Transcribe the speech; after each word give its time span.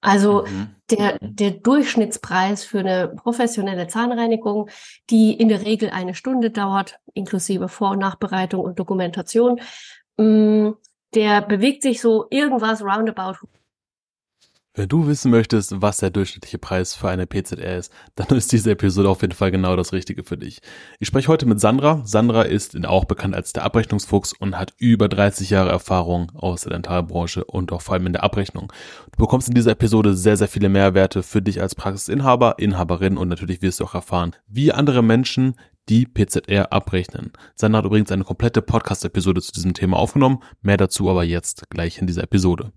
Also 0.00 0.46
mhm. 0.46 0.68
der, 0.90 1.18
der 1.20 1.50
Durchschnittspreis 1.50 2.64
für 2.64 2.80
eine 2.80 3.08
professionelle 3.08 3.86
Zahnreinigung, 3.86 4.70
die 5.10 5.34
in 5.34 5.48
der 5.48 5.64
Regel 5.64 5.90
eine 5.90 6.14
Stunde 6.14 6.50
dauert, 6.50 6.98
inklusive 7.12 7.68
Vor- 7.68 7.90
und 7.90 7.98
Nachbereitung 7.98 8.62
und 8.62 8.78
Dokumentation, 8.78 9.60
mm, 10.16 10.70
der 11.14 11.42
bewegt 11.42 11.82
sich 11.82 12.00
so 12.00 12.26
irgendwas 12.30 12.82
roundabout 12.82 13.46
wenn 14.74 14.88
du 14.88 15.08
wissen 15.08 15.30
möchtest, 15.30 15.82
was 15.82 15.96
der 15.96 16.10
durchschnittliche 16.10 16.58
Preis 16.58 16.94
für 16.94 17.08
eine 17.08 17.26
PZR 17.26 17.76
ist, 17.76 17.92
dann 18.14 18.28
ist 18.36 18.52
diese 18.52 18.70
Episode 18.70 19.08
auf 19.08 19.22
jeden 19.22 19.34
Fall 19.34 19.50
genau 19.50 19.74
das 19.74 19.92
Richtige 19.92 20.22
für 20.22 20.38
dich. 20.38 20.60
Ich 21.00 21.08
spreche 21.08 21.28
heute 21.28 21.46
mit 21.46 21.60
Sandra. 21.60 22.02
Sandra 22.04 22.42
ist 22.42 22.76
auch 22.86 23.04
bekannt 23.04 23.34
als 23.34 23.52
der 23.52 23.64
Abrechnungsfuchs 23.64 24.32
und 24.32 24.56
hat 24.56 24.74
über 24.78 25.08
30 25.08 25.50
Jahre 25.50 25.70
Erfahrung 25.70 26.30
aus 26.34 26.62
der 26.62 26.72
Dentalbranche 26.72 27.44
und 27.44 27.72
auch 27.72 27.82
vor 27.82 27.94
allem 27.94 28.06
in 28.06 28.12
der 28.12 28.22
Abrechnung. 28.22 28.72
Du 29.12 29.18
bekommst 29.18 29.48
in 29.48 29.54
dieser 29.54 29.72
Episode 29.72 30.14
sehr, 30.14 30.36
sehr 30.36 30.48
viele 30.48 30.68
Mehrwerte 30.68 31.22
für 31.22 31.42
dich 31.42 31.60
als 31.60 31.74
Praxisinhaber, 31.74 32.58
Inhaberin 32.58 33.16
und 33.16 33.28
natürlich 33.28 33.62
wirst 33.62 33.80
du 33.80 33.84
auch 33.84 33.94
erfahren, 33.94 34.36
wie 34.46 34.72
andere 34.72 35.02
Menschen 35.02 35.56
die 35.88 36.06
PZR 36.06 36.72
abrechnen. 36.72 37.32
Sandra 37.56 37.78
hat 37.78 37.86
übrigens 37.86 38.12
eine 38.12 38.22
komplette 38.22 38.62
Podcast-Episode 38.62 39.42
zu 39.42 39.50
diesem 39.50 39.74
Thema 39.74 39.96
aufgenommen. 39.96 40.40
Mehr 40.62 40.76
dazu 40.76 41.10
aber 41.10 41.24
jetzt 41.24 41.68
gleich 41.70 41.98
in 41.98 42.06
dieser 42.06 42.22
Episode. 42.22 42.72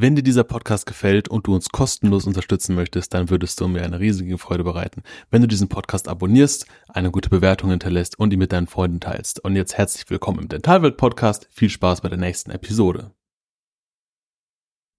Wenn 0.00 0.14
dir 0.14 0.22
dieser 0.22 0.44
Podcast 0.44 0.86
gefällt 0.86 1.26
und 1.26 1.48
du 1.48 1.56
uns 1.56 1.70
kostenlos 1.70 2.24
unterstützen 2.24 2.76
möchtest, 2.76 3.14
dann 3.14 3.30
würdest 3.30 3.60
du 3.60 3.66
mir 3.66 3.82
eine 3.82 3.98
riesige 3.98 4.38
Freude 4.38 4.62
bereiten, 4.62 5.02
wenn 5.32 5.42
du 5.42 5.48
diesen 5.48 5.68
Podcast 5.68 6.06
abonnierst, 6.06 6.66
eine 6.86 7.10
gute 7.10 7.28
Bewertung 7.28 7.70
hinterlässt 7.70 8.16
und 8.16 8.32
ihn 8.32 8.38
mit 8.38 8.52
deinen 8.52 8.68
Freunden 8.68 9.00
teilst. 9.00 9.44
Und 9.44 9.56
jetzt 9.56 9.76
herzlich 9.76 10.08
willkommen 10.08 10.38
im 10.38 10.48
Dentalwelt 10.48 10.98
Podcast. 10.98 11.48
Viel 11.50 11.68
Spaß 11.68 12.02
bei 12.02 12.08
der 12.08 12.18
nächsten 12.18 12.52
Episode. 12.52 13.10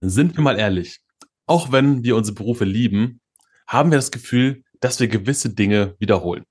Sind 0.02 0.36
wir 0.36 0.44
mal 0.44 0.60
ehrlich, 0.60 1.00
auch 1.46 1.72
wenn 1.72 2.04
wir 2.04 2.18
unsere 2.18 2.36
Berufe 2.36 2.66
lieben, 2.66 3.22
haben 3.68 3.92
wir 3.92 4.00
das 4.00 4.12
Gefühl, 4.12 4.66
dass 4.82 5.00
wir 5.00 5.08
gewisse 5.08 5.56
Dinge 5.56 5.96
wiederholen. 6.00 6.44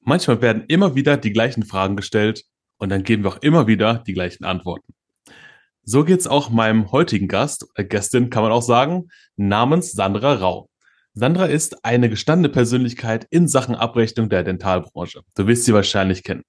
Manchmal 0.00 0.40
werden 0.40 0.64
immer 0.68 0.94
wieder 0.94 1.18
die 1.18 1.34
gleichen 1.34 1.64
Fragen 1.64 1.96
gestellt 1.96 2.44
und 2.78 2.88
dann 2.88 3.02
geben 3.02 3.24
wir 3.24 3.28
auch 3.28 3.42
immer 3.42 3.66
wieder 3.66 4.02
die 4.06 4.14
gleichen 4.14 4.46
Antworten. 4.46 4.94
So 5.90 6.04
geht's 6.04 6.26
auch 6.26 6.50
meinem 6.50 6.92
heutigen 6.92 7.28
Gast, 7.28 7.66
äh 7.74 7.82
Gästin 7.82 8.28
kann 8.28 8.42
man 8.42 8.52
auch 8.52 8.60
sagen, 8.60 9.08
namens 9.36 9.92
Sandra 9.92 10.34
Rau. 10.34 10.68
Sandra 11.14 11.46
ist 11.46 11.82
eine 11.82 12.10
gestandene 12.10 12.50
Persönlichkeit 12.50 13.26
in 13.30 13.48
Sachen 13.48 13.74
Abrechnung 13.74 14.28
der 14.28 14.44
Dentalbranche. 14.44 15.22
Du 15.34 15.46
wirst 15.46 15.64
sie 15.64 15.72
wahrscheinlich 15.72 16.24
kennen. 16.24 16.42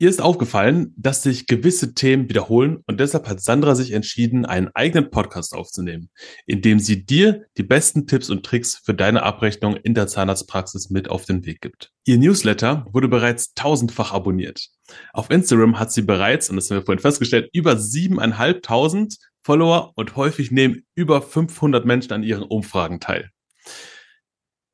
Ihr 0.00 0.08
ist 0.08 0.22
aufgefallen, 0.22 0.94
dass 0.96 1.24
sich 1.24 1.48
gewisse 1.48 1.92
Themen 1.92 2.28
wiederholen 2.28 2.84
und 2.86 3.00
deshalb 3.00 3.28
hat 3.28 3.40
Sandra 3.40 3.74
sich 3.74 3.90
entschieden, 3.90 4.46
einen 4.46 4.68
eigenen 4.68 5.10
Podcast 5.10 5.54
aufzunehmen, 5.54 6.08
in 6.46 6.62
dem 6.62 6.78
sie 6.78 7.04
dir 7.04 7.46
die 7.56 7.64
besten 7.64 8.06
Tipps 8.06 8.30
und 8.30 8.46
Tricks 8.46 8.76
für 8.76 8.94
deine 8.94 9.24
Abrechnung 9.24 9.74
in 9.74 9.94
der 9.94 10.06
Zahnarztpraxis 10.06 10.90
mit 10.90 11.10
auf 11.10 11.24
den 11.24 11.44
Weg 11.44 11.60
gibt. 11.60 11.90
Ihr 12.04 12.16
Newsletter 12.16 12.86
wurde 12.92 13.08
bereits 13.08 13.54
tausendfach 13.54 14.12
abonniert. 14.12 14.68
Auf 15.12 15.30
Instagram 15.30 15.80
hat 15.80 15.90
sie 15.90 16.02
bereits, 16.02 16.48
und 16.48 16.54
das 16.54 16.70
haben 16.70 16.78
wir 16.78 16.84
vorhin 16.84 17.02
festgestellt, 17.02 17.50
über 17.52 17.76
siebeneinhalbtausend 17.76 19.18
Follower 19.42 19.94
und 19.96 20.14
häufig 20.14 20.52
nehmen 20.52 20.84
über 20.94 21.22
500 21.22 21.84
Menschen 21.84 22.12
an 22.12 22.22
ihren 22.22 22.44
Umfragen 22.44 23.00
teil. 23.00 23.30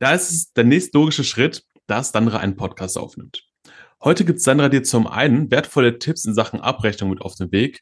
Da 0.00 0.12
ist 0.12 0.30
es 0.30 0.52
der 0.52 0.64
nächstlogische 0.64 1.24
Schritt, 1.24 1.64
dass 1.86 2.12
Sandra 2.12 2.40
einen 2.40 2.56
Podcast 2.56 2.98
aufnimmt. 2.98 3.53
Heute 4.04 4.26
gibt 4.26 4.42
Sandra 4.42 4.68
dir 4.68 4.82
zum 4.82 5.06
einen 5.06 5.50
wertvolle 5.50 5.98
Tipps 5.98 6.26
in 6.26 6.34
Sachen 6.34 6.60
Abrechnung 6.60 7.08
mit 7.08 7.22
auf 7.22 7.36
den 7.36 7.50
Weg. 7.52 7.80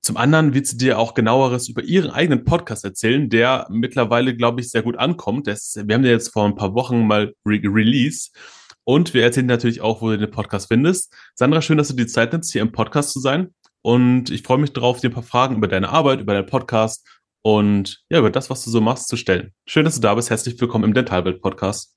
Zum 0.00 0.16
anderen 0.16 0.54
wird 0.54 0.66
sie 0.66 0.78
dir 0.78 0.98
auch 0.98 1.12
genaueres 1.12 1.68
über 1.68 1.82
ihren 1.82 2.10
eigenen 2.10 2.46
Podcast 2.46 2.82
erzählen, 2.82 3.28
der 3.28 3.66
mittlerweile, 3.68 4.34
glaube 4.34 4.62
ich, 4.62 4.70
sehr 4.70 4.82
gut 4.82 4.96
ankommt. 4.96 5.46
Das, 5.46 5.74
wir 5.76 5.94
haben 5.94 6.02
den 6.02 6.12
jetzt 6.12 6.32
vor 6.32 6.46
ein 6.46 6.54
paar 6.54 6.74
Wochen 6.74 7.06
mal 7.06 7.34
re 7.44 7.60
release. 7.62 8.30
Und 8.84 9.12
wir 9.12 9.22
erzählen 9.22 9.44
natürlich 9.44 9.82
auch, 9.82 10.00
wo 10.00 10.08
du 10.08 10.16
den 10.16 10.30
Podcast 10.30 10.68
findest. 10.68 11.14
Sandra, 11.34 11.60
schön, 11.60 11.76
dass 11.76 11.88
du 11.88 11.94
die 11.94 12.06
Zeit 12.06 12.32
nimmst, 12.32 12.50
hier 12.50 12.62
im 12.62 12.72
Podcast 12.72 13.10
zu 13.10 13.20
sein. 13.20 13.52
Und 13.82 14.30
ich 14.30 14.44
freue 14.44 14.56
mich 14.56 14.72
darauf, 14.72 15.00
dir 15.00 15.10
ein 15.10 15.14
paar 15.14 15.22
Fragen 15.22 15.56
über 15.56 15.68
deine 15.68 15.90
Arbeit, 15.90 16.22
über 16.22 16.32
deinen 16.32 16.46
Podcast 16.46 17.06
und 17.42 18.02
ja, 18.08 18.18
über 18.18 18.30
das, 18.30 18.48
was 18.48 18.64
du 18.64 18.70
so 18.70 18.80
machst, 18.80 19.08
zu 19.08 19.18
stellen. 19.18 19.52
Schön, 19.66 19.84
dass 19.84 19.96
du 19.96 20.00
da 20.00 20.14
bist. 20.14 20.30
Herzlich 20.30 20.58
willkommen 20.58 20.84
im 20.84 20.94
Dentalwelt 20.94 21.42
Podcast. 21.42 21.93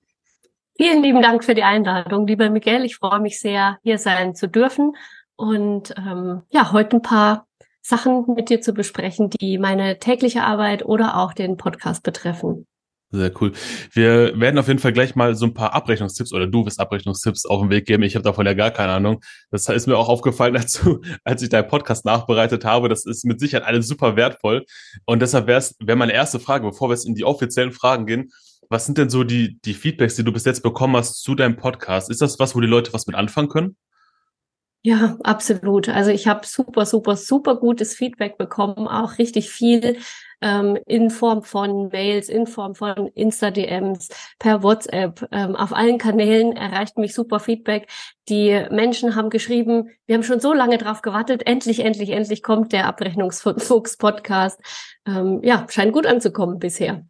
Vielen 0.80 1.02
lieben 1.02 1.24
Dank 1.24 1.44
für 1.44 1.56
die 1.56 1.64
Einladung, 1.64 2.28
lieber 2.28 2.52
Miguel. 2.52 2.86
Ich 2.86 2.98
freue 2.98 3.20
mich 3.20 3.40
sehr, 3.40 3.80
hier 3.82 3.98
sein 3.98 4.36
zu 4.36 4.48
dürfen 4.48 4.96
und 5.36 5.96
ähm, 5.98 6.44
ja, 6.50 6.72
heute 6.72 6.98
ein 6.98 7.02
paar 7.02 7.48
Sachen 7.82 8.26
mit 8.36 8.50
dir 8.50 8.62
zu 8.62 8.74
besprechen, 8.74 9.32
die 9.32 9.58
meine 9.58 9.98
tägliche 9.98 10.44
Arbeit 10.44 10.86
oder 10.86 11.18
auch 11.18 11.34
den 11.34 11.58
Podcast 11.58 12.04
betreffen. 12.04 12.68
Sehr 13.10 13.32
cool. 13.42 13.54
Wir 13.94 14.40
werden 14.40 14.60
auf 14.60 14.68
jeden 14.68 14.80
Fall 14.80 14.94
gleich 14.94 15.16
mal 15.16 15.34
so 15.34 15.46
ein 15.46 15.54
paar 15.54 15.74
Abrechnungstipps 15.74 16.32
oder 16.32 16.46
du 16.46 16.66
wirst 16.66 16.80
Abrechnungstipps 16.80 17.46
auf 17.48 17.62
den 17.62 17.72
Weg 17.72 17.88
geben. 17.88 18.04
Ich 18.04 18.16
habe 18.16 18.24
davon 18.24 18.46
ja 18.46 18.54
gar 18.54 18.70
keine 18.70 18.92
Ahnung. 18.92 19.22
Das 19.50 19.70
ist 19.70 19.88
mir 19.88 19.98
auch 19.98 20.10
aufgefallen, 20.10 20.62
du, 20.84 21.02
als 21.24 21.42
ich 21.42 21.50
deinen 21.50 21.70
Podcast 21.70 22.06
nachbereitet 22.06 22.66
habe. 22.66 22.88
Das 22.88 23.06
ist 23.06 23.26
mit 23.26 23.40
Sicherheit 23.40 23.66
alles 23.66 23.88
super 23.88 24.16
wertvoll. 24.16 24.66
Und 25.06 25.22
deshalb 25.22 25.48
wäre 25.48 25.58
es 25.58 25.76
wär 25.80 25.96
meine 25.96 26.14
erste 26.14 26.40
Frage, 26.40 26.68
bevor 26.68 26.90
wir 26.90 26.94
jetzt 26.94 27.08
in 27.08 27.16
die 27.16 27.24
offiziellen 27.24 27.72
Fragen 27.72 28.06
gehen, 28.06 28.30
was 28.70 28.86
sind 28.86 28.98
denn 28.98 29.10
so 29.10 29.24
die, 29.24 29.60
die 29.62 29.74
Feedbacks, 29.74 30.16
die 30.16 30.24
du 30.24 30.32
bis 30.32 30.46
jetzt 30.46 30.64
bekommen 30.64 30.96
hast 30.96 31.22
zu 31.22 31.36
deinem 31.36 31.58
Podcast? 31.58 32.10
Ist 32.10 32.22
das 32.22 32.40
was, 32.40 32.56
wo 32.56 32.62
die 32.62 32.68
Leute 32.68 32.94
was 32.94 33.08
mit 33.08 33.16
anfangen 33.16 33.50
können? 33.50 33.78
Ja, 34.84 35.18
absolut. 35.24 35.90
Also 35.90 36.12
ich 36.12 36.28
habe 36.28 36.46
super, 36.48 36.86
super, 36.86 37.18
super 37.18 37.58
gutes 37.58 37.94
Feedback 37.94 38.38
bekommen, 38.38 38.88
auch 38.88 39.18
richtig 39.18 39.50
viel 39.50 39.98
ähm, 40.40 40.78
in 40.86 41.10
Form 41.10 41.44
von 41.44 41.90
Mails, 41.90 42.30
in 42.30 42.48
Form 42.48 42.74
von 42.76 43.08
Insta-DMs, 43.08 44.08
per 44.40 44.64
WhatsApp. 44.64 45.28
Ähm, 45.32 45.56
auf 45.58 45.74
allen 45.74 45.98
Kanälen 45.98 46.54
erreicht 46.54 46.98
mich 46.98 47.14
super 47.14 47.40
Feedback. 47.40 47.90
Die 48.30 48.66
Menschen 48.72 49.16
haben 49.16 49.30
geschrieben, 49.30 49.90
wir 50.06 50.16
haben 50.16 50.24
schon 50.24 50.40
so 50.40 50.54
lange 50.54 50.78
drauf 50.78 51.02
gewartet, 51.02 51.46
endlich, 51.46 51.82
endlich, 51.82 52.12
endlich 52.12 52.42
kommt 52.44 52.72
der 52.72 52.86
Abrechnungsfuchs-Podcast. 52.86 54.62
Ähm, 55.06 55.42
ja, 55.44 55.66
scheint 55.70 55.92
gut 55.92 56.06
anzukommen 56.06 56.60
bisher. 56.60 57.04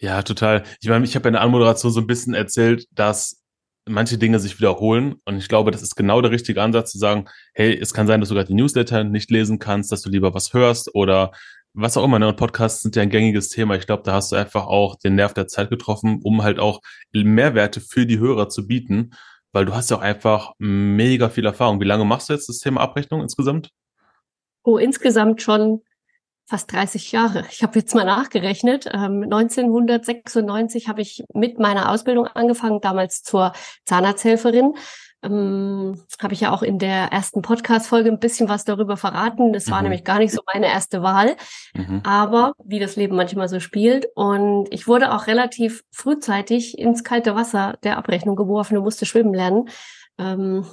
Ja, 0.00 0.22
total. 0.22 0.62
Ich 0.80 0.88
meine, 0.88 1.04
ich 1.04 1.16
habe 1.16 1.28
in 1.28 1.32
der 1.32 1.42
Anmoderation 1.42 1.90
so 1.92 2.00
ein 2.00 2.06
bisschen 2.06 2.34
erzählt, 2.34 2.86
dass 2.92 3.42
manche 3.88 4.18
Dinge 4.18 4.38
sich 4.38 4.58
wiederholen. 4.58 5.16
Und 5.24 5.38
ich 5.38 5.48
glaube, 5.48 5.70
das 5.70 5.82
ist 5.82 5.96
genau 5.96 6.20
der 6.20 6.30
richtige 6.30 6.62
Ansatz 6.62 6.92
zu 6.92 6.98
sagen, 6.98 7.26
hey, 7.54 7.76
es 7.76 7.94
kann 7.94 8.06
sein, 8.06 8.20
dass 8.20 8.28
du 8.28 8.34
gerade 8.34 8.48
die 8.48 8.54
Newsletter 8.54 9.02
nicht 9.04 9.30
lesen 9.30 9.58
kannst, 9.58 9.90
dass 9.90 10.02
du 10.02 10.10
lieber 10.10 10.34
was 10.34 10.52
hörst 10.52 10.94
oder 10.94 11.32
was 11.74 11.96
auch 11.96 12.04
immer. 12.04 12.18
Ne? 12.18 12.28
Und 12.28 12.36
Podcasts 12.36 12.82
sind 12.82 12.96
ja 12.96 13.02
ein 13.02 13.10
gängiges 13.10 13.48
Thema. 13.48 13.76
Ich 13.76 13.86
glaube, 13.86 14.02
da 14.04 14.12
hast 14.12 14.32
du 14.32 14.36
einfach 14.36 14.66
auch 14.66 14.96
den 14.96 15.14
Nerv 15.14 15.34
der 15.34 15.48
Zeit 15.48 15.70
getroffen, 15.70 16.20
um 16.22 16.42
halt 16.42 16.58
auch 16.58 16.80
Mehrwerte 17.12 17.80
für 17.80 18.06
die 18.06 18.18
Hörer 18.18 18.48
zu 18.48 18.66
bieten, 18.66 19.10
weil 19.52 19.64
du 19.64 19.74
hast 19.74 19.90
ja 19.90 19.96
auch 19.96 20.02
einfach 20.02 20.52
mega 20.58 21.28
viel 21.28 21.46
Erfahrung. 21.46 21.80
Wie 21.80 21.86
lange 21.86 22.04
machst 22.04 22.28
du 22.28 22.32
jetzt 22.34 22.48
das 22.48 22.58
Thema 22.58 22.80
Abrechnung 22.82 23.20
insgesamt? 23.22 23.70
Oh, 24.62 24.76
insgesamt 24.76 25.40
schon 25.42 25.82
fast 26.48 26.72
30 26.72 27.12
Jahre. 27.12 27.44
Ich 27.50 27.62
habe 27.62 27.78
jetzt 27.78 27.94
mal 27.94 28.04
nachgerechnet. 28.04 28.86
Ähm, 28.86 29.22
1996 29.24 30.88
habe 30.88 31.02
ich 31.02 31.22
mit 31.34 31.58
meiner 31.58 31.90
Ausbildung 31.90 32.26
angefangen, 32.26 32.80
damals 32.80 33.22
zur 33.22 33.52
Zahnarzthelferin. 33.84 34.72
Ähm, 35.22 36.00
habe 36.22 36.32
ich 36.32 36.40
ja 36.40 36.52
auch 36.52 36.62
in 36.62 36.78
der 36.78 37.12
ersten 37.12 37.42
Podcast-Folge 37.42 38.08
ein 38.08 38.18
bisschen 38.18 38.48
was 38.48 38.64
darüber 38.64 38.96
verraten. 38.96 39.52
Das 39.52 39.70
war 39.70 39.78
mhm. 39.78 39.84
nämlich 39.84 40.04
gar 40.04 40.20
nicht 40.20 40.32
so 40.32 40.40
meine 40.50 40.68
erste 40.68 41.02
Wahl. 41.02 41.36
Mhm. 41.74 42.00
Aber 42.04 42.54
wie 42.64 42.78
das 42.78 42.96
Leben 42.96 43.14
manchmal 43.14 43.50
so 43.50 43.60
spielt. 43.60 44.06
Und 44.14 44.68
ich 44.70 44.86
wurde 44.88 45.12
auch 45.12 45.26
relativ 45.26 45.82
frühzeitig 45.90 46.78
ins 46.78 47.04
kalte 47.04 47.34
Wasser 47.34 47.76
der 47.82 47.98
Abrechnung 47.98 48.36
geworfen 48.36 48.78
und 48.78 48.84
musste 48.84 49.04
schwimmen 49.04 49.34
lernen. 49.34 49.68
Ähm, 50.18 50.64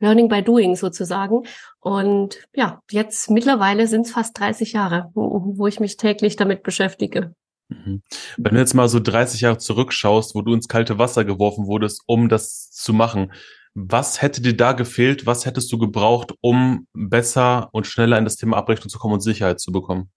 Learning 0.00 0.28
by 0.28 0.42
Doing 0.42 0.76
sozusagen. 0.76 1.44
Und 1.78 2.38
ja, 2.54 2.80
jetzt 2.90 3.30
mittlerweile 3.30 3.86
sind 3.86 4.06
es 4.06 4.12
fast 4.12 4.38
30 4.38 4.72
Jahre, 4.72 5.10
wo, 5.14 5.54
wo, 5.56 5.66
ich 5.66 5.80
mich 5.80 5.96
täglich 5.96 6.36
damit 6.36 6.62
beschäftige. 6.62 7.34
Mhm. 7.68 8.02
Wenn 8.36 8.54
du 8.54 8.60
jetzt 8.60 8.74
mal 8.74 8.88
so 8.88 8.98
30 8.98 9.42
Jahre 9.42 9.58
zurückschaust, 9.58 10.34
wo 10.34 10.42
du 10.42 10.54
ins 10.54 10.68
kalte 10.68 10.98
Wasser 10.98 11.24
geworfen 11.24 11.66
wurdest, 11.66 12.02
um 12.06 12.28
das 12.28 12.70
zu 12.70 12.92
machen, 12.92 13.32
was 13.74 14.20
hätte 14.20 14.42
dir 14.42 14.56
da 14.56 14.72
gefehlt? 14.72 15.26
Was 15.26 15.46
hättest 15.46 15.70
du 15.72 15.78
gebraucht, 15.78 16.34
um 16.40 16.86
besser 16.92 17.68
und 17.72 17.86
schneller 17.86 18.18
in 18.18 18.24
das 18.24 18.36
Thema 18.36 18.56
Abrechnung 18.56 18.88
zu 18.88 18.98
kommen 18.98 19.14
und 19.14 19.20
Sicherheit 19.20 19.60
zu 19.60 19.70
bekommen? 19.70 20.10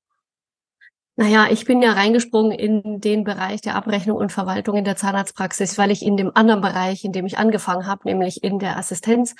Naja, 1.15 1.45
ich 1.51 1.65
bin 1.65 1.83
ja 1.83 1.91
reingesprungen 1.91 2.51
in 2.51 2.99
den 2.99 3.23
Bereich 3.23 3.61
der 3.61 3.75
Abrechnung 3.75 4.17
und 4.17 4.31
Verwaltung 4.31 4.77
in 4.77 4.83
der 4.83 4.95
Zahnarztpraxis, 4.95 5.77
weil 5.77 5.91
ich 5.91 6.03
in 6.03 6.17
dem 6.17 6.31
anderen 6.33 6.61
Bereich, 6.61 7.03
in 7.03 7.11
dem 7.11 7.27
ich 7.27 7.37
angefangen 7.37 7.85
habe, 7.85 8.01
nämlich 8.05 8.43
in 8.43 8.57
der 8.57 8.77
Assistenz, 8.77 9.35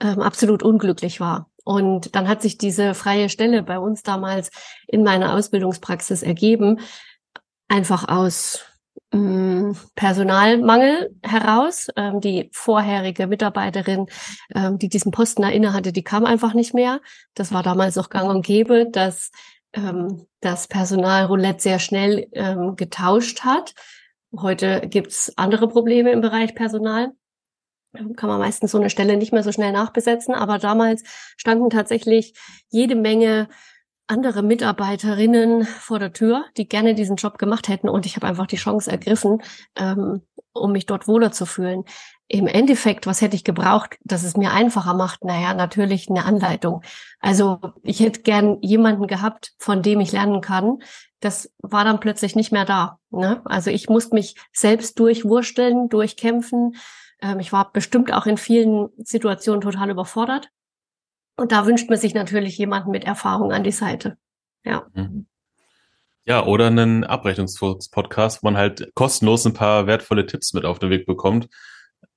ähm, 0.00 0.20
absolut 0.20 0.62
unglücklich 0.62 1.20
war. 1.20 1.50
Und 1.64 2.14
dann 2.14 2.28
hat 2.28 2.42
sich 2.42 2.58
diese 2.58 2.94
freie 2.94 3.28
Stelle 3.28 3.62
bei 3.62 3.78
uns 3.78 4.02
damals 4.04 4.50
in 4.86 5.02
meiner 5.02 5.34
Ausbildungspraxis 5.34 6.22
ergeben, 6.22 6.78
einfach 7.68 8.08
aus 8.08 8.64
ähm, 9.12 9.76
Personalmangel 9.96 11.14
heraus. 11.22 11.88
Ähm, 11.96 12.20
die 12.20 12.50
vorherige 12.52 13.26
Mitarbeiterin, 13.26 14.06
ähm, 14.54 14.78
die 14.78 14.88
diesen 14.88 15.10
Posten 15.10 15.42
inne 15.42 15.72
hatte, 15.72 15.92
die 15.92 16.04
kam 16.04 16.24
einfach 16.24 16.54
nicht 16.54 16.72
mehr. 16.72 17.00
Das 17.34 17.52
war 17.52 17.64
damals 17.64 17.96
noch 17.96 18.10
gang 18.10 18.30
und 18.30 18.46
gäbe, 18.46 18.88
dass 18.88 19.32
ähm, 19.72 20.26
das 20.40 20.68
Personalroulette 20.68 21.62
sehr 21.62 21.78
schnell 21.80 22.28
getauscht 22.76 23.40
hat. 23.40 23.74
Heute 24.36 24.82
gibt's 24.86 25.32
andere 25.36 25.66
Probleme 25.66 26.12
im 26.12 26.20
Bereich 26.20 26.54
Personal. 26.54 27.10
Kann 28.16 28.28
man 28.28 28.38
meistens 28.38 28.72
so 28.72 28.78
eine 28.78 28.90
Stelle 28.90 29.16
nicht 29.16 29.32
mehr 29.32 29.42
so 29.42 29.52
schnell 29.52 29.72
nachbesetzen. 29.72 30.34
Aber 30.34 30.58
damals 30.58 31.02
standen 31.36 31.70
tatsächlich 31.70 32.34
jede 32.70 32.94
Menge 32.94 33.48
andere 34.06 34.42
Mitarbeiterinnen 34.42 35.64
vor 35.64 35.98
der 35.98 36.12
Tür, 36.12 36.44
die 36.56 36.68
gerne 36.68 36.94
diesen 36.94 37.16
Job 37.16 37.38
gemacht 37.38 37.68
hätten. 37.68 37.88
Und 37.88 38.06
ich 38.06 38.16
habe 38.16 38.26
einfach 38.26 38.46
die 38.46 38.56
Chance 38.56 38.90
ergriffen, 38.90 39.42
ähm, 39.76 40.22
um 40.52 40.72
mich 40.72 40.86
dort 40.86 41.08
wohler 41.08 41.32
zu 41.32 41.44
fühlen. 41.44 41.84
Im 42.28 42.46
Endeffekt, 42.46 43.06
was 43.06 43.20
hätte 43.20 43.36
ich 43.36 43.44
gebraucht, 43.44 43.98
dass 44.02 44.24
es 44.24 44.36
mir 44.36 44.52
einfacher 44.52 44.94
macht? 44.94 45.24
Naja, 45.24 45.54
natürlich 45.54 46.08
eine 46.08 46.24
Anleitung. 46.24 46.82
Also 47.20 47.60
ich 47.82 48.00
hätte 48.00 48.22
gern 48.22 48.58
jemanden 48.62 49.06
gehabt, 49.06 49.52
von 49.58 49.82
dem 49.82 50.00
ich 50.00 50.12
lernen 50.12 50.40
kann. 50.40 50.78
Das 51.20 51.52
war 51.58 51.84
dann 51.84 52.00
plötzlich 52.00 52.34
nicht 52.34 52.52
mehr 52.52 52.64
da. 52.64 52.98
Ne? 53.10 53.42
Also 53.44 53.70
ich 53.70 53.88
musste 53.88 54.14
mich 54.14 54.36
selbst 54.52 54.98
durchwursteln, 54.98 55.88
durchkämpfen. 55.88 56.76
Ähm, 57.20 57.40
ich 57.40 57.52
war 57.52 57.72
bestimmt 57.72 58.12
auch 58.12 58.26
in 58.26 58.36
vielen 58.36 58.88
Situationen 58.98 59.60
total 59.60 59.90
überfordert. 59.90 60.48
Und 61.36 61.52
da 61.52 61.66
wünscht 61.66 61.88
man 61.88 61.98
sich 61.98 62.14
natürlich 62.14 62.56
jemanden 62.58 62.90
mit 62.90 63.04
Erfahrung 63.04 63.52
an 63.52 63.64
die 63.64 63.72
Seite. 63.72 64.16
Ja. 64.64 64.86
Mhm. 64.94 65.26
Ja, 66.24 66.44
oder 66.44 66.66
einen 66.66 67.04
Abrechnungspodcast, 67.04 68.42
wo 68.42 68.46
man 68.48 68.56
halt 68.56 68.90
kostenlos 68.94 69.46
ein 69.46 69.54
paar 69.54 69.86
wertvolle 69.86 70.26
Tipps 70.26 70.54
mit 70.54 70.64
auf 70.64 70.80
den 70.80 70.90
Weg 70.90 71.06
bekommt. 71.06 71.48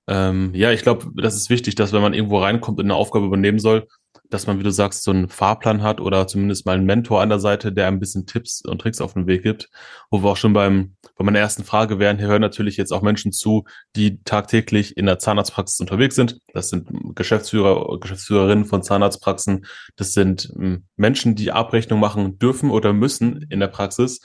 Ähm, 0.08 0.52
ja, 0.56 0.72
ich 0.72 0.82
glaube, 0.82 1.12
das 1.16 1.36
ist 1.36 1.52
wichtig, 1.52 1.76
dass 1.76 1.94
wenn 1.94 2.02
man 2.02 2.16
irgendwo 2.16 2.40
reinkommt 2.40 2.80
und 2.80 2.86
eine 2.86 2.96
Aufgabe 2.96 3.28
übernehmen 3.28 3.60
soll, 3.60 3.88
dass 4.30 4.48
man, 4.48 4.60
wie 4.60 4.64
du 4.64 4.72
sagst, 4.72 5.04
so 5.04 5.12
einen 5.12 5.30
Fahrplan 5.30 5.82
hat 5.82 6.00
oder 6.00 6.28
zumindest 6.28 6.66
mal 6.66 6.76
einen 6.76 6.86
Mentor 6.86 7.22
an 7.22 7.30
der 7.30 7.40
Seite, 7.40 7.72
der 7.72 7.88
ein 7.88 8.00
bisschen 8.00 8.26
Tipps 8.26 8.62
und 8.62 8.80
Tricks 8.80 9.02
auf 9.02 9.14
den 9.14 9.28
Weg 9.28 9.44
gibt. 9.44 9.70
Wo 10.12 10.22
wir 10.22 10.30
auch 10.30 10.38
schon 10.38 10.54
beim, 10.54 10.96
bei 11.16 11.24
meiner 11.24 11.40
ersten 11.40 11.64
Frage 11.64 12.00
wären, 12.00 12.18
hier 12.18 12.28
hören 12.28 12.42
natürlich 12.42 12.78
jetzt 12.78 12.92
auch 12.92 13.02
Menschen 13.02 13.32
zu, 13.32 13.66
die 13.96 14.22
tagtäglich 14.24 14.98
in 14.98 15.08
der 15.08 15.20
Zahnarztpraxis 15.20 15.80
unterwegs 15.80 16.16
sind. 16.16 16.40
Das 16.54 16.70
sind 16.70 16.88
Geschäftsführer, 17.16 18.00
Geschäftsführerinnen 18.00 18.66
von 18.66 18.84
Zahnarztpraxen. 18.84 19.66
Das 19.96 20.14
sind 20.14 20.52
hm, 20.56 20.86
Menschen, 20.96 21.36
die 21.36 21.52
Abrechnung 21.52 22.00
machen 22.00 22.38
dürfen 22.38 22.70
oder 22.70 22.94
müssen 22.94 23.46
in 23.50 23.60
der 23.60 23.68
Praxis 23.68 24.22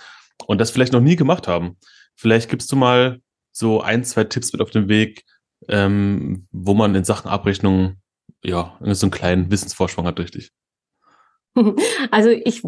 und 0.47 0.61
das 0.61 0.71
vielleicht 0.71 0.93
noch 0.93 1.01
nie 1.01 1.17
gemacht 1.17 1.49
haben. 1.49 1.79
Vielleicht 2.15 2.51
gibst 2.51 2.71
du 2.71 2.77
mal 2.77 3.21
so 3.53 3.81
ein, 3.81 4.05
zwei 4.05 4.25
Tipps 4.25 4.53
mit 4.53 4.61
auf 4.61 4.71
den 4.71 4.89
Weg, 4.89 5.25
ähm, 5.69 6.47
wo 6.51 6.75
man 6.75 6.95
in 6.95 7.05
Sachen 7.05 7.31
Abrechnung 7.31 7.97
ja, 8.45 8.77
so 8.81 9.07
einen 9.07 9.11
kleinen 9.11 9.51
Wissensvorsprung 9.51 10.07
hat, 10.07 10.19
richtig. 10.19 10.53
Also 12.11 12.31
ich 12.31 12.63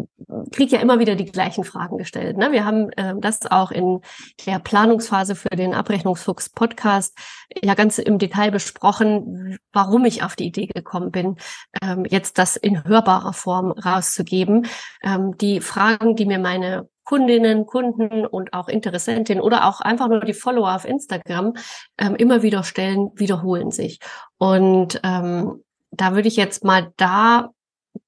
kriege 0.51 0.75
ja 0.75 0.81
immer 0.81 0.99
wieder 0.99 1.15
die 1.15 1.25
gleichen 1.25 1.63
Fragen 1.63 1.97
gestellt. 1.97 2.37
Ne? 2.37 2.51
Wir 2.51 2.65
haben 2.65 2.89
äh, 2.91 3.13
das 3.19 3.45
auch 3.49 3.71
in 3.71 4.01
der 4.45 4.59
Planungsphase 4.59 5.35
für 5.35 5.49
den 5.49 5.73
Abrechnungsfuchs 5.73 6.49
Podcast 6.49 7.17
ja 7.61 7.73
ganz 7.73 7.97
im 7.97 8.17
Detail 8.17 8.51
besprochen, 8.51 9.57
warum 9.73 10.05
ich 10.05 10.23
auf 10.23 10.35
die 10.35 10.47
Idee 10.47 10.67
gekommen 10.67 11.11
bin, 11.11 11.35
ähm, 11.81 12.05
jetzt 12.09 12.37
das 12.37 12.55
in 12.55 12.83
hörbarer 12.83 13.33
Form 13.33 13.71
rauszugeben. 13.71 14.67
Ähm, 15.03 15.37
die 15.37 15.61
Fragen, 15.61 16.15
die 16.15 16.25
mir 16.25 16.39
meine 16.39 16.89
Kundinnen, 17.03 17.65
Kunden 17.65 18.25
und 18.25 18.51
auch 18.51 18.67
Interessentinnen 18.67 19.41
oder 19.41 19.65
auch 19.67 19.79
einfach 19.79 20.09
nur 20.09 20.19
die 20.19 20.33
Follower 20.33 20.75
auf 20.75 20.83
Instagram 20.83 21.53
ähm, 21.97 22.15
immer 22.15 22.41
wieder 22.41 22.63
stellen, 22.63 23.11
wiederholen 23.15 23.71
sich. 23.71 23.99
Und 24.37 24.99
ähm, 25.03 25.63
da 25.91 26.15
würde 26.15 26.27
ich 26.27 26.35
jetzt 26.35 26.63
mal 26.63 26.93
da 26.97 27.51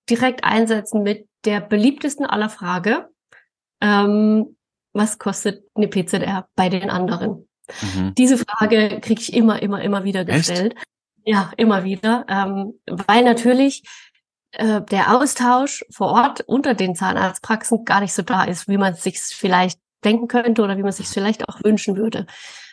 direkt 0.09 0.43
einsetzen 0.43 1.03
mit 1.03 1.27
der 1.45 1.61
beliebtesten 1.61 2.25
aller 2.25 2.49
Frage. 2.49 3.09
Ähm, 3.81 4.57
was 4.93 5.19
kostet 5.19 5.63
eine 5.75 5.87
PZR 5.87 6.47
bei 6.55 6.69
den 6.69 6.89
anderen? 6.89 7.47
Mhm. 7.81 8.15
Diese 8.15 8.37
Frage 8.37 8.99
kriege 9.01 9.21
ich 9.21 9.33
immer, 9.33 9.61
immer, 9.61 9.81
immer 9.81 10.03
wieder 10.03 10.25
gestellt. 10.25 10.73
Echt? 10.75 10.85
Ja, 11.25 11.51
immer 11.57 11.83
wieder. 11.83 12.25
Ähm, 12.27 12.79
weil 12.87 13.23
natürlich 13.23 13.83
äh, 14.51 14.81
der 14.81 15.15
Austausch 15.15 15.85
vor 15.91 16.07
Ort 16.07 16.41
unter 16.41 16.73
den 16.73 16.95
Zahnarztpraxen 16.95 17.85
gar 17.85 18.01
nicht 18.01 18.13
so 18.13 18.23
da 18.23 18.43
ist, 18.43 18.67
wie 18.67 18.77
man 18.77 18.93
es 18.93 19.03
sich 19.03 19.19
vielleicht 19.19 19.79
denken 20.03 20.27
könnte 20.27 20.63
oder 20.63 20.77
wie 20.77 20.81
man 20.81 20.89
es 20.89 20.97
sich 20.97 21.07
vielleicht 21.07 21.47
auch 21.47 21.63
wünschen 21.63 21.95
würde. 21.97 22.25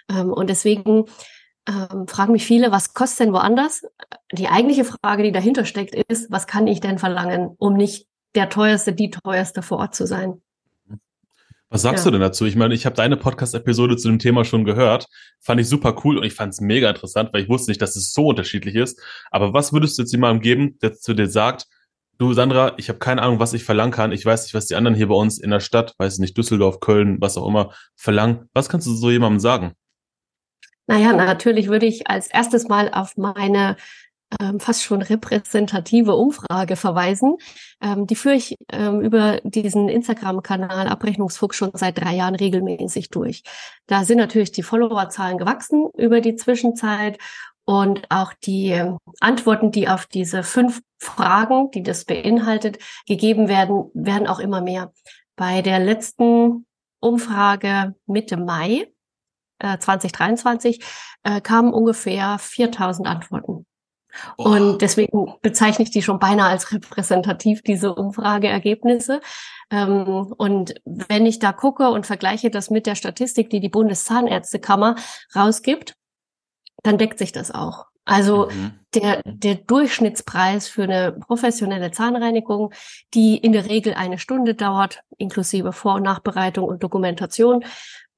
Ähm, 0.08 0.32
und 0.32 0.48
deswegen 0.48 1.04
ähm, 1.68 2.06
fragen 2.08 2.32
mich 2.32 2.46
viele, 2.46 2.70
was 2.70 2.94
kostet 2.94 3.26
denn 3.26 3.32
woanders? 3.32 3.82
Die 4.32 4.48
eigentliche 4.48 4.84
Frage, 4.84 5.22
die 5.22 5.32
dahinter 5.32 5.64
steckt, 5.64 5.94
ist, 6.08 6.30
was 6.30 6.46
kann 6.46 6.66
ich 6.66 6.80
denn 6.80 6.98
verlangen, 6.98 7.54
um 7.58 7.74
nicht 7.74 8.06
der 8.34 8.48
teuerste, 8.48 8.92
die 8.92 9.10
teuerste 9.10 9.62
vor 9.62 9.78
Ort 9.78 9.94
zu 9.94 10.06
sein? 10.06 10.40
Was 11.68 11.82
sagst 11.82 12.04
ja. 12.04 12.10
du 12.10 12.12
denn 12.12 12.20
dazu? 12.20 12.44
Ich 12.44 12.54
meine, 12.54 12.74
ich 12.74 12.86
habe 12.86 12.94
deine 12.94 13.16
Podcast-Episode 13.16 13.96
zu 13.96 14.08
dem 14.08 14.20
Thema 14.20 14.44
schon 14.44 14.64
gehört. 14.64 15.08
Fand 15.40 15.60
ich 15.60 15.68
super 15.68 16.00
cool 16.04 16.16
und 16.16 16.24
ich 16.24 16.34
fand 16.34 16.52
es 16.52 16.60
mega 16.60 16.88
interessant, 16.88 17.30
weil 17.32 17.42
ich 17.42 17.48
wusste 17.48 17.70
nicht, 17.70 17.82
dass 17.82 17.96
es 17.96 18.12
so 18.12 18.28
unterschiedlich 18.28 18.76
ist. 18.76 19.00
Aber 19.32 19.52
was 19.52 19.72
würdest 19.72 19.98
du 19.98 20.02
jetzt 20.02 20.12
jemandem 20.12 20.42
geben, 20.42 20.78
der 20.80 20.94
zu 20.94 21.12
dir 21.12 21.28
sagt, 21.28 21.66
du 22.18 22.32
Sandra, 22.34 22.74
ich 22.76 22.88
habe 22.88 23.00
keine 23.00 23.22
Ahnung, 23.22 23.40
was 23.40 23.52
ich 23.52 23.64
verlangen 23.64 23.92
kann. 23.92 24.12
Ich 24.12 24.24
weiß 24.24 24.44
nicht, 24.44 24.54
was 24.54 24.66
die 24.66 24.76
anderen 24.76 24.96
hier 24.96 25.08
bei 25.08 25.16
uns 25.16 25.38
in 25.38 25.50
der 25.50 25.60
Stadt, 25.60 25.94
weiß 25.98 26.18
nicht, 26.18 26.36
Düsseldorf, 26.36 26.78
Köln, 26.78 27.20
was 27.20 27.36
auch 27.36 27.48
immer, 27.48 27.72
verlangen. 27.96 28.48
Was 28.54 28.68
kannst 28.68 28.86
du 28.86 28.94
so 28.94 29.10
jemandem 29.10 29.40
sagen? 29.40 29.72
Naja, 30.86 31.12
natürlich 31.12 31.68
würde 31.68 31.86
ich 31.86 32.08
als 32.08 32.28
erstes 32.28 32.68
mal 32.68 32.90
auf 32.92 33.16
meine 33.16 33.76
ähm, 34.40 34.60
fast 34.60 34.82
schon 34.82 35.02
repräsentative 35.02 36.14
Umfrage 36.14 36.76
verweisen. 36.76 37.36
Ähm, 37.80 38.06
die 38.06 38.16
führe 38.16 38.34
ich 38.34 38.56
ähm, 38.72 39.00
über 39.00 39.40
diesen 39.44 39.88
Instagram-Kanal 39.88 40.88
Abrechnungsfuchs 40.88 41.56
schon 41.56 41.70
seit 41.74 41.98
drei 41.98 42.14
Jahren 42.14 42.34
regelmäßig 42.34 43.10
durch. 43.10 43.42
Da 43.86 44.04
sind 44.04 44.18
natürlich 44.18 44.52
die 44.52 44.62
Followerzahlen 44.62 45.38
gewachsen 45.38 45.88
über 45.96 46.20
die 46.20 46.34
Zwischenzeit 46.34 47.18
und 47.64 48.10
auch 48.10 48.32
die 48.32 48.70
ähm, 48.70 48.98
Antworten, 49.20 49.70
die 49.70 49.88
auf 49.88 50.06
diese 50.06 50.42
fünf 50.42 50.82
Fragen, 50.98 51.70
die 51.72 51.82
das 51.82 52.04
beinhaltet, 52.04 52.78
gegeben 53.06 53.48
werden, 53.48 53.90
werden 53.94 54.26
auch 54.26 54.40
immer 54.40 54.60
mehr. 54.60 54.92
Bei 55.36 55.62
der 55.62 55.78
letzten 55.78 56.66
Umfrage 57.00 57.94
Mitte 58.06 58.36
Mai 58.36 58.88
2023 59.60 60.84
äh, 61.22 61.40
kamen 61.40 61.72
ungefähr 61.72 62.38
4000 62.38 63.08
Antworten. 63.08 63.66
Und 64.36 64.82
deswegen 64.82 65.34
bezeichne 65.42 65.84
ich 65.84 65.90
die 65.90 66.02
schon 66.02 66.18
beinahe 66.18 66.48
als 66.48 66.72
repräsentativ, 66.72 67.62
diese 67.62 67.94
Umfrageergebnisse. 67.94 69.20
Ähm, 69.70 70.32
und 70.36 70.74
wenn 70.84 71.26
ich 71.26 71.38
da 71.38 71.52
gucke 71.52 71.90
und 71.90 72.06
vergleiche 72.06 72.50
das 72.50 72.70
mit 72.70 72.86
der 72.86 72.94
Statistik, 72.94 73.50
die 73.50 73.60
die 73.60 73.68
Bundeszahnärztekammer 73.68 74.96
rausgibt, 75.34 75.94
dann 76.82 76.98
deckt 76.98 77.18
sich 77.18 77.32
das 77.32 77.50
auch. 77.50 77.86
Also 78.04 78.48
mhm. 78.50 78.72
der, 78.94 79.20
der 79.24 79.56
Durchschnittspreis 79.56 80.68
für 80.68 80.84
eine 80.84 81.12
professionelle 81.12 81.90
Zahnreinigung, 81.90 82.72
die 83.14 83.36
in 83.36 83.52
der 83.52 83.68
Regel 83.68 83.94
eine 83.94 84.18
Stunde 84.18 84.54
dauert, 84.54 85.00
inklusive 85.18 85.72
Vor- 85.72 85.96
und 85.96 86.04
Nachbereitung 86.04 86.64
und 86.66 86.84
Dokumentation, 86.84 87.64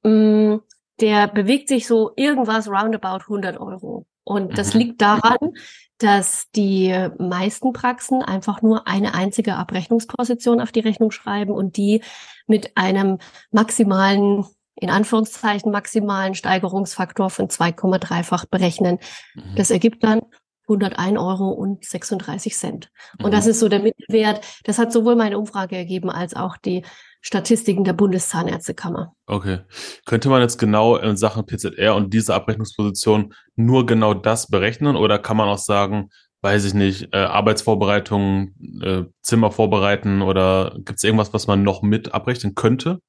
mm, 0.03 0.57
der 1.01 1.29
bewegt 1.29 1.69
sich 1.69 1.87
so 1.87 2.13
irgendwas 2.17 2.69
roundabout 2.69 3.23
100 3.23 3.59
Euro. 3.61 4.07
Und 4.25 4.59
das 4.59 4.75
mhm. 4.75 4.81
liegt 4.81 5.01
daran, 5.01 5.55
dass 5.99 6.51
die 6.55 6.95
meisten 7.19 7.73
Praxen 7.73 8.23
einfach 8.23 8.63
nur 8.63 8.87
eine 8.87 9.15
einzige 9.15 9.57
Abrechnungsposition 9.57 10.61
auf 10.61 10.71
die 10.71 10.81
Rechnung 10.81 11.11
schreiben 11.11 11.53
und 11.53 11.77
die 11.77 12.03
mit 12.47 12.77
einem 12.77 13.19
maximalen, 13.51 14.45
in 14.77 14.91
Anführungszeichen, 14.91 15.73
maximalen 15.73 16.35
Steigerungsfaktor 16.35 17.31
von 17.31 17.49
2,3-fach 17.49 18.45
berechnen. 18.47 18.99
Mhm. 19.35 19.57
Das 19.57 19.71
ergibt 19.71 20.05
dann 20.05 20.23
101 20.69 21.19
Euro 21.19 21.49
und 21.49 21.85
36 21.85 22.55
Cent. 22.55 22.91
Und 23.19 23.27
mhm. 23.27 23.31
das 23.33 23.47
ist 23.47 23.59
so 23.59 23.69
der 23.69 23.81
Mittelwert. 23.81 24.45
Das 24.65 24.79
hat 24.79 24.93
sowohl 24.93 25.17
meine 25.17 25.39
Umfrage 25.39 25.77
ergeben 25.77 26.11
als 26.11 26.35
auch 26.35 26.57
die 26.57 26.85
Statistiken 27.21 27.85
der 27.85 27.93
Bundeszahnärztekammer. 27.95 29.13
Okay. 29.27 29.61
Könnte 30.07 30.29
man 30.29 30.41
jetzt 30.41 30.59
genau 30.59 30.97
in 30.97 31.17
Sachen 31.17 31.47
PZR 31.47 31.95
und 31.95 32.15
diese 32.15 32.35
Abrechnungsposition 32.35 33.35
nur 33.57 33.87
genau 33.87 34.15
das 34.15 34.47
berechnen 34.47 34.97
oder 34.97 35.19
kann 35.19 35.37
man 35.37 35.49
auch 35.49 35.59
sagen, 35.59 36.11
weiß 36.43 36.65
ich 36.65 36.75
nicht, 36.75 37.13
äh, 37.13 37.19
Arbeitsvorbereitungen, 37.19 38.81
äh, 38.83 39.05
Zimmer 39.23 39.51
vorbereiten 39.51 40.23
oder 40.23 40.75
gibt 40.77 40.99
es 40.99 41.05
irgendwas, 41.05 41.33
was 41.35 41.47
man 41.47 41.63
noch 41.63 41.83
mit 41.83 42.15
abrechnen 42.15 42.55
könnte? 42.55 43.01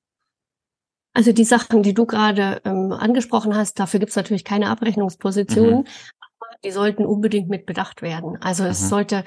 Also 1.14 1.32
die 1.32 1.44
Sachen, 1.44 1.84
die 1.84 1.94
du 1.94 2.06
gerade 2.06 2.62
ähm, 2.66 2.92
angesprochen 2.92 3.56
hast, 3.56 3.80
dafür 3.80 4.00
gibt 4.00 4.12
es 4.12 4.16
natürlich 4.16 4.44
keine 4.44 4.70
Abrechnungspositionen, 4.70 5.80
mhm. 5.80 5.88
aber 6.40 6.56
die 6.64 6.72
sollten 6.72 7.06
unbedingt 7.06 7.50
mit 7.50 7.66
bedacht 7.66 8.02
werden. 8.02 8.38
Also 8.42 8.64
mhm. 8.64 8.70
es 8.70 8.90
sollte 8.90 9.24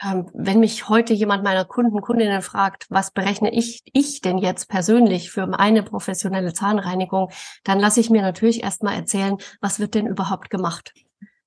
wenn 0.00 0.60
mich 0.60 0.88
heute 0.88 1.12
jemand 1.12 1.42
meiner 1.42 1.64
Kunden, 1.64 2.00
Kundinnen 2.00 2.42
fragt, 2.42 2.86
was 2.88 3.10
berechne 3.10 3.52
ich, 3.52 3.82
ich 3.92 4.20
denn 4.20 4.38
jetzt 4.38 4.68
persönlich 4.68 5.30
für 5.30 5.58
eine 5.58 5.82
professionelle 5.82 6.52
Zahnreinigung, 6.52 7.30
dann 7.64 7.80
lasse 7.80 8.00
ich 8.00 8.08
mir 8.08 8.22
natürlich 8.22 8.62
erstmal 8.62 8.94
erzählen, 8.94 9.36
was 9.60 9.80
wird 9.80 9.94
denn 9.94 10.06
überhaupt 10.06 10.50
gemacht? 10.50 10.92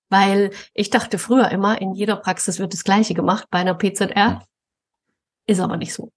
Weil 0.10 0.52
ich 0.74 0.90
dachte 0.90 1.18
früher 1.18 1.50
immer, 1.50 1.80
in 1.80 1.94
jeder 1.94 2.18
Praxis 2.18 2.60
wird 2.60 2.74
das 2.74 2.84
Gleiche 2.84 3.14
gemacht 3.14 3.48
bei 3.50 3.60
einer 3.60 3.76
PZR. 3.76 4.44
Ist 5.48 5.62
aber 5.62 5.78
nicht 5.78 5.94
so. 5.94 6.12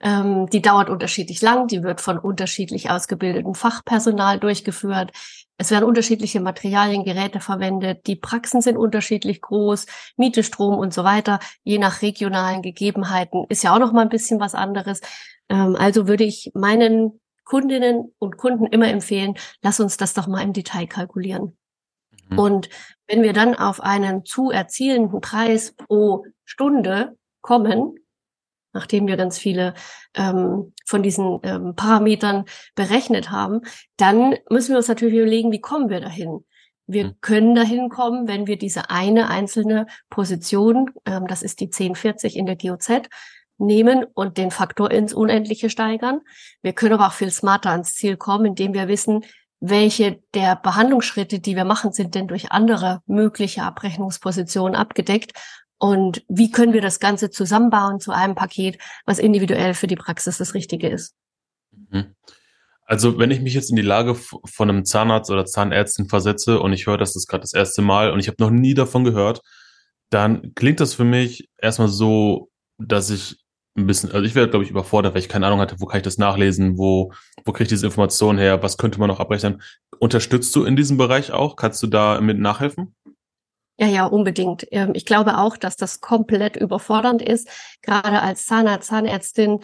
Ähm, 0.00 0.46
die 0.48 0.62
dauert 0.62 0.88
unterschiedlich 0.88 1.42
lang, 1.42 1.68
die 1.68 1.82
wird 1.82 2.00
von 2.00 2.18
unterschiedlich 2.18 2.90
ausgebildetem 2.90 3.54
Fachpersonal 3.54 4.38
durchgeführt. 4.38 5.12
Es 5.56 5.70
werden 5.70 5.84
unterschiedliche 5.84 6.40
Materialien, 6.40 7.04
Geräte 7.04 7.40
verwendet. 7.40 8.06
Die 8.06 8.16
Praxen 8.16 8.60
sind 8.60 8.76
unterschiedlich 8.76 9.40
groß, 9.40 9.86
Miete, 10.16 10.42
Strom 10.42 10.78
und 10.78 10.92
so 10.92 11.04
weiter. 11.04 11.38
Je 11.62 11.78
nach 11.78 12.02
regionalen 12.02 12.60
Gegebenheiten 12.62 13.44
ist 13.48 13.62
ja 13.62 13.74
auch 13.74 13.78
noch 13.78 13.92
mal 13.92 14.02
ein 14.02 14.08
bisschen 14.08 14.40
was 14.40 14.54
anderes. 14.54 15.00
Ähm, 15.48 15.76
also 15.76 16.08
würde 16.08 16.24
ich 16.24 16.50
meinen 16.54 17.20
Kundinnen 17.44 18.12
und 18.18 18.36
Kunden 18.36 18.66
immer 18.66 18.88
empfehlen, 18.88 19.34
lass 19.62 19.78
uns 19.78 19.96
das 19.96 20.14
doch 20.14 20.26
mal 20.26 20.42
im 20.42 20.52
Detail 20.52 20.86
kalkulieren. 20.86 21.56
Mhm. 22.28 22.38
Und 22.38 22.68
wenn 23.06 23.22
wir 23.22 23.32
dann 23.32 23.54
auf 23.54 23.80
einen 23.80 24.24
zu 24.24 24.50
erzielenden 24.50 25.20
Preis 25.20 25.74
pro 25.76 26.24
Stunde 26.44 27.16
kommen, 27.42 27.96
nachdem 28.74 29.06
wir 29.06 29.16
ganz 29.16 29.38
viele 29.38 29.72
ähm, 30.14 30.74
von 30.84 31.02
diesen 31.02 31.40
ähm, 31.42 31.74
Parametern 31.74 32.44
berechnet 32.74 33.30
haben, 33.30 33.62
dann 33.96 34.36
müssen 34.50 34.70
wir 34.70 34.76
uns 34.76 34.88
natürlich 34.88 35.14
überlegen, 35.14 35.52
wie 35.52 35.60
kommen 35.60 35.88
wir 35.88 36.00
dahin? 36.00 36.44
Wir 36.86 37.06
mhm. 37.06 37.14
können 37.20 37.54
dahin 37.54 37.88
kommen, 37.88 38.28
wenn 38.28 38.46
wir 38.46 38.58
diese 38.58 38.90
eine 38.90 39.30
einzelne 39.30 39.86
Position, 40.10 40.90
ähm, 41.06 41.26
das 41.26 41.42
ist 41.42 41.60
die 41.60 41.66
1040 41.66 42.36
in 42.36 42.46
der 42.46 42.56
GOZ, 42.56 43.08
nehmen 43.56 44.04
und 44.14 44.36
den 44.36 44.50
Faktor 44.50 44.90
ins 44.90 45.14
Unendliche 45.14 45.70
steigern. 45.70 46.20
Wir 46.62 46.72
können 46.72 46.94
aber 46.94 47.06
auch 47.06 47.12
viel 47.12 47.30
smarter 47.30 47.70
ans 47.70 47.94
Ziel 47.94 48.16
kommen, 48.16 48.46
indem 48.46 48.74
wir 48.74 48.88
wissen, 48.88 49.24
welche 49.60 50.20
der 50.34 50.56
Behandlungsschritte, 50.56 51.38
die 51.38 51.56
wir 51.56 51.64
machen, 51.64 51.92
sind 51.92 52.14
denn 52.14 52.28
durch 52.28 52.52
andere 52.52 53.00
mögliche 53.06 53.62
Abrechnungspositionen 53.62 54.74
abgedeckt 54.74 55.32
und 55.84 56.24
wie 56.28 56.50
können 56.50 56.72
wir 56.72 56.80
das 56.80 56.98
Ganze 56.98 57.28
zusammenbauen 57.28 58.00
zu 58.00 58.10
einem 58.10 58.34
Paket, 58.34 58.78
was 59.04 59.18
individuell 59.18 59.74
für 59.74 59.86
die 59.86 59.96
Praxis 59.96 60.38
das 60.38 60.54
Richtige 60.54 60.88
ist. 60.88 61.14
Mhm. 61.90 62.14
Also 62.86 63.18
wenn 63.18 63.30
ich 63.30 63.42
mich 63.42 63.52
jetzt 63.52 63.68
in 63.68 63.76
die 63.76 63.82
Lage 63.82 64.14
von 64.14 64.70
einem 64.70 64.86
Zahnarzt 64.86 65.30
oder 65.30 65.44
Zahnärztin 65.44 66.08
versetze 66.08 66.58
und 66.58 66.72
ich 66.72 66.86
höre 66.86 66.96
das 66.96 67.14
ist 67.16 67.26
gerade 67.26 67.42
das 67.42 67.52
erste 67.52 67.82
Mal 67.82 68.12
und 68.12 68.18
ich 68.18 68.28
habe 68.28 68.42
noch 68.42 68.48
nie 68.48 68.72
davon 68.72 69.04
gehört, 69.04 69.42
dann 70.08 70.54
klingt 70.54 70.80
das 70.80 70.94
für 70.94 71.04
mich 71.04 71.50
erstmal 71.58 71.88
so, 71.88 72.48
dass 72.78 73.10
ich 73.10 73.44
ein 73.76 73.86
bisschen, 73.86 74.10
also 74.10 74.24
ich 74.24 74.34
wäre, 74.34 74.48
glaube 74.48 74.64
ich, 74.64 74.70
überfordert, 74.70 75.12
weil 75.12 75.20
ich 75.20 75.28
keine 75.28 75.46
Ahnung 75.46 75.60
hatte, 75.60 75.76
wo 75.80 75.84
kann 75.84 75.98
ich 75.98 76.04
das 76.04 76.16
nachlesen, 76.16 76.78
wo, 76.78 77.12
wo 77.44 77.52
kriege 77.52 77.64
ich 77.64 77.68
diese 77.68 77.84
Informationen 77.84 78.38
her, 78.38 78.62
was 78.62 78.78
könnte 78.78 78.98
man 78.98 79.08
noch 79.08 79.20
abrechnen. 79.20 79.60
Unterstützt 79.98 80.56
du 80.56 80.64
in 80.64 80.76
diesem 80.76 80.96
Bereich 80.96 81.30
auch? 81.30 81.56
Kannst 81.56 81.82
du 81.82 81.88
da 81.88 82.22
mit 82.22 82.38
nachhelfen? 82.38 82.94
Ja, 83.76 83.88
ja, 83.88 84.06
unbedingt. 84.06 84.64
Ähm, 84.70 84.92
ich 84.94 85.04
glaube 85.04 85.36
auch, 85.38 85.56
dass 85.56 85.76
das 85.76 86.00
komplett 86.00 86.54
überfordernd 86.54 87.20
ist. 87.20 87.48
Gerade 87.82 88.22
als 88.22 88.46
Zahnarzt, 88.46 88.86
Zahnärztin, 88.88 89.60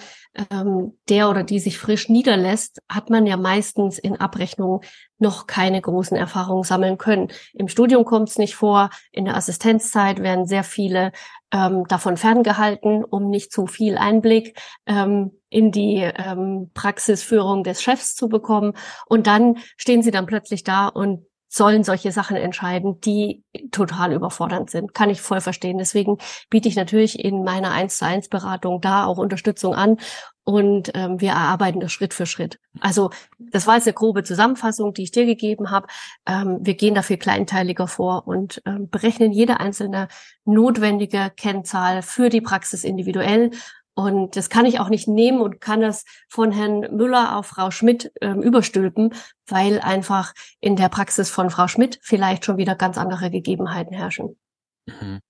ähm, 0.51 0.99
der 1.09 1.31
oder 1.31 1.45
die 1.45 1.61
sich 1.61 1.79
frisch 1.79 2.09
niederlässt, 2.09 2.83
hat 2.89 3.09
man 3.09 3.25
ja 3.27 3.37
meistens 3.37 4.01
in 4.01 4.17
Abrechnungen 4.17 4.81
noch 5.19 5.47
keine 5.47 5.81
großen 5.81 6.17
Erfahrungen 6.17 6.65
sammeln 6.65 6.99
können. 6.99 7.29
Im 7.53 7.69
Studium 7.69 8.05
kommt 8.05 8.31
es 8.31 8.39
nicht 8.39 8.57
vor. 8.57 8.91
In 9.13 9.27
der 9.27 9.37
Assistenzzeit 9.37 10.21
werden 10.21 10.47
sehr 10.47 10.65
viele 10.65 11.13
ähm, 11.53 11.87
davon 11.87 12.17
ferngehalten, 12.17 13.05
um 13.05 13.29
nicht 13.29 13.53
zu 13.53 13.69
viel 13.69 13.97
Einblick 13.97 14.59
ähm, 14.87 15.39
in 15.51 15.71
die 15.71 15.99
ähm, 15.99 16.71
Praxisführung 16.75 17.63
des 17.63 17.81
Chefs 17.81 18.17
zu 18.17 18.29
bekommen. 18.29 18.73
Und 19.07 19.29
dann 19.29 19.59
stehen 19.77 20.03
sie 20.03 20.11
dann 20.11 20.27
plötzlich 20.27 20.65
da 20.65 20.89
und 20.89 21.27
sollen 21.51 21.83
solche 21.83 22.13
Sachen 22.13 22.37
entscheiden, 22.37 23.01
die 23.01 23.43
total 23.73 24.13
überfordernd 24.13 24.71
sind. 24.71 24.95
Kann 24.95 25.11
ich 25.11 25.21
voll 25.21 25.41
verstehen. 25.41 25.79
Deswegen 25.79 26.19
biete 26.49 26.69
ich 26.69 26.77
natürlich 26.77 27.23
in 27.23 27.43
meiner 27.43 27.73
1 27.73 27.99
zu 27.99 28.07
1 28.07 28.29
Beratung 28.29 28.81
da 28.81 29.05
auch 29.05 29.19
Unterstützung 29.19 29.75
an 29.75 29.99
und 30.45 30.91
ähm, 30.95 31.21
wir 31.21 31.31
erarbeiten 31.31 31.81
das 31.81 31.93
Schritt 31.93 32.15
für 32.15 32.27
Schritt. 32.27 32.59
Also 32.81 33.11
das 33.39 33.67
war 33.67 33.77
jetzt 33.77 33.87
eine 33.87 33.95
grobe 33.95 34.23
Zusammenfassung, 34.23 34.95
die 34.95 35.03
ich 35.03 35.11
dir 35.11 35.27
gegeben 35.27 35.71
habe. 35.71 35.87
Ähm, 36.27 36.59
wir 36.61 36.75
gehen 36.75 36.95
dafür 36.95 37.19
kleinteiliger 37.19 37.87
vor 37.87 38.27
und 38.27 38.63
ähm, 38.65 38.89
berechnen 38.89 39.33
jede 39.33 39.61
einzelne 39.61 40.09
notwendige 40.45 41.31
Kennzahl 41.37 42.03
für 42.03 42.31
die 42.31 42.41
Praxis 42.41 42.85
individuell 42.85 43.51
und 43.95 44.37
das 44.37 44.49
kann 44.49 44.67
ich 44.67 44.81
auch 44.81 44.89
nicht 44.89 45.09
nehmen 45.09 45.41
und 45.41 45.61
kann 45.61 45.81
das 45.81 46.05
von 46.29 46.53
Herrn 46.53 46.97
Müller 46.97 47.37
auf 47.37 47.47
Frau 47.47 47.71
Schmidt 47.71 48.13
ähm, 48.21 48.43
überstülpen, 48.43 49.15
weil 49.47 49.81
einfach 49.81 50.33
in 50.61 50.77
der 50.77 50.89
Praxis 50.89 51.31
von 51.31 51.51
Frau 51.51 51.69
Schmidt 51.69 51.99
vielleicht 52.03 52.45
schon 52.45 52.57
wieder 52.57 52.77
ganz 52.77 52.97
andere 52.99 53.31
Gegebenheiten 53.31 53.95
herrschen. 53.95 54.39
Mhm. 54.87 55.21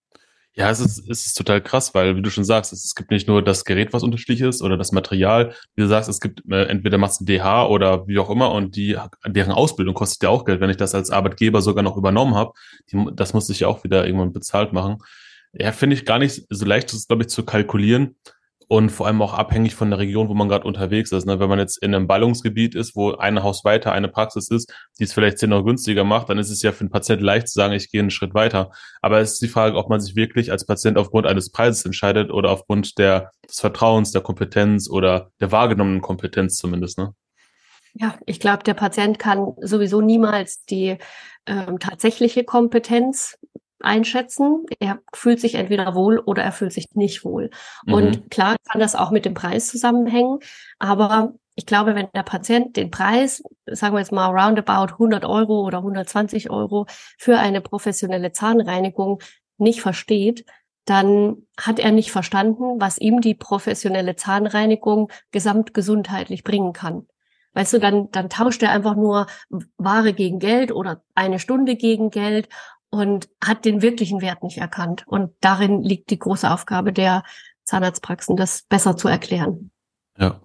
Ja, 0.53 0.69
es 0.69 0.81
ist, 0.81 1.09
es 1.09 1.27
ist 1.27 1.35
total 1.35 1.63
krass, 1.63 1.95
weil, 1.95 2.17
wie 2.17 2.23
du 2.23 2.31
schon 2.31 2.45
sagst, 2.45 2.73
es, 2.73 2.85
es 2.85 2.95
gibt 2.95 3.13
nicht 3.13 3.29
nur 3.29 3.43
das 3.43 3.65
Gerät, 3.65 3.93
was 3.93 4.03
unterschiedlich 4.03 4.41
ist 4.41 4.63
oder 4.63 4.77
das 4.77 4.91
Material. 4.91 5.55
Wie 5.75 5.83
du 5.83 5.89
sagst, 5.89 6.09
es 6.09 6.21
gibt 6.21 6.43
äh, 6.51 6.65
entweder 6.65 6.99
machst 6.99 7.21
du 7.21 7.25
DH 7.25 7.69
oder 7.69 8.07
wie 8.09 8.19
auch 8.19 8.31
immer 8.31 8.53
und 8.53 8.75
die, 8.75 8.99
deren 9.27 9.53
Ausbildung 9.53 9.95
kostet 9.95 10.25
ja 10.25 10.29
auch 10.29 10.45
Geld. 10.45 10.61
Wenn 10.61 10.69
ich 10.69 10.77
das 10.77 10.95
als 10.95 11.11
Arbeitgeber 11.11 11.63
sogar 11.63 11.85
noch 11.85 11.97
übernommen 11.97 12.35
habe, 12.35 12.53
das 13.15 13.33
muss 13.33 13.49
ich 13.49 13.61
ja 13.61 13.69
auch 13.69 13.85
wieder 13.85 14.05
irgendwann 14.05 14.33
bezahlt 14.33 14.73
machen. 14.73 14.99
Ja, 15.53 15.73
finde 15.73 15.95
ich 15.95 16.05
gar 16.05 16.19
nicht 16.19 16.47
so 16.51 16.67
leicht, 16.67 16.93
das 16.93 17.07
glaube 17.07 17.23
ich, 17.23 17.29
zu 17.29 17.45
kalkulieren 17.45 18.17
und 18.71 18.91
vor 18.91 19.09
allem 19.09 19.21
auch 19.21 19.35
abhängig 19.35 19.75
von 19.75 19.91
der 19.91 19.99
Region, 19.99 20.29
wo 20.29 20.35
man 20.35 20.49
gerade 20.49 20.65
unterwegs 20.65 21.11
ist. 21.11 21.27
Ne? 21.27 21.41
Wenn 21.41 21.49
man 21.49 21.59
jetzt 21.59 21.83
in 21.83 21.93
einem 21.93 22.07
Ballungsgebiet 22.07 22.77
ist, 22.77 22.95
wo 22.95 23.17
ein 23.17 23.43
Haus 23.43 23.65
weiter 23.65 23.91
eine 23.91 24.07
Praxis 24.07 24.49
ist, 24.49 24.73
die 25.01 25.03
es 25.03 25.13
vielleicht 25.13 25.39
zehn 25.39 25.53
Euro 25.53 25.65
günstiger 25.65 26.05
macht, 26.05 26.29
dann 26.29 26.39
ist 26.39 26.51
es 26.51 26.63
ja 26.63 26.71
für 26.71 26.85
den 26.85 26.91
Patienten 26.91 27.25
leicht 27.25 27.49
zu 27.49 27.55
sagen, 27.55 27.73
ich 27.73 27.91
gehe 27.91 28.01
einen 28.01 28.13
Schritt 28.13 28.33
weiter. 28.33 28.71
Aber 29.03 29.19
es 29.19 29.33
ist 29.33 29.43
die 29.43 29.49
Frage, 29.49 29.77
ob 29.77 29.91
man 29.91 30.01
sich 30.01 30.15
wirklich 30.15 30.53
als 30.53 30.67
Patient 30.67 30.99
aufgrund 30.99 31.27
eines 31.27 31.51
Preises 31.51 31.85
entscheidet 31.85 32.31
oder 32.31 32.53
aufgrund 32.53 32.97
der, 32.99 33.33
des 33.49 33.59
Vertrauens, 33.59 34.13
der 34.13 34.23
Kompetenz 34.23 34.89
oder 34.89 35.33
der 35.41 35.51
wahrgenommenen 35.51 36.01
Kompetenz 36.01 36.55
zumindest. 36.55 36.97
Ne? 36.97 37.13
Ja, 37.95 38.15
ich 38.25 38.39
glaube, 38.39 38.63
der 38.63 38.75
Patient 38.75 39.19
kann 39.19 39.53
sowieso 39.63 40.01
niemals 40.01 40.65
die 40.67 40.97
ähm, 41.47 41.81
tatsächliche 41.81 42.45
Kompetenz 42.45 43.37
einschätzen. 43.81 44.67
Er 44.79 45.01
fühlt 45.15 45.41
sich 45.41 45.55
entweder 45.55 45.95
wohl 45.95 46.19
oder 46.19 46.43
er 46.43 46.53
fühlt 46.53 46.73
sich 46.73 46.95
nicht 46.95 47.25
wohl. 47.25 47.51
Mhm. 47.87 47.95
Und 47.95 48.31
klar 48.31 48.57
kann 48.69 48.81
das 48.81 48.95
auch 48.95 49.11
mit 49.11 49.25
dem 49.25 49.35
Preis 49.35 49.69
zusammenhängen, 49.69 50.39
aber 50.79 51.35
ich 51.57 51.67
glaube, 51.67 51.95
wenn 51.95 52.09
der 52.15 52.23
Patient 52.23 52.77
den 52.77 52.91
Preis, 52.91 53.43
sagen 53.67 53.95
wir 53.95 53.99
jetzt 53.99 54.13
mal 54.13 54.29
roundabout 54.29 54.95
100 54.95 55.27
Euro 55.27 55.61
oder 55.67 55.79
120 55.79 56.49
Euro 56.49 56.87
für 57.19 57.39
eine 57.39 57.61
professionelle 57.61 58.33
Zahnreinigung 58.33 59.21
nicht 59.59 59.83
versteht, 59.83 60.47
dann 60.87 61.47
hat 61.59 61.79
er 61.79 61.93
nicht 61.93 62.13
verstanden, 62.13 62.81
was 62.81 62.99
ihm 62.99 63.21
die 63.21 63.35
professionelle 63.35 64.17
Zahnreinigung 64.17 65.11
gesamtgesundheitlich 65.33 66.45
bringen 66.45 66.73
kann. 66.73 67.07
Weißt 67.53 67.75
du, 67.75 67.79
dann, 67.79 68.11
dann 68.11 68.31
tauscht 68.31 68.63
er 68.63 68.71
einfach 68.71 68.97
nur 68.97 69.27
Ware 69.77 70.13
gegen 70.13 70.39
Geld 70.39 70.73
oder 70.73 71.03
eine 71.15 71.39
Stunde 71.39 71.77
gegen 71.77 72.11
Geld 72.11 72.49
und 72.91 73.29
hat 73.43 73.65
den 73.65 73.83
wirklichen 73.83 74.21
Wert 74.21 74.43
nicht 74.43 74.59
erkannt. 74.59 75.05
Und 75.07 75.33
darin 75.41 75.83
liegt 75.83 76.11
die 76.11 76.19
große 76.19 76.51
Aufgabe 76.51 76.93
der 76.93 77.23
Zahnarztpraxen, 77.65 78.37
das 78.37 78.63
besser 78.63 78.97
zu 78.97 79.09
erklären. 79.09 79.71
Ja. 80.19 80.41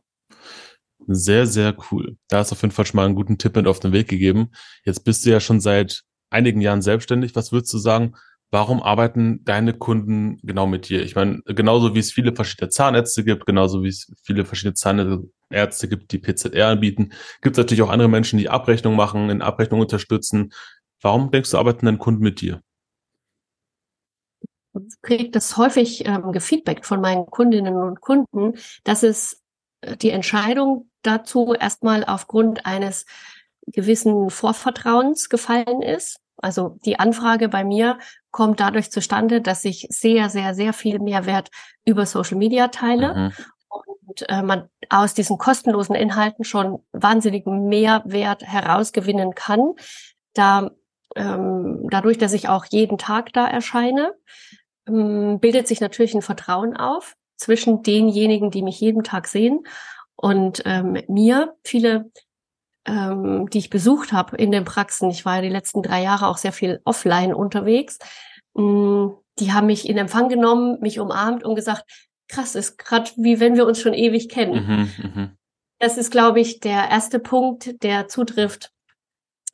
Sehr, 1.08 1.46
sehr 1.46 1.76
cool. 1.92 2.18
Da 2.30 2.40
hast 2.40 2.52
du 2.52 2.56
auf 2.56 2.62
jeden 2.62 2.74
Fall 2.74 2.86
schon 2.86 2.98
mal 2.98 3.06
einen 3.06 3.16
guten 3.16 3.38
Tipp 3.38 3.56
mit 3.56 3.68
auf 3.68 3.80
den 3.80 3.92
Weg 3.92 4.08
gegeben. 4.08 4.52
Jetzt 4.86 5.04
bist 5.04 5.26
du 5.26 5.30
ja 5.30 5.40
schon 5.40 5.60
seit 5.60 6.04
einigen 6.32 6.62
Jahren 6.62 6.82
selbstständig. 6.82 7.36
Was 7.36 7.52
würdest 7.52 7.74
du 7.74 7.78
sagen? 7.78 8.16
Warum 8.52 8.82
arbeiten 8.82 9.44
deine 9.44 9.74
Kunden 9.74 10.40
genau 10.44 10.66
mit 10.66 10.90
dir? 10.90 11.04
Ich 11.04 11.16
meine, 11.16 11.42
genauso 11.46 11.94
wie 11.94 12.00
es 12.00 12.12
viele 12.12 12.34
verschiedene 12.34 12.70
Zahnärzte 12.70 13.24
gibt, 13.24 13.46
genauso 13.46 13.84
wie 13.84 13.90
es 13.90 14.12
viele 14.24 14.46
verschiedene 14.46 14.76
Zahnärzte 14.76 15.90
gibt, 15.90 16.12
die 16.12 16.20
PZR 16.20 16.68
anbieten, 16.68 17.12
gibt 17.42 17.56
es 17.56 17.58
natürlich 17.58 17.82
auch 17.82 17.90
andere 17.90 18.08
Menschen, 18.08 18.40
die 18.40 18.50
Abrechnung 18.50 18.96
machen, 18.96 19.30
in 19.30 19.42
Abrechnung 19.42 19.82
unterstützen. 19.82 20.54
Warum 21.02 21.32
denkst 21.32 21.52
du, 21.52 21.58
arbeiten 21.58 21.86
deine 21.86 21.98
Kunden 21.98 22.24
mit 22.24 22.42
dir? 22.42 22.62
Ich 24.74 25.02
kriege 25.02 25.30
das 25.30 25.56
häufig 25.58 26.06
ähm, 26.06 26.32
gefeedbackt 26.32 26.86
von 26.86 27.00
meinen 27.00 27.26
Kundinnen 27.28 27.76
und 27.76 28.02
Kunden, 28.02 28.58
dass 28.84 29.04
es 29.04 29.42
äh, 29.82 29.96
die 29.96 30.10
Entscheidung 30.10 30.90
dazu 31.02 31.54
erstmal 31.54 32.04
aufgrund 32.04 32.66
eines 32.66 33.06
gewissen 33.68 34.30
Vorvertrauens 34.30 35.30
gefallen 35.30 35.82
ist. 35.82 36.20
Also 36.38 36.78
die 36.86 37.00
Anfrage 37.00 37.48
bei 37.48 37.64
mir 37.64 37.98
kommt 38.32 38.60
dadurch 38.60 38.92
zustande, 38.92 39.42
dass 39.42 39.64
ich 39.64 39.88
sehr, 39.90 40.30
sehr, 40.30 40.54
sehr 40.54 40.74
viel 40.74 41.00
Mehrwert 41.00 41.50
über 41.86 42.06
Social 42.06 42.38
Media 42.38 42.68
teile 42.68 43.16
mhm. 43.16 43.34
und 43.70 44.30
äh, 44.30 44.42
man 44.42 44.70
aus 44.90 45.14
diesen 45.14 45.38
kostenlosen 45.38 45.96
Inhalten 45.96 46.44
schon 46.44 46.84
wahnsinnigen 46.92 47.68
Mehrwert 47.68 48.44
herausgewinnen 48.44 49.34
kann. 49.36 49.74
Da 50.34 50.72
ähm, 51.16 51.88
dadurch, 51.90 52.18
dass 52.18 52.34
ich 52.34 52.50
auch 52.50 52.66
jeden 52.66 52.98
Tag 52.98 53.34
da 53.34 53.48
erscheine, 53.48 54.14
ähm, 54.88 55.40
bildet 55.40 55.68
sich 55.68 55.82
natürlich 55.82 56.14
ein 56.14 56.22
Vertrauen 56.22 56.76
auf 56.76 57.16
zwischen 57.38 57.84
denjenigen, 57.84 58.52
die 58.52 58.62
mich 58.62 58.80
jeden 58.80 59.04
Tag 59.04 59.28
sehen 59.28 59.66
und 60.16 60.62
ähm, 60.66 61.02
mir. 61.08 61.56
Viele, 61.64 62.12
ähm, 62.86 63.50
die 63.50 63.60
ich 63.60 63.70
besucht 63.70 64.14
habe 64.14 64.38
in 64.38 64.52
den 64.52 64.66
Praxen, 64.66 65.10
ich 65.10 65.26
war 65.26 65.38
ja 65.38 65.42
die 65.42 65.50
letzten 65.50 65.82
drei 65.82 66.04
Jahre 66.04 66.28
auch 66.28 66.38
sehr 66.38 66.54
viel 66.54 66.82
offline 66.86 67.34
unterwegs, 67.34 68.00
ähm, 68.58 69.16
die 69.40 69.52
haben 69.52 69.68
mich 69.68 69.90
in 69.90 69.98
Empfang 69.98 70.30
genommen, 70.30 70.80
mich 70.80 71.00
umarmt 71.00 71.44
und 71.44 71.56
gesagt, 71.56 71.84
krass 72.28 72.56
ist, 72.56 72.78
gerade 72.78 73.12
wie 73.18 73.40
wenn 73.40 73.56
wir 73.56 73.66
uns 73.66 73.82
schon 73.82 73.94
ewig 73.94 74.30
kennen. 74.30 74.90
Mhm, 74.98 75.12
mh. 75.14 75.32
Das 75.80 75.98
ist, 75.98 76.10
glaube 76.10 76.40
ich, 76.40 76.62
der 76.62 76.90
erste 76.90 77.20
Punkt, 77.20 77.84
der 77.84 78.08
zutrifft. 78.08 78.72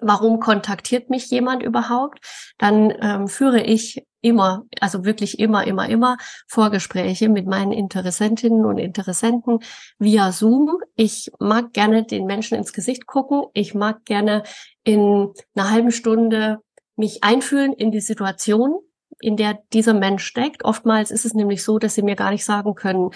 Warum 0.01 0.39
kontaktiert 0.39 1.10
mich 1.10 1.29
jemand 1.29 1.63
überhaupt? 1.63 2.20
Dann 2.58 2.93
ähm, 3.01 3.27
führe 3.27 3.62
ich 3.62 4.03
immer, 4.22 4.65
also 4.79 5.05
wirklich 5.05 5.39
immer, 5.39 5.65
immer, 5.65 5.89
immer 5.89 6.17
Vorgespräche 6.48 7.29
mit 7.29 7.48
meinen 7.48 7.72
Interessentinnen 7.72 8.65
und 8.65 8.77
Interessenten 8.77 9.60
via 10.00 10.31
Zoom. 10.31 10.77
Ich 10.96 11.31
mag 11.39 11.74
gerne 11.74 12.03
den 12.03 12.25
Menschen 12.25 12.58
ins 12.58 12.74
Gesicht 12.74 13.08
gucken. 13.08 13.43
Ich 13.53 13.74
mag 13.74 14.05
gerne 14.05 14.43
in 14.84 15.34
einer 15.55 15.72
halben 15.72 15.91
Stunde 15.91 16.60
mich 16.96 17.24
einfühlen 17.24 17.74
in 17.74 17.91
die 17.91 18.01
Situation, 18.01 18.79
in 19.20 19.38
der 19.38 19.60
dieser 19.74 19.93
Mensch 19.93 20.24
steckt. 20.24 20.63
Oftmals 20.65 21.12
ist 21.12 21.25
es 21.25 21.34
nämlich 21.34 21.63
so, 21.63 21.79
dass 21.79 21.96
sie 21.96 22.03
mir 22.03 22.15
gar 22.15 22.31
nicht 22.31 22.46
sagen 22.46 22.75
können, 22.75 23.10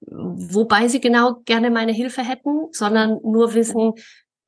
wobei 0.00 0.88
sie 0.88 1.00
genau 1.00 1.40
gerne 1.44 1.70
meine 1.70 1.92
Hilfe 1.92 2.22
hätten, 2.22 2.68
sondern 2.72 3.20
nur 3.22 3.54
wissen, 3.54 3.94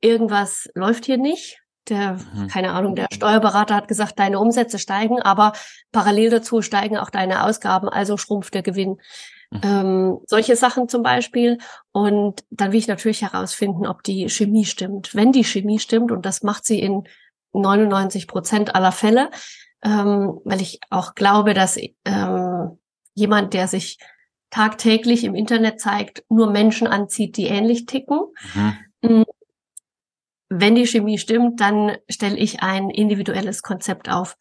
irgendwas 0.00 0.68
läuft 0.74 1.06
hier 1.06 1.18
nicht. 1.18 1.63
Der, 1.88 2.18
mhm. 2.34 2.48
keine 2.48 2.72
Ahnung, 2.72 2.94
der 2.94 3.08
Steuerberater 3.12 3.74
hat 3.74 3.88
gesagt, 3.88 4.18
deine 4.18 4.38
Umsätze 4.38 4.78
steigen, 4.78 5.20
aber 5.20 5.52
parallel 5.92 6.30
dazu 6.30 6.62
steigen 6.62 6.96
auch 6.96 7.10
deine 7.10 7.44
Ausgaben, 7.44 7.88
also 7.88 8.16
schrumpft 8.16 8.54
der 8.54 8.62
Gewinn. 8.62 8.96
Mhm. 9.50 9.60
Ähm, 9.62 10.18
solche 10.26 10.56
Sachen 10.56 10.88
zum 10.88 11.02
Beispiel. 11.02 11.58
Und 11.92 12.44
dann 12.50 12.72
will 12.72 12.78
ich 12.78 12.88
natürlich 12.88 13.22
herausfinden, 13.22 13.86
ob 13.86 14.02
die 14.02 14.28
Chemie 14.28 14.64
stimmt. 14.64 15.14
Wenn 15.14 15.32
die 15.32 15.44
Chemie 15.44 15.78
stimmt, 15.78 16.10
und 16.10 16.24
das 16.26 16.42
macht 16.42 16.64
sie 16.64 16.80
in 16.80 17.04
99 17.52 18.26
Prozent 18.26 18.74
aller 18.74 18.92
Fälle, 18.92 19.30
ähm, 19.82 20.40
weil 20.44 20.60
ich 20.60 20.80
auch 20.90 21.14
glaube, 21.14 21.54
dass 21.54 21.78
ähm, 22.04 22.78
jemand, 23.14 23.54
der 23.54 23.68
sich 23.68 23.98
tagtäglich 24.50 25.24
im 25.24 25.34
Internet 25.34 25.80
zeigt, 25.80 26.24
nur 26.28 26.50
Menschen 26.50 26.86
anzieht, 26.86 27.36
die 27.36 27.46
ähnlich 27.46 27.86
ticken. 27.86 28.20
Mhm. 28.54 28.76
Wenn 30.56 30.76
die 30.76 30.86
Chemie 30.86 31.18
stimmt, 31.18 31.60
dann 31.60 31.96
stelle 32.08 32.36
ich 32.36 32.62
ein 32.62 32.88
individuelles 32.88 33.62
Konzept 33.62 34.08
auf. 34.08 34.36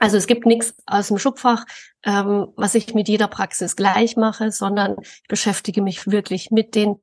Also 0.00 0.16
es 0.16 0.26
gibt 0.26 0.44
nichts 0.44 0.74
aus 0.86 1.06
dem 1.06 1.18
Schubfach, 1.18 1.64
ähm, 2.04 2.48
was 2.56 2.74
ich 2.74 2.94
mit 2.94 3.06
jeder 3.08 3.28
Praxis 3.28 3.76
gleich 3.76 4.16
mache, 4.16 4.50
sondern 4.50 4.96
ich 5.00 5.22
beschäftige 5.28 5.82
mich 5.82 6.08
wirklich 6.08 6.50
mit 6.50 6.74
den 6.74 6.96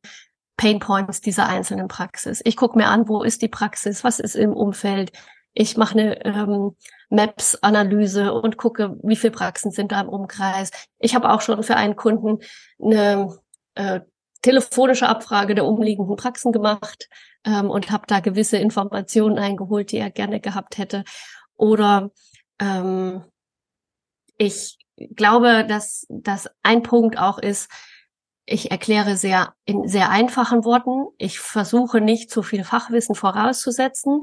Pain 0.57 0.79
Points 0.79 1.21
dieser 1.21 1.47
einzelnen 1.47 1.87
Praxis. 1.87 2.41
Ich 2.43 2.57
gucke 2.57 2.77
mir 2.77 2.87
an, 2.87 3.07
wo 3.07 3.23
ist 3.23 3.41
die 3.41 3.47
Praxis, 3.47 4.03
was 4.03 4.19
ist 4.19 4.35
im 4.35 4.51
Umfeld. 4.51 5.13
Ich 5.53 5.77
mache 5.77 5.97
eine 5.97 6.25
ähm, 6.25 6.75
Maps-Analyse 7.09 8.33
und 8.33 8.57
gucke, 8.57 8.97
wie 9.03 9.15
viele 9.15 9.31
Praxen 9.31 9.71
sind 9.71 9.93
da 9.93 10.01
im 10.01 10.09
Umkreis. 10.09 10.69
Ich 10.99 11.15
habe 11.15 11.31
auch 11.31 11.39
schon 11.39 11.63
für 11.63 11.77
einen 11.77 11.95
Kunden 11.95 12.39
eine 12.77 13.37
äh, 13.75 14.01
telefonische 14.43 15.09
Abfrage 15.09 15.55
der 15.55 15.65
umliegenden 15.65 16.15
Praxen 16.15 16.51
gemacht 16.51 17.09
ähm, 17.45 17.71
und 17.71 17.89
habe 17.89 18.03
da 18.07 18.19
gewisse 18.19 18.57
Informationen 18.57 19.39
eingeholt, 19.39 19.91
die 19.91 19.97
er 19.97 20.11
gerne 20.11 20.39
gehabt 20.39 20.77
hätte. 20.77 21.03
Oder 21.55 22.11
ähm, 22.59 23.23
ich 24.37 24.77
glaube, 25.15 25.65
dass 25.67 26.05
dass 26.09 26.49
ein 26.61 26.83
Punkt 26.83 27.17
auch 27.17 27.39
ist, 27.39 27.71
ich 28.45 28.71
erkläre 28.71 29.15
sehr 29.15 29.53
in 29.65 29.87
sehr 29.87 30.09
einfachen 30.09 30.65
Worten. 30.65 31.07
Ich 31.17 31.39
versuche 31.39 32.01
nicht 32.01 32.29
zu 32.29 32.43
viel 32.43 32.63
Fachwissen 32.63 33.15
vorauszusetzen, 33.15 34.21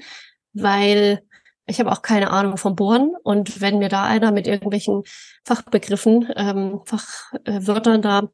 weil 0.52 1.22
ich 1.66 1.80
habe 1.80 1.92
auch 1.92 2.02
keine 2.02 2.30
Ahnung 2.30 2.56
vom 2.56 2.76
Bohren 2.76 3.14
und 3.22 3.60
wenn 3.60 3.78
mir 3.78 3.88
da 3.88 4.04
einer 4.04 4.32
mit 4.32 4.46
irgendwelchen 4.46 5.04
Fachbegriffen, 5.44 6.28
ähm, 6.36 6.80
Fachwörtern 6.84 8.02
da 8.02 8.28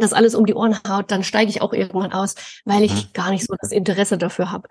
das 0.00 0.12
alles 0.12 0.34
um 0.34 0.46
die 0.46 0.54
Ohren 0.54 0.78
haut, 0.88 1.10
dann 1.10 1.24
steige 1.24 1.50
ich 1.50 1.62
auch 1.62 1.72
irgendwann 1.72 2.12
aus, 2.12 2.34
weil 2.64 2.82
ich 2.82 2.92
mhm. 2.92 3.12
gar 3.12 3.30
nicht 3.30 3.46
so 3.46 3.54
das 3.60 3.72
Interesse 3.72 4.18
dafür 4.18 4.50
habe. 4.50 4.68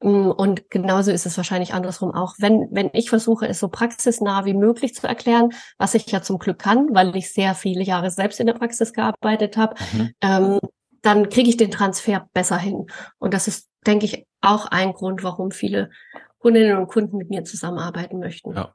Mm, 0.00 0.30
und 0.30 0.70
genauso 0.70 1.10
ist 1.10 1.26
es 1.26 1.36
wahrscheinlich 1.36 1.74
andersrum 1.74 2.12
auch. 2.12 2.34
Wenn, 2.38 2.68
wenn 2.70 2.90
ich 2.92 3.08
versuche, 3.08 3.48
es 3.48 3.58
so 3.58 3.68
praxisnah 3.68 4.44
wie 4.44 4.54
möglich 4.54 4.94
zu 4.94 5.06
erklären, 5.06 5.50
was 5.78 5.94
ich 5.94 6.06
ja 6.06 6.22
zum 6.22 6.38
Glück 6.38 6.58
kann, 6.58 6.88
weil 6.92 7.16
ich 7.16 7.32
sehr 7.32 7.54
viele 7.54 7.82
Jahre 7.82 8.10
selbst 8.10 8.40
in 8.40 8.46
der 8.46 8.54
Praxis 8.54 8.92
gearbeitet 8.92 9.56
habe, 9.56 9.74
mhm. 9.92 10.10
ähm, 10.20 10.60
dann 11.02 11.28
kriege 11.28 11.48
ich 11.48 11.56
den 11.56 11.70
Transfer 11.70 12.28
besser 12.32 12.58
hin. 12.58 12.86
Und 13.18 13.34
das 13.34 13.48
ist, 13.48 13.68
denke 13.86 14.06
ich, 14.06 14.26
auch 14.40 14.66
ein 14.66 14.92
Grund, 14.92 15.22
warum 15.22 15.50
viele 15.50 15.90
Kundinnen 16.38 16.76
und 16.76 16.88
Kunden 16.88 17.16
mit 17.16 17.30
mir 17.30 17.44
zusammenarbeiten 17.44 18.18
möchten. 18.18 18.54
Ja. 18.54 18.74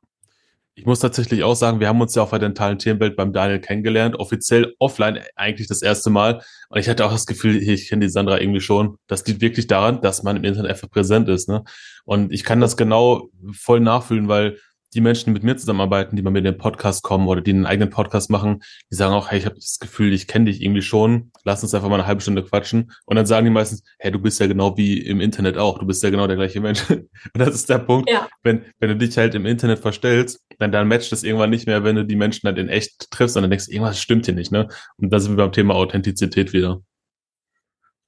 Ich 0.79 0.85
muss 0.85 1.01
tatsächlich 1.01 1.43
auch 1.43 1.55
sagen, 1.55 1.81
wir 1.81 1.89
haben 1.89 1.99
uns 1.99 2.15
ja 2.15 2.23
auf 2.23 2.29
der 2.29 2.39
dentalen 2.39 2.79
Themenwelt 2.79 3.17
beim 3.17 3.33
Daniel 3.33 3.59
kennengelernt, 3.59 4.15
offiziell 4.17 4.75
offline 4.79 5.19
eigentlich 5.35 5.67
das 5.67 5.81
erste 5.81 6.09
Mal. 6.09 6.41
Und 6.69 6.79
ich 6.79 6.87
hatte 6.87 7.05
auch 7.05 7.11
das 7.11 7.25
Gefühl, 7.25 7.57
ich 7.57 7.89
kenne 7.89 8.05
die 8.05 8.09
Sandra 8.09 8.39
irgendwie 8.39 8.61
schon. 8.61 8.95
Das 9.07 9.25
liegt 9.27 9.41
wirklich 9.41 9.67
daran, 9.67 9.99
dass 9.99 10.23
man 10.23 10.37
im 10.37 10.45
Internet 10.45 10.71
einfach 10.71 10.89
präsent 10.89 11.27
ist. 11.27 11.49
Ne? 11.49 11.65
Und 12.05 12.31
ich 12.31 12.45
kann 12.45 12.61
das 12.61 12.77
genau 12.77 13.29
voll 13.51 13.81
nachfühlen, 13.81 14.29
weil 14.29 14.57
die 14.93 15.01
Menschen, 15.01 15.25
die 15.25 15.31
mit 15.31 15.43
mir 15.43 15.57
zusammenarbeiten, 15.57 16.15
die 16.15 16.21
bei 16.21 16.31
mir 16.31 16.39
in 16.39 16.45
den 16.45 16.57
Podcast 16.57 17.03
kommen 17.03 17.27
oder 17.27 17.41
die 17.41 17.51
einen 17.51 17.65
eigenen 17.65 17.89
Podcast 17.89 18.29
machen, 18.29 18.61
die 18.91 18.95
sagen 18.95 19.13
auch, 19.13 19.29
hey, 19.29 19.39
ich 19.39 19.45
habe 19.45 19.55
das 19.55 19.79
Gefühl, 19.79 20.13
ich 20.13 20.27
kenne 20.27 20.45
dich 20.45 20.61
irgendwie 20.61 20.81
schon, 20.81 21.31
lass 21.43 21.63
uns 21.63 21.73
einfach 21.73 21.89
mal 21.89 21.95
eine 21.95 22.07
halbe 22.07 22.21
Stunde 22.21 22.43
quatschen. 22.43 22.91
Und 23.05 23.15
dann 23.15 23.25
sagen 23.25 23.45
die 23.45 23.51
meistens, 23.51 23.83
hey, 23.99 24.11
du 24.11 24.19
bist 24.19 24.39
ja 24.39 24.47
genau 24.47 24.77
wie 24.77 24.99
im 24.99 25.21
Internet 25.21 25.57
auch, 25.57 25.79
du 25.79 25.85
bist 25.85 26.03
ja 26.03 26.09
genau 26.09 26.27
der 26.27 26.35
gleiche 26.35 26.61
Mensch. 26.61 26.89
Und 26.89 27.07
das 27.33 27.55
ist 27.55 27.69
der 27.69 27.79
Punkt, 27.79 28.09
ja. 28.09 28.27
wenn, 28.43 28.65
wenn 28.79 28.89
du 28.89 28.97
dich 28.97 29.17
halt 29.17 29.35
im 29.35 29.45
Internet 29.45 29.79
verstellst, 29.79 30.41
dann, 30.57 30.71
dann 30.71 30.87
matcht 30.87 31.11
das 31.11 31.23
irgendwann 31.23 31.49
nicht 31.49 31.67
mehr, 31.67 31.83
wenn 31.83 31.95
du 31.95 32.05
die 32.05 32.15
Menschen 32.15 32.47
halt 32.47 32.57
in 32.57 32.69
echt 32.69 33.11
triffst 33.11 33.35
und 33.37 33.43
dann 33.43 33.51
denkst, 33.51 33.67
irgendwas 33.67 33.99
stimmt 33.99 34.25
hier 34.25 34.35
nicht, 34.35 34.51
ne? 34.51 34.67
Und 34.97 35.11
da 35.11 35.19
sind 35.19 35.37
wir 35.37 35.43
beim 35.43 35.51
Thema 35.51 35.75
Authentizität 35.75 36.53
wieder. 36.53 36.81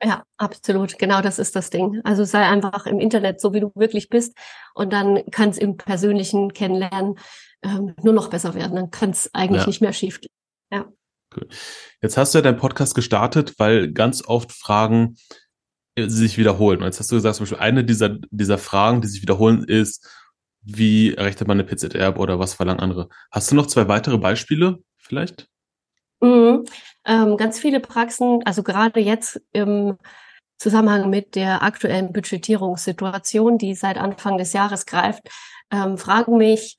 Ja, 0.04 0.24
absolut. 0.38 0.98
Genau 0.98 1.22
das 1.22 1.38
ist 1.38 1.56
das 1.56 1.70
Ding. 1.70 2.02
Also 2.04 2.24
sei 2.24 2.44
einfach 2.44 2.88
im 2.88 3.00
Internet 3.00 3.40
so, 3.40 3.54
wie 3.54 3.60
du 3.60 3.72
wirklich 3.76 4.10
bist. 4.10 4.36
Und 4.74 4.92
dann 4.92 5.24
kann 5.32 5.50
es 5.50 5.58
im 5.58 5.78
persönlichen 5.78 6.54
Kennenlernen 6.54 7.20
ähm, 7.62 7.94
nur 8.02 8.14
noch 8.14 8.30
besser 8.30 8.56
werden. 8.56 8.76
Dann 8.76 8.90
kann 8.90 9.12
es 9.12 9.30
eigentlich 9.34 9.62
ja. 9.62 9.68
nicht 9.68 9.82
mehr 9.82 9.94
schief 9.94 10.20
gehen. 10.20 10.32
Ja. 10.72 10.86
Cool. 11.36 11.48
Jetzt 12.02 12.18
hast 12.18 12.34
du 12.34 12.40
ja 12.40 12.42
deinen 12.42 12.58
Podcast 12.58 12.96
gestartet, 12.96 13.54
weil 13.58 13.92
ganz 13.92 14.26
oft 14.26 14.52
Fragen 14.52 15.18
äh, 15.96 16.08
sich 16.08 16.38
wiederholen. 16.38 16.80
Und 16.80 16.86
jetzt 16.86 17.00
hast 17.00 17.12
du 17.12 17.16
gesagt, 17.16 17.36
zum 17.36 17.44
Beispiel 17.44 17.60
eine 17.60 17.84
dieser, 17.84 18.18
dieser 18.32 18.58
Fragen, 18.58 19.02
die 19.02 19.08
sich 19.08 19.22
wiederholen, 19.22 19.64
ist, 19.64 20.10
wie 20.64 21.14
errechnet 21.14 21.48
man 21.48 21.60
eine 21.60 21.68
PZR 21.68 22.18
oder 22.20 22.40
was 22.40 22.56
verlangen 22.56 22.80
andere? 22.80 23.10
Hast 23.32 23.52
du 23.52 23.56
noch 23.56 23.68
zwei 23.68 23.88
weitere 23.88 24.18
Beispiele 24.18 24.80
vielleicht? 24.98 25.48
Mhm. 26.22 26.66
Ähm, 27.06 27.38
ganz 27.38 27.60
viele 27.60 27.80
Praxen, 27.80 28.42
also 28.46 28.62
gerade 28.64 29.00
jetzt 29.00 29.42
im 29.54 29.98
Zusammenhang 30.60 31.10
mit 31.10 31.36
der 31.36 31.64
aktuellen 31.64 32.14
Budgetierungssituation, 32.14 33.58
die 33.58 33.74
seit 33.74 33.98
Anfang 33.98 34.38
des 34.38 34.54
Jahres 34.54 34.86
greift, 34.86 35.24
ähm, 35.72 35.98
fragen 35.98 36.38
mich, 36.38 36.78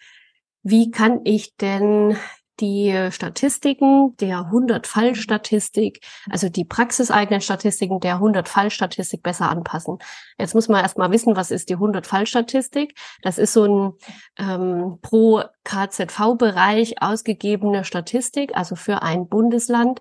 wie 0.62 0.90
kann 0.92 1.20
ich 1.24 1.56
denn 1.56 2.16
die 2.60 3.08
Statistiken 3.10 4.16
der 4.18 4.50
100-Fall-Statistik, 4.50 6.00
also 6.30 6.48
die 6.48 6.64
praxiseigenen 6.64 7.40
Statistiken 7.40 8.00
der 8.00 8.16
100-Fall-Statistik 8.16 9.22
besser 9.22 9.48
anpassen. 9.48 9.98
Jetzt 10.38 10.54
muss 10.54 10.68
man 10.68 10.82
erstmal 10.82 11.10
wissen, 11.10 11.36
was 11.36 11.50
ist 11.50 11.68
die 11.70 11.76
100-Fall-Statistik? 11.76 12.98
Das 13.22 13.38
ist 13.38 13.52
so 13.52 13.64
ein 13.64 13.92
ähm, 14.38 14.98
pro 15.02 15.42
KZV-Bereich 15.64 17.02
ausgegebene 17.02 17.84
Statistik, 17.84 18.56
also 18.56 18.76
für 18.76 19.02
ein 19.02 19.28
Bundesland 19.28 20.00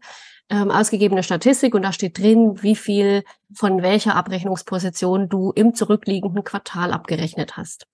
ähm, 0.52 0.70
ausgegebene 0.70 1.24
Statistik 1.24 1.74
und 1.74 1.82
da 1.82 1.94
steht 1.94 2.18
drin, 2.18 2.62
wie 2.62 2.76
viel 2.76 3.24
von 3.54 3.82
welcher 3.82 4.16
Abrechnungsposition 4.16 5.30
du 5.30 5.52
im 5.52 5.74
zurückliegenden 5.74 6.44
Quartal 6.44 6.92
abgerechnet 6.92 7.56
hast. 7.56 7.88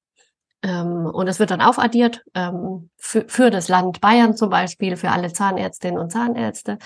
Ähm, 0.64 1.06
und 1.06 1.28
es 1.28 1.40
wird 1.40 1.52
dann 1.52 1.62
aufaddiert 1.62 2.24
ähm, 2.34 2.90
für, 2.98 3.26
für 3.28 3.52
das 3.52 3.68
Land 3.68 4.02
Bayern 4.02 4.36
zum 4.36 4.50
Beispiel, 4.50 4.98
für 4.98 5.12
alle 5.12 5.32
Zahnärztinnen 5.32 6.00
und 6.00 6.12
Zahnärzte. 6.12 6.80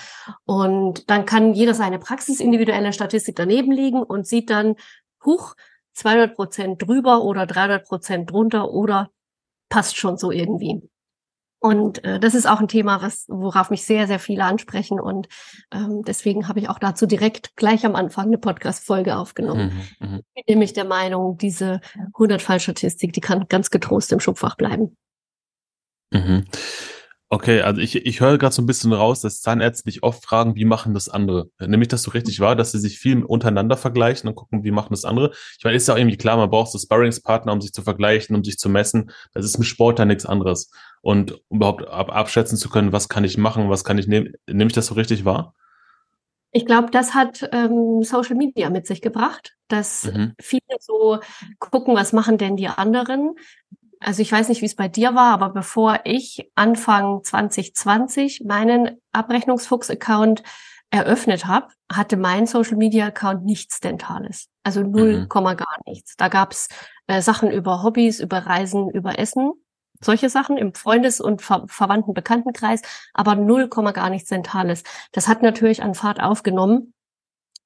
Und 0.44 1.08
dann 1.10 1.24
kann 1.24 1.54
jeder 1.54 1.74
seine 1.74 1.98
praxisindividuelle 1.98 2.92
Statistik 2.92 3.36
daneben 3.36 3.72
liegen 3.72 4.02
und 4.02 4.26
sieht 4.26 4.50
dann, 4.50 4.76
huch, 5.24 5.54
200 5.94 6.34
Prozent 6.34 6.82
drüber 6.82 7.22
oder 7.22 7.46
300 7.46 7.86
Prozent 7.86 8.30
drunter 8.30 8.70
oder 8.70 9.10
passt 9.68 9.96
schon 9.96 10.16
so 10.16 10.30
irgendwie. 10.30 10.82
Und 11.62 12.02
äh, 12.02 12.18
das 12.18 12.34
ist 12.34 12.46
auch 12.46 12.58
ein 12.58 12.66
Thema, 12.66 13.02
was, 13.02 13.26
worauf 13.28 13.70
mich 13.70 13.84
sehr, 13.84 14.08
sehr 14.08 14.18
viele 14.18 14.44
ansprechen. 14.44 14.98
Und 14.98 15.28
ähm, 15.72 16.02
deswegen 16.04 16.48
habe 16.48 16.58
ich 16.58 16.68
auch 16.68 16.80
dazu 16.80 17.06
direkt 17.06 17.54
gleich 17.54 17.86
am 17.86 17.94
Anfang 17.94 18.26
eine 18.26 18.38
Podcast-Folge 18.38 19.16
aufgenommen. 19.16 19.72
Mhm, 20.00 20.08
mh. 20.08 20.20
Ich 20.34 20.44
bin 20.44 20.54
nämlich 20.54 20.72
der 20.72 20.84
Meinung, 20.84 21.38
diese 21.38 21.80
100-Fall-Statistik, 22.14 23.12
die 23.12 23.20
kann 23.20 23.46
ganz 23.48 23.70
getrost 23.70 24.10
im 24.10 24.18
Schubfach 24.18 24.56
bleiben. 24.56 24.96
Mhm. 26.10 26.46
Okay, 27.28 27.62
also 27.62 27.80
ich, 27.80 27.94
ich 27.94 28.20
höre 28.20 28.38
gerade 28.38 28.54
so 28.54 28.60
ein 28.60 28.66
bisschen 28.66 28.92
raus, 28.92 29.20
dass 29.20 29.40
Zahnärzte 29.40 29.84
dich 29.84 30.02
oft 30.02 30.24
fragen, 30.24 30.56
wie 30.56 30.64
machen 30.64 30.94
das 30.94 31.08
andere? 31.08 31.48
Nämlich, 31.60 31.88
dass 31.88 32.02
du 32.02 32.10
richtig 32.10 32.40
war, 32.40 32.56
dass 32.56 32.72
sie 32.72 32.78
sich 32.80 32.98
viel 32.98 33.22
untereinander 33.22 33.76
vergleichen 33.76 34.28
und 34.28 34.34
gucken, 34.34 34.64
wie 34.64 34.72
machen 34.72 34.90
das 34.90 35.04
andere. 35.04 35.30
Ich 35.56 35.64
meine, 35.64 35.76
ist 35.76 35.86
ja 35.86 35.94
auch 35.94 35.98
irgendwie 35.98 36.18
klar, 36.18 36.36
man 36.36 36.50
braucht 36.50 36.72
so 36.72 36.78
Sparringspartner, 36.78 37.52
um 37.52 37.60
sich 37.60 37.72
zu 37.72 37.82
vergleichen, 37.82 38.34
um 38.34 38.42
sich 38.42 38.58
zu 38.58 38.68
messen. 38.68 39.12
Das 39.32 39.44
ist 39.44 39.54
im 39.54 39.62
Sport 39.62 40.00
ja 40.00 40.04
nichts 40.04 40.26
anderes. 40.26 40.72
Und 41.02 41.40
überhaupt 41.50 41.86
ab, 41.86 42.10
abschätzen 42.14 42.56
zu 42.56 42.70
können, 42.70 42.92
was 42.92 43.08
kann 43.08 43.24
ich 43.24 43.36
machen, 43.36 43.68
was 43.68 43.84
kann 43.84 43.98
ich 43.98 44.06
nehmen. 44.06 44.32
Nehme 44.46 44.68
ich 44.68 44.72
das 44.72 44.86
so 44.86 44.94
richtig 44.94 45.24
wahr? 45.24 45.54
Ich 46.52 46.64
glaube, 46.64 46.90
das 46.90 47.14
hat 47.14 47.48
ähm, 47.52 48.02
Social 48.02 48.36
Media 48.36 48.70
mit 48.70 48.86
sich 48.86 49.02
gebracht, 49.02 49.54
dass 49.68 50.04
mhm. 50.04 50.34
viele 50.40 50.62
so 50.80 51.18
gucken, 51.58 51.94
was 51.94 52.12
machen 52.12 52.38
denn 52.38 52.56
die 52.56 52.68
anderen. 52.68 53.34
Also 54.00 54.22
ich 54.22 54.30
weiß 54.30 54.48
nicht, 54.48 54.60
wie 54.60 54.66
es 54.66 54.76
bei 54.76 54.88
dir 54.88 55.14
war, 55.14 55.32
aber 55.32 55.50
bevor 55.50 56.00
ich 56.04 56.50
Anfang 56.54 57.22
2020 57.24 58.42
meinen 58.44 59.00
Abrechnungsfuchs-Account 59.12 60.42
eröffnet 60.90 61.46
habe, 61.46 61.68
hatte 61.90 62.18
mein 62.18 62.46
Social 62.46 62.76
Media 62.76 63.06
Account 63.06 63.44
nichts 63.44 63.80
Dentales. 63.80 64.48
Also 64.62 64.82
null 64.82 65.20
mhm. 65.20 65.28
Komma 65.28 65.54
gar 65.54 65.78
nichts. 65.86 66.16
Da 66.16 66.28
gab's 66.28 66.68
äh, 67.06 67.22
Sachen 67.22 67.50
über 67.50 67.82
Hobbys, 67.82 68.20
über 68.20 68.38
Reisen, 68.38 68.90
über 68.90 69.18
Essen, 69.18 69.52
solche 70.04 70.28
Sachen 70.28 70.56
im 70.56 70.74
Freundes- 70.74 71.20
und 71.20 71.42
Ver 71.42 71.64
Verwandten 71.66 72.14
Bekanntenkreis, 72.14 72.82
aber 73.14 73.34
null 73.34 73.68
Komma 73.68 73.92
gar 73.92 74.10
nichts 74.10 74.28
Dentales. 74.28 74.82
Das 75.12 75.28
hat 75.28 75.42
natürlich 75.42 75.82
an 75.82 75.94
Fahrt 75.94 76.20
aufgenommen 76.20 76.94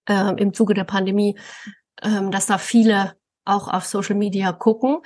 äh, 0.09 0.35
im 0.41 0.55
Zuge 0.55 0.75
der 0.75 0.85
Pandemie, 0.85 1.39
äh, 2.03 2.31
dass 2.31 2.47
da 2.47 2.59
viele 2.59 3.15
auch 3.45 3.69
auf 3.69 3.85
Social 3.85 4.17
Media 4.17 4.53
gucken. 4.53 4.99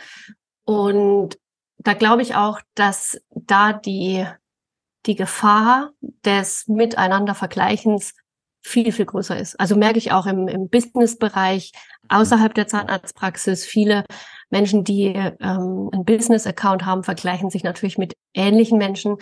Und 0.64 1.38
da 1.78 1.94
glaube 1.94 2.22
ich 2.22 2.34
auch, 2.34 2.60
dass 2.74 3.20
da 3.30 3.72
die 3.72 4.26
die 5.06 5.14
Gefahr 5.14 5.92
des 6.24 6.66
Miteinandervergleichens 6.68 8.14
viel, 8.62 8.92
viel 8.92 9.06
größer 9.06 9.38
ist. 9.38 9.58
Also 9.58 9.76
merke 9.76 9.98
ich 9.98 10.12
auch 10.12 10.26
im, 10.26 10.46
im 10.48 10.68
Business-Bereich 10.68 11.72
außerhalb 12.08 12.54
der 12.54 12.66
Zahnarztpraxis. 12.66 13.64
Viele 13.64 14.04
Menschen, 14.50 14.84
die 14.84 15.06
ähm, 15.06 15.90
einen 15.92 16.04
Business-Account 16.04 16.84
haben, 16.84 17.04
vergleichen 17.04 17.50
sich 17.50 17.64
natürlich 17.64 17.98
mit 17.98 18.14
ähnlichen 18.34 18.78
Menschen 18.78 19.16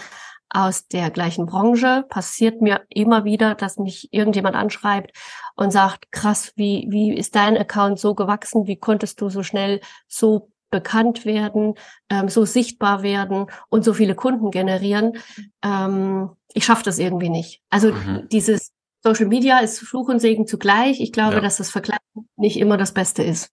aus 0.51 0.89
der 0.89 1.11
gleichen 1.11 1.47
Branche. 1.47 2.05
Passiert 2.09 2.63
mir 2.63 2.83
immer 2.89 3.25
wieder, 3.25 3.55
dass 3.55 3.79
mich 3.79 4.09
irgendjemand 4.13 4.57
anschreibt 4.57 5.17
und 5.55 5.73
sagt, 5.73 6.11
krass, 6.11 6.53
wie, 6.57 6.87
wie 6.89 7.13
ist 7.13 7.35
dein 7.35 7.57
Account 7.57 7.99
so 7.99 8.15
gewachsen? 8.15 8.67
Wie 8.67 8.77
konntest 8.77 9.21
du 9.21 9.29
so 9.29 9.43
schnell 9.43 9.81
so 10.07 10.51
bekannt 10.71 11.25
werden, 11.25 11.75
ähm, 12.11 12.29
so 12.29 12.45
sichtbar 12.45 13.03
werden 13.03 13.47
und 13.69 13.85
so 13.85 13.95
viele 13.95 14.15
Kunden 14.15 14.51
generieren. 14.51 15.19
Ähm, 15.63 16.31
ich 16.53 16.65
schaffe 16.65 16.85
das 16.85 16.99
irgendwie 16.99 17.31
nicht. 17.31 17.63
Also 17.71 17.93
mhm. 17.93 18.29
dieses 18.31 18.73
Social 19.03 19.27
Media 19.27 19.61
ist 19.61 19.81
Fluch 19.81 20.09
und 20.09 20.21
Segen 20.21 20.47
zugleich. 20.47 21.01
Ich 21.01 21.13
glaube, 21.13 21.37
ja. 21.37 21.41
dass 21.41 21.57
das 21.57 21.71
Vergleich 21.71 21.99
nicht 22.37 22.59
immer 22.59 22.77
das 22.77 22.93
Beste 22.93 23.23
ist. 23.23 23.51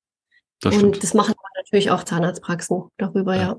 Das 0.62 0.74
und 0.74 0.80
stimmt. 0.80 1.04
das 1.04 1.14
machen 1.14 1.36
natürlich 1.66 1.92
auch 1.92 2.04
Zahnarztpraxen 2.04 2.84
darüber, 2.98 3.36
ja. 3.36 3.42
ja. 3.42 3.58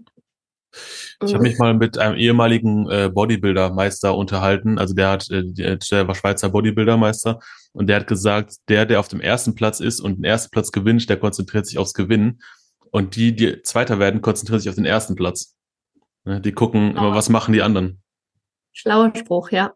Ich 1.25 1.33
habe 1.33 1.43
mich 1.43 1.59
mal 1.59 1.75
mit 1.75 1.97
einem 1.99 2.17
ehemaligen 2.17 2.89
äh, 2.91 3.11
Bodybuilder-Meister 3.13 4.15
unterhalten. 4.15 4.79
Also 4.79 4.95
der 4.95 5.11
hat, 5.11 5.31
äh, 5.31 5.45
der 5.79 6.09
war 6.09 6.15
Schweizer 6.15 6.51
Bodybuilder-Meister 6.51 7.39
und 7.73 7.87
der 7.87 8.01
hat 8.01 8.07
gesagt, 8.07 8.57
der, 8.69 8.85
der 8.85 9.01
auf 9.01 9.09
dem 9.09 9.21
ersten 9.21 9.55
Platz 9.55 9.81
ist 9.81 10.01
und 10.01 10.17
den 10.17 10.25
ersten 10.25 10.51
Platz 10.51 10.73
gewinnt, 10.73 11.09
der 11.09 11.19
konzentriert 11.19 11.67
sich 11.67 11.79
aufs 11.79 11.95
Gewinnen. 11.95 12.41
Und 12.91 13.17
die, 13.17 13.35
die 13.35 13.63
Zweiter 13.63 13.99
werden, 13.99 14.21
konzentrieren 14.21 14.61
sich 14.61 14.69
auf 14.69 14.77
den 14.77 14.85
ersten 14.85 15.15
Platz. 15.15 15.57
Ne, 16.25 16.41
die 16.41 16.53
gucken 16.53 16.91
immer, 16.91 17.15
was 17.15 17.29
machen 17.29 17.53
die 17.53 17.63
anderen. 17.63 18.03
Schlauer 18.73 19.13
Spruch, 19.17 19.51
ja. 19.51 19.73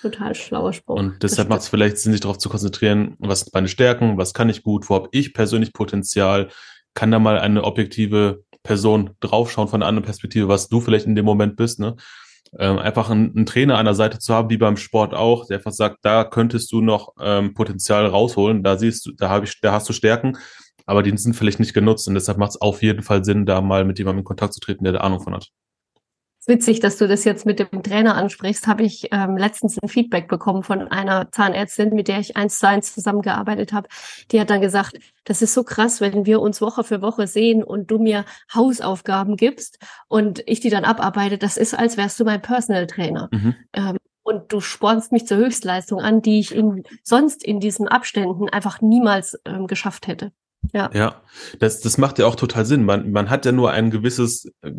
Total 0.00 0.34
schlauer 0.34 0.72
Spruch. 0.72 0.96
Und 0.96 1.22
deshalb 1.22 1.50
macht 1.50 1.60
es 1.60 1.68
vielleicht 1.68 1.98
Sinn, 1.98 2.12
sich 2.12 2.22
darauf 2.22 2.38
zu 2.38 2.48
konzentrieren, 2.48 3.16
was 3.18 3.40
sind 3.40 3.52
meine 3.52 3.68
Stärken, 3.68 4.16
was 4.16 4.32
kann 4.32 4.48
ich 4.48 4.62
gut, 4.62 4.88
wo 4.88 4.94
habe 4.94 5.08
ich 5.12 5.34
persönlich 5.34 5.74
Potenzial, 5.74 6.48
kann 6.94 7.10
da 7.10 7.18
mal 7.18 7.38
eine 7.38 7.64
objektive 7.64 8.42
Person 8.62 9.10
draufschauen 9.20 9.68
von 9.68 9.82
einer 9.82 9.88
anderen 9.88 10.04
Perspektive, 10.04 10.48
was 10.48 10.68
du 10.68 10.80
vielleicht 10.80 11.06
in 11.06 11.14
dem 11.14 11.24
Moment 11.24 11.56
bist, 11.56 11.80
ne? 11.80 11.96
Ähm, 12.58 12.78
einfach 12.78 13.10
einen, 13.10 13.34
einen, 13.36 13.46
Trainer 13.46 13.78
an 13.78 13.84
der 13.84 13.94
Seite 13.94 14.18
zu 14.18 14.34
haben, 14.34 14.50
wie 14.50 14.56
beim 14.56 14.76
Sport 14.76 15.14
auch, 15.14 15.46
der 15.46 15.58
einfach 15.58 15.70
sagt, 15.70 15.98
da 16.02 16.24
könntest 16.24 16.72
du 16.72 16.80
noch 16.80 17.14
ähm, 17.20 17.54
Potenzial 17.54 18.06
rausholen, 18.06 18.64
da 18.64 18.76
siehst 18.76 19.06
du, 19.06 19.12
da 19.12 19.28
habe 19.28 19.44
ich, 19.44 19.60
da 19.60 19.70
hast 19.70 19.88
du 19.88 19.92
Stärken, 19.92 20.36
aber 20.84 21.04
die 21.04 21.16
sind 21.16 21.34
vielleicht 21.36 21.60
nicht 21.60 21.74
genutzt 21.74 22.08
und 22.08 22.14
deshalb 22.14 22.38
macht 22.38 22.50
es 22.50 22.60
auf 22.60 22.82
jeden 22.82 23.02
Fall 23.02 23.24
Sinn, 23.24 23.46
da 23.46 23.60
mal 23.60 23.84
mit 23.84 23.98
jemandem 24.00 24.20
in 24.20 24.24
Kontakt 24.24 24.52
zu 24.52 24.58
treten, 24.58 24.82
der 24.82 24.94
da 24.94 25.00
Ahnung 25.00 25.20
von 25.20 25.34
hat. 25.34 25.48
Witzig, 26.46 26.80
dass 26.80 26.96
du 26.96 27.06
das 27.06 27.24
jetzt 27.24 27.44
mit 27.44 27.58
dem 27.58 27.82
Trainer 27.82 28.16
ansprichst. 28.16 28.66
Habe 28.66 28.82
ich 28.82 29.08
ähm, 29.12 29.36
letztens 29.36 29.78
ein 29.78 29.88
Feedback 29.88 30.26
bekommen 30.26 30.62
von 30.62 30.88
einer 30.88 31.30
Zahnärztin, 31.30 31.90
mit 31.94 32.08
der 32.08 32.18
ich 32.18 32.36
eins 32.36 32.58
zu 32.58 32.66
eins 32.66 32.94
zusammengearbeitet 32.94 33.72
habe. 33.72 33.88
Die 34.30 34.40
hat 34.40 34.48
dann 34.48 34.62
gesagt, 34.62 34.98
das 35.24 35.42
ist 35.42 35.52
so 35.52 35.64
krass, 35.64 36.00
wenn 36.00 36.24
wir 36.24 36.40
uns 36.40 36.62
Woche 36.62 36.82
für 36.82 37.02
Woche 37.02 37.26
sehen 37.26 37.62
und 37.62 37.90
du 37.90 37.98
mir 37.98 38.24
Hausaufgaben 38.54 39.36
gibst 39.36 39.78
und 40.08 40.42
ich 40.46 40.60
die 40.60 40.70
dann 40.70 40.84
abarbeite. 40.84 41.36
Das 41.36 41.58
ist, 41.58 41.74
als 41.74 41.98
wärst 41.98 42.18
du 42.18 42.24
mein 42.24 42.40
Personal 42.40 42.86
Trainer. 42.86 43.28
Mhm. 43.30 43.54
Ähm, 43.74 43.96
und 44.22 44.52
du 44.52 44.60
spornst 44.60 45.12
mich 45.12 45.26
zur 45.26 45.38
Höchstleistung 45.38 46.00
an, 46.00 46.22
die 46.22 46.40
ich 46.40 46.54
in, 46.54 46.84
sonst 47.02 47.44
in 47.44 47.60
diesen 47.60 47.88
Abständen 47.88 48.48
einfach 48.48 48.80
niemals 48.80 49.38
ähm, 49.44 49.66
geschafft 49.66 50.06
hätte. 50.06 50.32
Ja. 50.72 50.90
Ja, 50.92 51.22
das, 51.58 51.80
das 51.80 51.98
macht 51.98 52.18
ja 52.18 52.26
auch 52.26 52.36
total 52.36 52.64
Sinn. 52.64 52.84
Man, 52.84 53.10
man 53.12 53.30
hat 53.30 53.46
ja 53.46 53.52
nur 53.52 53.70
ein 53.70 53.90
gewisses 53.90 54.50
äh, 54.62 54.72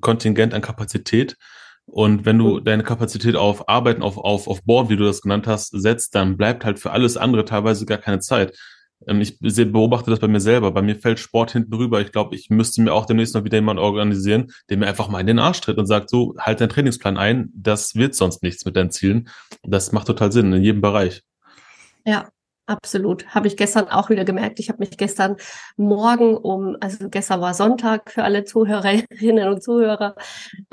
Kontingent 0.00 0.54
an 0.54 0.62
Kapazität. 0.62 1.36
Und 1.84 2.26
wenn 2.26 2.38
du 2.38 2.58
deine 2.58 2.82
Kapazität 2.82 3.36
auf 3.36 3.68
Arbeiten, 3.68 4.02
auf, 4.02 4.18
auf, 4.18 4.48
auf 4.48 4.64
Board, 4.64 4.88
wie 4.88 4.96
du 4.96 5.04
das 5.04 5.22
genannt 5.22 5.46
hast, 5.46 5.70
setzt, 5.70 6.14
dann 6.16 6.36
bleibt 6.36 6.64
halt 6.64 6.80
für 6.80 6.90
alles 6.90 7.16
andere 7.16 7.44
teilweise 7.44 7.86
gar 7.86 7.98
keine 7.98 8.18
Zeit. 8.18 8.58
Ähm, 9.06 9.20
ich 9.20 9.38
beobachte 9.38 10.10
das 10.10 10.18
bei 10.18 10.28
mir 10.28 10.40
selber. 10.40 10.72
Bei 10.72 10.82
mir 10.82 10.96
fällt 10.96 11.20
Sport 11.20 11.52
hinten 11.52 11.74
rüber. 11.74 12.00
Ich 12.00 12.12
glaube, 12.12 12.34
ich 12.34 12.50
müsste 12.50 12.82
mir 12.82 12.92
auch 12.92 13.06
demnächst 13.06 13.34
noch 13.34 13.44
wieder 13.44 13.58
jemanden 13.58 13.82
organisieren, 13.82 14.52
der 14.68 14.78
mir 14.78 14.88
einfach 14.88 15.08
mal 15.08 15.20
in 15.20 15.26
den 15.26 15.38
Arsch 15.38 15.60
tritt 15.60 15.78
und 15.78 15.86
sagt, 15.86 16.10
so, 16.10 16.34
halt 16.38 16.60
deinen 16.60 16.70
Trainingsplan 16.70 17.18
ein. 17.18 17.50
Das 17.54 17.94
wird 17.94 18.14
sonst 18.14 18.42
nichts 18.42 18.64
mit 18.64 18.74
deinen 18.74 18.90
Zielen. 18.90 19.28
Das 19.62 19.92
macht 19.92 20.06
total 20.06 20.32
Sinn 20.32 20.52
in 20.52 20.62
jedem 20.62 20.80
Bereich. 20.80 21.22
Ja, 22.04 22.28
Absolut. 22.68 23.28
Habe 23.28 23.46
ich 23.46 23.56
gestern 23.56 23.88
auch 23.88 24.10
wieder 24.10 24.24
gemerkt. 24.24 24.58
Ich 24.58 24.68
habe 24.68 24.80
mich 24.80 24.96
gestern 24.96 25.36
Morgen 25.76 26.36
um, 26.36 26.76
also 26.80 27.08
gestern 27.08 27.40
war 27.40 27.54
Sonntag 27.54 28.10
für 28.10 28.24
alle 28.24 28.44
Zuhörerinnen 28.44 29.48
und 29.48 29.62
Zuhörer. 29.62 30.16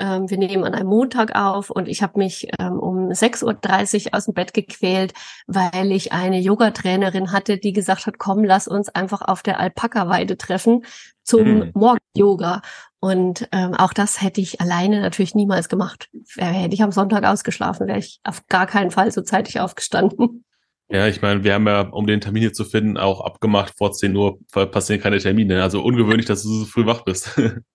Ähm, 0.00 0.28
wir 0.28 0.36
nehmen 0.36 0.64
an 0.64 0.74
einem 0.74 0.88
Montag 0.88 1.36
auf 1.36 1.70
und 1.70 1.86
ich 1.86 2.02
habe 2.02 2.18
mich 2.18 2.48
ähm, 2.58 2.80
um 2.80 3.10
6.30 3.10 4.06
Uhr 4.06 4.14
aus 4.14 4.24
dem 4.24 4.34
Bett 4.34 4.54
gequält, 4.54 5.12
weil 5.46 5.92
ich 5.92 6.12
eine 6.12 6.40
Yogatrainerin 6.40 7.30
hatte, 7.30 7.58
die 7.58 7.72
gesagt 7.72 8.06
hat, 8.06 8.18
komm, 8.18 8.42
lass 8.42 8.66
uns 8.66 8.88
einfach 8.88 9.22
auf 9.22 9.44
der 9.44 9.60
Alpaka-Weide 9.60 10.36
treffen 10.36 10.84
zum 11.22 11.44
mhm. 11.44 11.70
Morgen-Yoga. 11.74 12.62
Und 12.98 13.48
ähm, 13.52 13.74
auch 13.74 13.92
das 13.92 14.20
hätte 14.20 14.40
ich 14.40 14.60
alleine 14.60 15.00
natürlich 15.00 15.36
niemals 15.36 15.68
gemacht. 15.68 16.08
Hätte 16.36 16.74
ich 16.74 16.82
am 16.82 16.90
Sonntag 16.90 17.24
ausgeschlafen, 17.24 17.86
wäre 17.86 17.98
ich 17.98 18.18
auf 18.24 18.46
gar 18.48 18.66
keinen 18.66 18.90
Fall 18.90 19.12
so 19.12 19.22
zeitig 19.22 19.60
aufgestanden. 19.60 20.44
Ja, 20.90 21.08
ich 21.08 21.22
meine, 21.22 21.44
wir 21.44 21.54
haben 21.54 21.66
ja, 21.66 21.80
um 21.80 22.06
den 22.06 22.20
Termin 22.20 22.42
hier 22.42 22.52
zu 22.52 22.64
finden, 22.64 22.98
auch 22.98 23.22
abgemacht, 23.22 23.74
vor 23.76 23.92
10 23.92 24.14
Uhr 24.14 24.38
passieren 24.52 25.00
keine 25.00 25.18
Termine. 25.18 25.62
Also 25.62 25.82
ungewöhnlich, 25.82 26.26
dass 26.26 26.42
du 26.42 26.48
so 26.48 26.64
früh 26.66 26.86
wach 26.86 27.02
bist. 27.02 27.40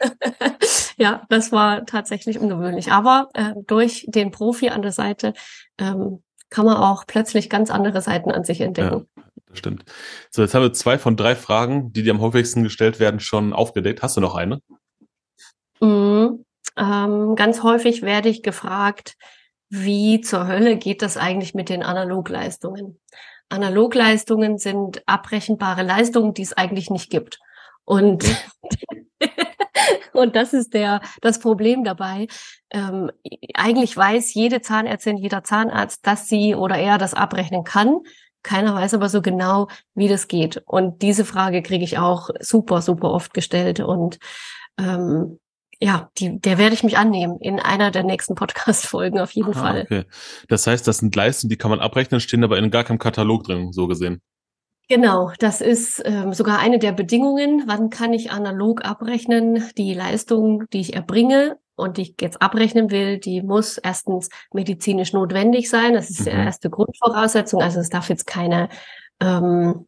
ja, 0.96 1.22
das 1.28 1.52
war 1.52 1.86
tatsächlich 1.86 2.38
ungewöhnlich. 2.38 2.92
Aber 2.92 3.28
äh, 3.34 3.52
durch 3.66 4.04
den 4.08 4.30
Profi 4.30 4.70
an 4.70 4.82
der 4.82 4.92
Seite 4.92 5.34
ähm, 5.78 6.22
kann 6.50 6.66
man 6.66 6.76
auch 6.76 7.04
plötzlich 7.06 7.50
ganz 7.50 7.70
andere 7.70 8.00
Seiten 8.00 8.30
an 8.30 8.44
sich 8.44 8.60
entdecken. 8.60 9.06
Ja, 9.16 9.22
das 9.48 9.58
stimmt. 9.58 9.84
So, 10.30 10.42
jetzt 10.42 10.54
haben 10.54 10.62
wir 10.62 10.72
zwei 10.72 10.98
von 10.98 11.16
drei 11.16 11.34
Fragen, 11.34 11.92
die 11.92 12.02
dir 12.02 12.12
am 12.12 12.20
häufigsten 12.20 12.62
gestellt 12.62 13.00
werden, 13.00 13.20
schon 13.20 13.52
aufgedeckt. 13.52 14.02
Hast 14.02 14.16
du 14.16 14.20
noch 14.20 14.34
eine? 14.34 14.60
Mm, 15.80 16.44
ähm, 16.76 17.34
ganz 17.34 17.62
häufig 17.62 18.02
werde 18.02 18.28
ich 18.28 18.42
gefragt, 18.42 19.16
wie 19.76 20.20
zur 20.20 20.46
Hölle 20.46 20.76
geht 20.76 21.02
das 21.02 21.16
eigentlich 21.16 21.54
mit 21.54 21.68
den 21.68 21.82
Analogleistungen? 21.82 23.00
Analogleistungen 23.48 24.58
sind 24.58 25.02
abrechenbare 25.06 25.82
Leistungen, 25.82 26.32
die 26.32 26.42
es 26.42 26.52
eigentlich 26.52 26.90
nicht 26.90 27.10
gibt. 27.10 27.40
Und, 27.84 28.24
und 30.12 30.36
das 30.36 30.52
ist 30.52 30.74
der, 30.74 31.00
das 31.20 31.40
Problem 31.40 31.82
dabei. 31.82 32.28
Ähm, 32.70 33.10
eigentlich 33.54 33.96
weiß 33.96 34.32
jede 34.34 34.60
Zahnärztin, 34.60 35.16
jeder 35.16 35.42
Zahnarzt, 35.42 36.06
dass 36.06 36.28
sie 36.28 36.54
oder 36.54 36.76
er 36.76 36.96
das 36.96 37.14
abrechnen 37.14 37.64
kann. 37.64 37.98
Keiner 38.44 38.74
weiß 38.74 38.94
aber 38.94 39.08
so 39.08 39.22
genau, 39.22 39.68
wie 39.94 40.08
das 40.08 40.28
geht. 40.28 40.62
Und 40.66 41.02
diese 41.02 41.24
Frage 41.24 41.62
kriege 41.62 41.84
ich 41.84 41.98
auch 41.98 42.30
super, 42.40 42.80
super 42.80 43.10
oft 43.10 43.34
gestellt. 43.34 43.80
Und 43.80 44.18
ähm, 44.78 45.40
ja, 45.84 46.10
die, 46.16 46.40
der 46.40 46.56
werde 46.56 46.74
ich 46.74 46.82
mich 46.82 46.96
annehmen 46.96 47.36
in 47.40 47.60
einer 47.60 47.90
der 47.90 48.04
nächsten 48.04 48.34
Podcast-Folgen 48.34 49.20
auf 49.20 49.32
jeden 49.32 49.54
ah, 49.54 49.60
Fall. 49.60 49.82
Okay. 49.82 50.04
Das 50.48 50.66
heißt, 50.66 50.88
das 50.88 50.96
sind 50.96 51.14
Leistungen, 51.14 51.50
die 51.50 51.58
kann 51.58 51.70
man 51.70 51.80
abrechnen, 51.80 52.20
stehen 52.20 52.42
aber 52.42 52.56
in 52.56 52.70
gar 52.70 52.84
keinem 52.84 52.98
Katalog 52.98 53.44
drin, 53.44 53.70
so 53.70 53.86
gesehen. 53.86 54.22
Genau, 54.88 55.32
das 55.38 55.60
ist 55.60 56.02
ähm, 56.06 56.32
sogar 56.32 56.58
eine 56.58 56.78
der 56.78 56.92
Bedingungen. 56.92 57.64
Wann 57.66 57.90
kann 57.90 58.14
ich 58.14 58.30
analog 58.30 58.82
abrechnen? 58.82 59.62
Die 59.76 59.92
Leistung, 59.92 60.64
die 60.72 60.80
ich 60.80 60.94
erbringe 60.94 61.58
und 61.76 61.98
die 61.98 62.02
ich 62.02 62.14
jetzt 62.18 62.40
abrechnen 62.40 62.90
will, 62.90 63.18
die 63.18 63.42
muss 63.42 63.76
erstens 63.76 64.30
medizinisch 64.54 65.12
notwendig 65.12 65.68
sein. 65.68 65.92
Das 65.92 66.08
ist 66.08 66.20
mhm. 66.20 66.24
die 66.24 66.30
erste 66.30 66.70
Grundvoraussetzung. 66.70 67.60
Also 67.60 67.80
es 67.80 67.90
darf 67.90 68.08
jetzt 68.08 68.26
keine, 68.26 68.70
ähm, 69.20 69.86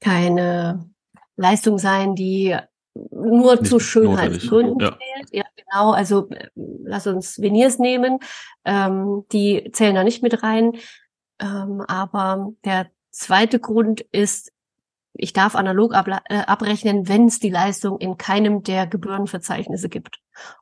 keine 0.00 0.90
Leistung 1.36 1.78
sein, 1.78 2.14
die 2.14 2.54
nur 3.10 3.56
Nicht 3.56 3.66
zu 3.66 3.80
Schönheitsgründen 3.80 4.80
ja. 4.80 4.90
zählt. 4.90 5.28
Ja, 5.32 5.44
genau. 5.56 5.92
Also 5.92 6.28
lass 6.54 7.06
uns 7.06 7.40
Veneers 7.40 7.78
nehmen. 7.78 8.18
Ähm, 8.64 9.24
die 9.32 9.70
zählen 9.72 9.94
da 9.94 10.04
nicht 10.04 10.22
mit 10.22 10.42
rein. 10.42 10.72
Ähm, 11.40 11.82
aber 11.86 12.52
der 12.64 12.88
zweite 13.10 13.60
Grund 13.60 14.00
ist, 14.12 14.52
ich 15.14 15.32
darf 15.32 15.56
analog 15.56 15.94
äh, 15.94 16.36
abrechnen, 16.46 17.08
wenn 17.08 17.26
es 17.26 17.40
die 17.40 17.50
Leistung 17.50 17.98
in 17.98 18.16
keinem 18.16 18.62
der 18.62 18.86
Gebührenverzeichnisse 18.86 19.88
gibt. 19.88 20.18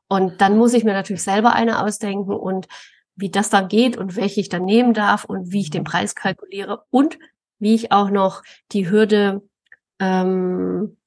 Und 0.07 0.41
dann 0.41 0.57
muss 0.57 0.73
ich 0.73 0.83
mir 0.83 0.93
natürlich 0.93 1.23
selber 1.23 1.53
eine 1.53 1.83
ausdenken 1.83 2.33
und 2.33 2.67
wie 3.15 3.29
das 3.29 3.49
dann 3.49 3.67
geht 3.67 3.97
und 3.97 4.15
welche 4.15 4.39
ich 4.39 4.49
dann 4.49 4.65
nehmen 4.65 4.93
darf 4.93 5.25
und 5.25 5.51
wie 5.51 5.61
ich 5.61 5.69
den 5.69 5.83
Preis 5.83 6.15
kalkuliere 6.15 6.83
und 6.89 7.17
wie 7.59 7.73
ich 7.73 7.91
auch 7.91 8.09
noch 8.09 8.43
die 8.71 8.89
Hürde, 8.89 9.41
ähm, 9.99 10.97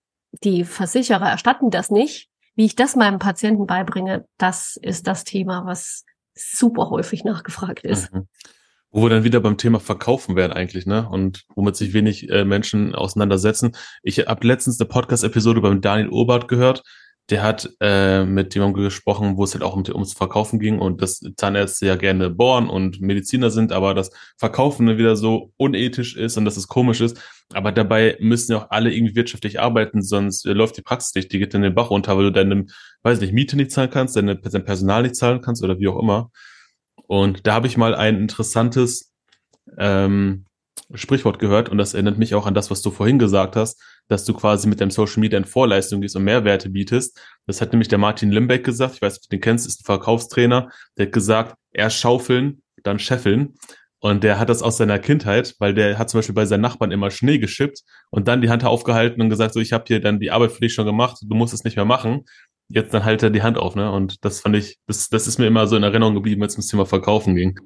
die 0.45 0.65
Versicherer 0.65 1.29
erstatten 1.29 1.71
das 1.71 1.91
nicht, 1.91 2.29
wie 2.55 2.67
ich 2.67 2.77
das 2.77 2.97
meinem 2.97 3.19
Patienten 3.19 3.67
beibringe, 3.67 4.27
das 4.39 4.79
ist 4.81 5.07
das 5.07 5.25
Thema, 5.25 5.65
was 5.67 6.05
super 6.35 6.91
häufig 6.91 7.25
nachgefragt 7.25 7.85
ist. 7.85 8.13
Mhm. 8.13 8.29
Wo 8.93 9.03
wir 9.03 9.11
dann 9.11 9.25
wieder 9.25 9.41
beim 9.41 9.57
Thema 9.57 9.79
Verkaufen 9.79 10.35
werden 10.35 10.53
eigentlich, 10.53 10.85
ne? 10.85 11.09
Und 11.09 11.45
womit 11.55 11.77
sich 11.77 11.93
wenig 11.93 12.29
äh, 12.29 12.45
Menschen 12.45 12.95
auseinandersetzen. 12.95 13.77
Ich 14.03 14.19
habe 14.27 14.47
letztens 14.47 14.81
eine 14.81 14.89
Podcast-Episode 14.89 15.61
beim 15.61 15.81
Daniel 15.81 16.09
Obert 16.09 16.49
gehört. 16.49 16.83
Der 17.31 17.43
hat 17.43 17.71
äh, 17.81 18.25
mit 18.25 18.55
jemandem 18.55 18.83
gesprochen, 18.83 19.37
wo 19.37 19.45
es 19.45 19.55
halt 19.55 19.63
auch 19.63 19.77
um, 19.77 19.85
ums 19.89 20.15
Verkaufen 20.15 20.59
ging 20.59 20.81
und 20.81 21.01
dass 21.01 21.21
Zahnärzte 21.37 21.87
ja 21.87 21.97
gerne 21.97 22.29
bohren 22.29 22.69
und 22.69 23.01
Mediziner 23.01 23.51
sind, 23.51 23.73
aber 23.73 23.95
das 23.95 24.11
Verkaufen 24.37 24.99
wieder 24.99 25.15
so 25.15 25.53
unethisch 25.57 26.17
ist 26.17 26.37
und 26.37 26.45
dass 26.45 26.57
es 26.57 26.67
komisch 26.67 27.01
ist. 27.01 27.21
Aber 27.53 27.71
dabei 27.73 28.17
müssen 28.21 28.53
ja 28.53 28.59
auch 28.59 28.71
alle 28.71 28.93
irgendwie 28.93 29.15
wirtschaftlich 29.15 29.61
arbeiten, 29.61 30.03
sonst 30.03 30.45
äh, 30.45 30.53
läuft 30.53 30.77
die 30.77 30.83
Praxis 30.83 31.15
nicht, 31.15 31.33
die 31.33 31.39
geht 31.39 31.55
in 31.55 31.63
den 31.63 31.75
Bach 31.75 31.91
runter, 31.91 32.17
weil 32.17 32.25
du 32.25 32.33
deine, 32.33 32.67
weiß 33.03 33.21
nicht, 33.21 33.33
Miete 33.33 33.57
nicht 33.57 33.71
zahlen 33.71 33.91
kannst, 33.91 34.17
deine, 34.17 34.37
dein 34.37 34.65
Personal 34.65 35.03
nicht 35.03 35.17
zahlen 35.17 35.41
kannst 35.41 35.63
oder 35.63 35.79
wie 35.79 35.89
auch 35.89 36.01
immer. 36.01 36.31
Und 37.07 37.47
da 37.47 37.55
habe 37.55 37.69
ich 37.69 37.77
mal 37.77 37.95
ein 37.95 38.17
interessantes 38.17 39.13
ähm, 39.79 40.47
Sprichwort 40.95 41.39
gehört 41.39 41.69
und 41.69 41.79
das 41.79 41.95
erinnert 41.95 42.19
mich 42.19 42.35
auch 42.35 42.47
an 42.47 42.55
das, 42.55 42.71
was 42.71 42.83
du 42.83 42.91
vorhin 42.91 43.19
gesagt 43.19 43.57
hast, 43.57 43.81
dass 44.11 44.25
du 44.25 44.35
quasi 44.35 44.69
mit 44.69 44.81
deinem 44.81 44.91
Social 44.91 45.21
Media 45.21 45.39
in 45.39 45.45
Vorleistung 45.45 46.01
gehst 46.01 46.17
und 46.17 46.25
Mehrwerte 46.25 46.69
bietest. 46.69 47.19
Das 47.47 47.61
hat 47.61 47.73
nämlich 47.73 47.89
der 47.89 47.99
Martin 47.99 48.31
Limbeck 48.31 48.65
gesagt, 48.65 48.97
ich 48.97 49.03
weiß 49.03 49.15
nicht, 49.15 49.25
ob 49.25 49.31
du 49.31 49.37
den 49.37 49.41
kennst, 49.41 49.67
ist 49.67 49.81
ein 49.81 49.85
Verkaufstrainer, 49.85 50.69
der 50.99 51.07
hat 51.07 51.13
gesagt, 51.13 51.55
erst 51.73 51.99
schaufeln, 51.99 52.63
dann 52.83 52.99
scheffeln. 52.99 53.55
Und 54.01 54.25
der 54.25 54.39
hat 54.39 54.49
das 54.49 54.63
aus 54.63 54.79
seiner 54.79 54.99
Kindheit, 54.99 55.55
weil 55.59 55.75
der 55.75 55.99
hat 55.99 56.11
zum 56.11 56.19
Beispiel 56.19 56.35
bei 56.35 56.47
seinen 56.47 56.63
Nachbarn 56.63 56.91
immer 56.91 57.11
Schnee 57.11 57.39
geschippt 57.39 57.83
und 58.11 58.29
dann 58.29 58.41
die 58.41 58.49
Hand 58.49 58.65
aufgehalten 58.65 59.21
und 59.21 59.29
gesagt, 59.29 59.53
so 59.53 59.61
ich 59.61 59.73
habe 59.73 59.85
hier 59.87 60.01
dann 60.01 60.21
die 60.21 60.31
Arbeit 60.31 60.53
für 60.53 60.61
dich 60.61 60.73
schon 60.73 60.87
gemacht, 60.87 61.19
du 61.23 61.35
musst 61.37 61.53
es 61.53 61.65
nicht 61.65 61.77
mehr 61.77 61.85
machen 61.85 62.25
jetzt 62.71 62.95
dann 62.95 63.05
halt 63.05 63.23
er 63.23 63.31
die 63.31 63.43
Hand 63.43 63.59
auf, 63.59 63.75
ne? 63.75 63.91
Und 63.91 64.25
das 64.25 64.41
fand 64.41 64.57
ich, 64.57 64.79
das, 64.87 65.09
das 65.09 65.27
ist 65.27 65.39
mir 65.39 65.47
immer 65.47 65.67
so 65.67 65.77
in 65.77 65.83
Erinnerung 65.83 66.15
geblieben, 66.15 66.43
als 66.43 66.53
es 66.53 66.59
ums 66.59 66.69
Thema 66.69 66.87
Verkaufen 66.87 67.35
ging. 67.35 67.59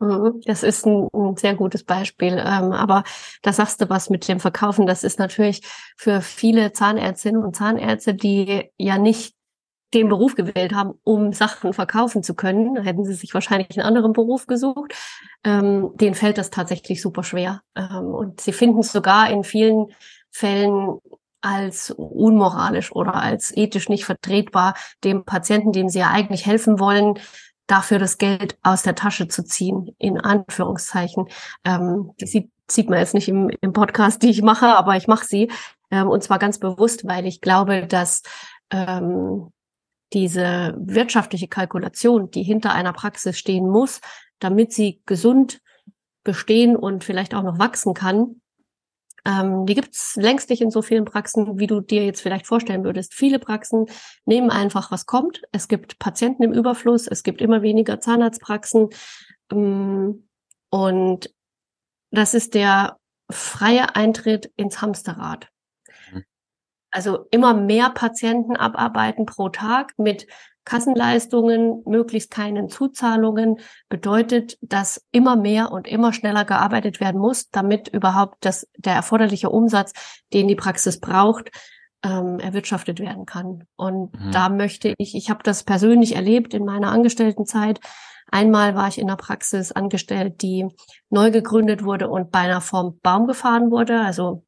Mhm, 0.00 0.40
das 0.46 0.62
ist 0.62 0.86
ein, 0.86 1.08
ein 1.12 1.36
sehr 1.36 1.54
gutes 1.54 1.84
Beispiel. 1.84 2.32
Ähm, 2.32 2.72
aber 2.72 3.04
da 3.42 3.52
sagst 3.52 3.80
du 3.80 3.90
was 3.90 4.10
mit 4.10 4.26
dem 4.28 4.40
Verkaufen. 4.40 4.86
Das 4.86 5.04
ist 5.04 5.18
natürlich 5.18 5.62
für 5.96 6.22
viele 6.22 6.72
Zahnärztinnen 6.72 7.44
und 7.44 7.54
Zahnärzte, 7.54 8.14
die 8.14 8.70
ja 8.78 8.98
nicht 8.98 9.34
den 9.92 10.08
Beruf 10.08 10.36
gewählt 10.36 10.72
haben, 10.72 10.94
um 11.02 11.32
Sachen 11.32 11.72
verkaufen 11.72 12.22
zu 12.22 12.34
können, 12.34 12.80
hätten 12.82 13.04
sie 13.04 13.12
sich 13.12 13.34
wahrscheinlich 13.34 13.76
einen 13.76 13.86
anderen 13.86 14.12
Beruf 14.12 14.46
gesucht. 14.46 14.94
Ähm, 15.44 15.90
denen 15.96 16.14
fällt 16.14 16.38
das 16.38 16.50
tatsächlich 16.50 17.02
super 17.02 17.24
schwer. 17.24 17.62
Ähm, 17.74 18.06
und 18.06 18.40
sie 18.40 18.52
finden 18.52 18.80
es 18.80 18.92
sogar 18.92 19.30
in 19.30 19.44
vielen 19.44 19.86
Fällen 20.30 20.98
als 21.42 21.90
unmoralisch 21.90 22.92
oder 22.92 23.14
als 23.14 23.54
ethisch 23.56 23.88
nicht 23.88 24.04
vertretbar, 24.04 24.74
dem 25.02 25.24
Patienten, 25.24 25.72
dem 25.72 25.88
sie 25.88 26.00
ja 26.00 26.10
eigentlich 26.10 26.46
helfen 26.46 26.78
wollen, 26.78 27.14
dafür 27.70 27.98
das 27.98 28.18
Geld 28.18 28.58
aus 28.62 28.82
der 28.82 28.94
Tasche 28.94 29.28
zu 29.28 29.44
ziehen, 29.44 29.94
in 29.98 30.18
Anführungszeichen. 30.18 31.26
Ähm, 31.64 32.12
das 32.18 32.30
sieht, 32.30 32.50
sieht 32.68 32.90
man 32.90 32.98
jetzt 32.98 33.14
nicht 33.14 33.28
im, 33.28 33.50
im 33.60 33.72
Podcast, 33.72 34.22
die 34.22 34.30
ich 34.30 34.42
mache, 34.42 34.66
aber 34.76 34.96
ich 34.96 35.06
mache 35.06 35.26
sie. 35.26 35.50
Ähm, 35.90 36.08
und 36.08 36.22
zwar 36.22 36.38
ganz 36.38 36.58
bewusst, 36.58 37.06
weil 37.06 37.26
ich 37.26 37.40
glaube, 37.40 37.86
dass 37.86 38.22
ähm, 38.70 39.52
diese 40.12 40.74
wirtschaftliche 40.78 41.48
Kalkulation, 41.48 42.30
die 42.30 42.42
hinter 42.42 42.72
einer 42.72 42.92
Praxis 42.92 43.38
stehen 43.38 43.68
muss, 43.68 44.00
damit 44.40 44.72
sie 44.72 45.00
gesund 45.06 45.60
bestehen 46.24 46.76
und 46.76 47.04
vielleicht 47.04 47.34
auch 47.34 47.42
noch 47.42 47.58
wachsen 47.58 47.94
kann, 47.94 48.39
ähm, 49.26 49.66
die 49.66 49.74
gibt's 49.74 50.16
längst 50.16 50.50
nicht 50.50 50.62
in 50.62 50.70
so 50.70 50.82
vielen 50.82 51.04
Praxen, 51.04 51.58
wie 51.58 51.66
du 51.66 51.80
dir 51.80 52.04
jetzt 52.04 52.22
vielleicht 52.22 52.46
vorstellen 52.46 52.84
würdest. 52.84 53.14
Viele 53.14 53.38
Praxen 53.38 53.86
nehmen 54.24 54.50
einfach, 54.50 54.90
was 54.90 55.06
kommt. 55.06 55.42
Es 55.52 55.68
gibt 55.68 55.98
Patienten 55.98 56.42
im 56.42 56.52
Überfluss, 56.52 57.06
es 57.06 57.22
gibt 57.22 57.40
immer 57.40 57.62
weniger 57.62 58.00
Zahnarztpraxen. 58.00 58.88
Ähm, 59.52 60.28
und 60.70 61.34
das 62.10 62.34
ist 62.34 62.54
der 62.54 62.98
freie 63.30 63.94
Eintritt 63.94 64.52
ins 64.56 64.80
Hamsterrad. 64.80 65.48
Mhm. 66.12 66.24
Also 66.90 67.26
immer 67.30 67.54
mehr 67.54 67.90
Patienten 67.90 68.56
abarbeiten 68.56 69.26
pro 69.26 69.48
Tag 69.48 69.92
mit 69.96 70.26
Kassenleistungen, 70.70 71.82
möglichst 71.84 72.30
keinen 72.30 72.68
Zuzahlungen, 72.68 73.56
bedeutet, 73.88 74.56
dass 74.60 75.04
immer 75.10 75.34
mehr 75.34 75.72
und 75.72 75.88
immer 75.88 76.12
schneller 76.12 76.44
gearbeitet 76.44 77.00
werden 77.00 77.20
muss, 77.20 77.50
damit 77.50 77.88
überhaupt 77.88 78.36
das, 78.44 78.68
der 78.76 78.94
erforderliche 78.94 79.50
Umsatz, 79.50 79.92
den 80.32 80.46
die 80.46 80.54
Praxis 80.54 81.00
braucht, 81.00 81.50
ähm, 82.04 82.38
erwirtschaftet 82.38 83.00
werden 83.00 83.26
kann. 83.26 83.64
Und 83.74 84.12
mhm. 84.12 84.30
da 84.30 84.48
möchte 84.48 84.94
ich, 84.96 85.16
ich 85.16 85.28
habe 85.28 85.42
das 85.42 85.64
persönlich 85.64 86.14
erlebt 86.14 86.54
in 86.54 86.64
meiner 86.64 86.92
Angestelltenzeit. 86.92 87.80
Einmal 88.30 88.76
war 88.76 88.86
ich 88.86 88.98
in 88.98 89.08
einer 89.08 89.16
Praxis 89.16 89.72
angestellt, 89.72 90.40
die 90.40 90.68
neu 91.08 91.32
gegründet 91.32 91.82
wurde 91.82 92.08
und 92.08 92.30
beinahe 92.30 92.60
vom 92.60 93.00
Baum 93.02 93.26
gefahren 93.26 93.72
wurde. 93.72 94.00
Also 94.02 94.44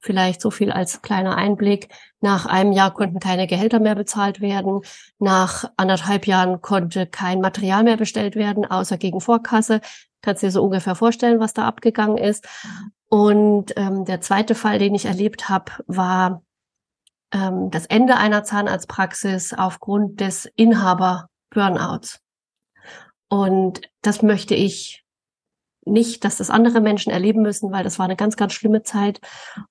Vielleicht 0.00 0.40
so 0.40 0.50
viel 0.50 0.70
als 0.70 1.02
kleiner 1.02 1.36
Einblick. 1.36 1.88
Nach 2.20 2.46
einem 2.46 2.72
Jahr 2.72 2.94
konnten 2.94 3.18
keine 3.18 3.46
Gehälter 3.46 3.80
mehr 3.80 3.94
bezahlt 3.94 4.40
werden. 4.40 4.80
Nach 5.18 5.70
anderthalb 5.76 6.26
Jahren 6.26 6.60
konnte 6.60 7.06
kein 7.06 7.40
Material 7.40 7.82
mehr 7.82 7.96
bestellt 7.96 8.36
werden, 8.36 8.64
außer 8.64 8.96
gegen 8.96 9.20
Vorkasse. 9.20 9.80
Kannst 10.22 10.42
dir 10.42 10.50
so 10.50 10.62
ungefähr 10.62 10.94
vorstellen, 10.94 11.40
was 11.40 11.54
da 11.54 11.66
abgegangen 11.66 12.18
ist. 12.18 12.46
Und 13.08 13.72
ähm, 13.76 14.04
der 14.04 14.20
zweite 14.20 14.54
Fall, 14.54 14.78
den 14.78 14.94
ich 14.94 15.06
erlebt 15.06 15.48
habe, 15.48 15.72
war 15.86 16.42
ähm, 17.32 17.70
das 17.70 17.86
Ende 17.86 18.16
einer 18.16 18.44
Zahnarztpraxis 18.44 19.54
aufgrund 19.54 20.20
des 20.20 20.46
Inhaber-Burnouts. 20.56 22.20
Und 23.28 23.82
das 24.02 24.22
möchte 24.22 24.54
ich 24.54 25.04
nicht, 25.84 26.24
dass 26.24 26.36
das 26.36 26.50
andere 26.50 26.80
Menschen 26.80 27.10
erleben 27.12 27.42
müssen, 27.42 27.72
weil 27.72 27.84
das 27.84 27.98
war 27.98 28.04
eine 28.04 28.16
ganz, 28.16 28.36
ganz 28.36 28.52
schlimme 28.52 28.82
Zeit. 28.82 29.20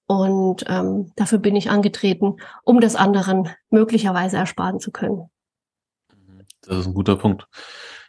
Und 0.07 0.65
ähm, 0.67 1.11
dafür 1.15 1.39
bin 1.39 1.55
ich 1.55 1.69
angetreten, 1.69 2.37
um 2.63 2.81
das 2.81 2.95
anderen 2.95 3.49
möglicherweise 3.69 4.37
ersparen 4.37 4.79
zu 4.79 4.91
können. 4.91 5.29
Das 6.61 6.79
ist 6.79 6.87
ein 6.87 6.93
guter 6.93 7.15
Punkt. 7.15 7.47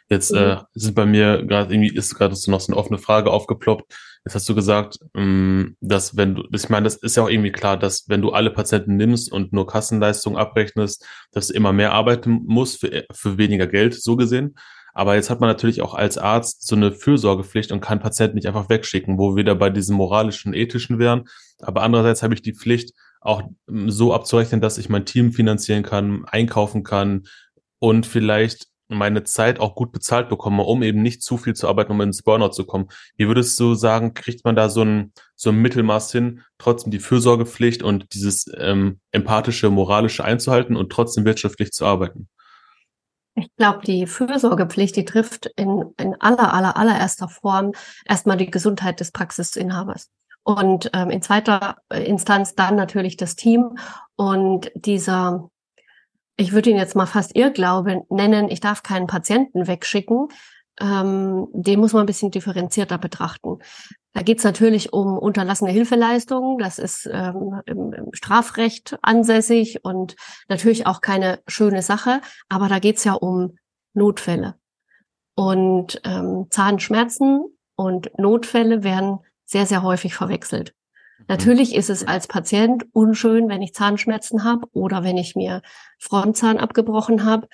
Jetzt 0.09 0.31
äh, 0.31 0.55
mhm. 0.55 0.61
sind 0.73 0.95
bei 0.95 1.05
mir 1.05 1.45
gerade 1.45 1.71
irgendwie 1.71 1.95
ist 1.95 2.15
gerade 2.15 2.35
so 2.35 2.49
noch 2.49 2.61
so 2.61 2.71
eine 2.73 2.79
offene 2.79 2.97
Frage 2.97 3.29
aufgeploppt. 3.29 3.93
Jetzt 4.25 4.33
hast 4.33 4.49
du 4.49 4.55
gesagt, 4.55 4.97
ähm, 5.15 5.77
dass 5.81 6.17
wenn 6.17 6.35
du, 6.35 6.43
ich 6.51 6.67
meine, 6.67 6.85
das 6.85 6.95
ist 6.95 7.15
ja 7.15 7.23
auch 7.23 7.29
irgendwie 7.29 7.51
klar, 7.51 7.77
dass 7.77 8.09
wenn 8.09 8.21
du 8.21 8.31
alle 8.31 8.49
Patienten 8.49 8.97
nimmst 8.97 9.31
und 9.31 9.53
nur 9.53 9.67
Kassenleistungen 9.67 10.39
abrechnest, 10.39 11.05
dass 11.31 11.47
du 11.47 11.53
immer 11.53 11.73
mehr 11.73 11.93
arbeiten 11.93 12.41
musst 12.45 12.79
für, 12.79 13.05
für 13.13 13.37
weniger 13.37 13.67
Geld, 13.67 13.93
so 13.93 14.15
gesehen. 14.15 14.55
Aber 14.99 15.15
jetzt 15.15 15.29
hat 15.29 15.39
man 15.39 15.47
natürlich 15.47 15.81
auch 15.81 15.93
als 15.93 16.17
Arzt 16.17 16.67
so 16.67 16.75
eine 16.75 16.91
Fürsorgepflicht 16.91 17.71
und 17.71 17.79
kann 17.79 18.01
Patienten 18.01 18.35
nicht 18.35 18.49
einfach 18.49 18.67
wegschicken, 18.67 19.17
wo 19.17 19.29
wir 19.29 19.35
wieder 19.37 19.55
bei 19.55 19.69
diesem 19.69 19.95
moralischen, 19.95 20.53
ethischen 20.53 20.99
wären. 20.99 21.23
Aber 21.61 21.83
andererseits 21.83 22.21
habe 22.21 22.33
ich 22.33 22.41
die 22.41 22.53
Pflicht, 22.53 22.91
auch 23.21 23.43
ähm, 23.69 23.89
so 23.89 24.13
abzurechnen, 24.13 24.59
dass 24.59 24.77
ich 24.77 24.89
mein 24.89 25.05
Team 25.05 25.31
finanzieren 25.31 25.83
kann, 25.83 26.25
einkaufen 26.25 26.83
kann 26.83 27.27
und 27.79 28.07
vielleicht 28.07 28.67
meine 28.89 29.23
Zeit 29.23 29.61
auch 29.61 29.73
gut 29.73 29.93
bezahlt 29.93 30.27
bekomme, 30.27 30.63
um 30.63 30.83
eben 30.83 31.01
nicht 31.01 31.23
zu 31.23 31.37
viel 31.37 31.53
zu 31.53 31.69
arbeiten, 31.69 31.93
um 31.93 32.01
ins 32.01 32.21
Burnout 32.21 32.51
zu 32.51 32.65
kommen. 32.65 32.89
Wie 33.15 33.29
würdest 33.29 33.57
du 33.57 33.75
sagen, 33.75 34.13
kriegt 34.13 34.43
man 34.43 34.57
da 34.57 34.67
so 34.67 34.81
ein, 34.81 35.13
so 35.33 35.51
ein 35.51 35.61
Mittelmaß 35.61 36.11
hin, 36.11 36.41
trotzdem 36.57 36.91
die 36.91 36.99
Fürsorgepflicht 36.99 37.83
und 37.83 38.13
dieses 38.13 38.51
ähm, 38.57 38.99
empathische, 39.11 39.69
moralische 39.69 40.25
einzuhalten 40.25 40.75
und 40.75 40.91
trotzdem 40.91 41.23
wirtschaftlich 41.23 41.71
zu 41.71 41.85
arbeiten? 41.85 42.27
Ich 43.35 43.55
glaube, 43.57 43.81
die 43.85 44.05
Fürsorgepflicht, 44.05 44.95
die 44.95 45.05
trifft 45.05 45.47
in, 45.55 45.93
in 45.97 46.19
aller, 46.19 46.53
aller, 46.53 46.75
allererster 46.75 47.29
Form 47.29 47.71
erstmal 48.05 48.37
die 48.37 48.49
Gesundheit 48.49 48.99
des 48.99 49.11
Praxisinhabers. 49.11 50.09
Und 50.43 50.89
ähm, 50.93 51.09
in 51.09 51.21
zweiter 51.21 51.77
Instanz 51.89 52.55
dann 52.55 52.75
natürlich 52.75 53.17
das 53.17 53.35
Team 53.35 53.77
und 54.15 54.71
dieser, 54.73 55.49
ich 56.37 56.53
würde 56.53 56.71
ihn 56.71 56.77
jetzt 56.77 56.95
mal 56.95 57.05
fast 57.05 57.35
Irrglaube 57.35 58.03
nennen, 58.09 58.49
ich 58.49 58.59
darf 58.59 58.81
keinen 58.81 59.07
Patienten 59.07 59.67
wegschicken, 59.67 60.29
ähm, 60.79 61.47
den 61.53 61.79
muss 61.79 61.93
man 61.93 62.03
ein 62.03 62.07
bisschen 62.07 62.31
differenzierter 62.31 62.97
betrachten. 62.97 63.59
Da 64.13 64.23
geht 64.23 64.39
es 64.39 64.43
natürlich 64.43 64.91
um 64.91 65.17
unterlassene 65.17 65.71
Hilfeleistungen. 65.71 66.57
Das 66.57 66.79
ist 66.79 67.07
ähm, 67.11 67.61
im, 67.65 67.93
im, 67.93 68.13
Strafrecht 68.13 68.97
ansässig 69.01 69.83
und 69.83 70.15
natürlich 70.47 70.87
auch 70.87 71.01
keine 71.01 71.39
schöne 71.47 71.81
Sache. 71.81 72.21
Aber 72.49 72.67
da 72.67 72.79
geht 72.79 72.97
es 72.97 73.03
ja 73.03 73.13
um 73.13 73.57
Notfälle. 73.93 74.55
Und 75.35 76.01
ähm, 76.03 76.47
Zahnschmerzen 76.49 77.45
und 77.75 78.17
Notfälle 78.17 78.83
werden 78.83 79.19
sehr, 79.45 79.65
sehr 79.65 79.83
häufig 79.83 80.15
verwechselt. 80.15 80.73
Mhm. 81.19 81.25
Natürlich 81.27 81.75
ist 81.75 81.89
es 81.89 82.05
als 82.05 82.27
Patient 82.27 82.85
unschön, 82.91 83.47
wenn 83.47 83.61
ich 83.61 83.73
Zahnschmerzen 83.73 84.43
habe 84.43 84.67
oder 84.73 85.03
wenn 85.03 85.17
ich 85.17 85.35
mir 85.35 85.61
Frontzahn 85.97 86.57
abgebrochen 86.57 87.25
habe 87.25 87.47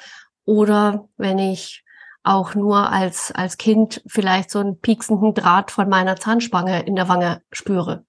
oder 0.46 1.10
wenn 1.18 1.38
ich 1.38 1.85
auch 2.26 2.56
nur 2.56 2.92
als, 2.92 3.32
als 3.32 3.58
Kind 3.58 4.02
vielleicht 4.08 4.50
so 4.50 4.60
einen 4.60 4.80
pieksenden 4.80 5.34
Draht 5.34 5.72
von 5.72 5.88
meiner 5.88 6.16
Zahnspange 6.16 6.84
in 6.86 6.96
der 6.96 7.08
Wange 7.08 7.42
spüre. 7.52 8.06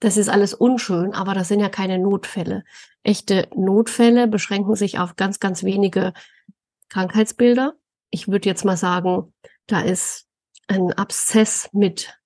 Das 0.00 0.16
ist 0.16 0.28
alles 0.28 0.52
unschön, 0.52 1.14
aber 1.14 1.34
das 1.34 1.48
sind 1.48 1.60
ja 1.60 1.68
keine 1.68 1.98
Notfälle. 1.98 2.64
Echte 3.02 3.48
Notfälle 3.54 4.28
beschränken 4.28 4.74
sich 4.74 4.98
auf 4.98 5.16
ganz, 5.16 5.40
ganz 5.40 5.64
wenige 5.64 6.12
Krankheitsbilder. 6.90 7.74
Ich 8.10 8.28
würde 8.28 8.48
jetzt 8.48 8.64
mal 8.64 8.76
sagen, 8.76 9.32
da 9.66 9.80
ist 9.80 10.26
ein 10.68 10.92
Abszess 10.92 11.70
mit, 11.72 12.18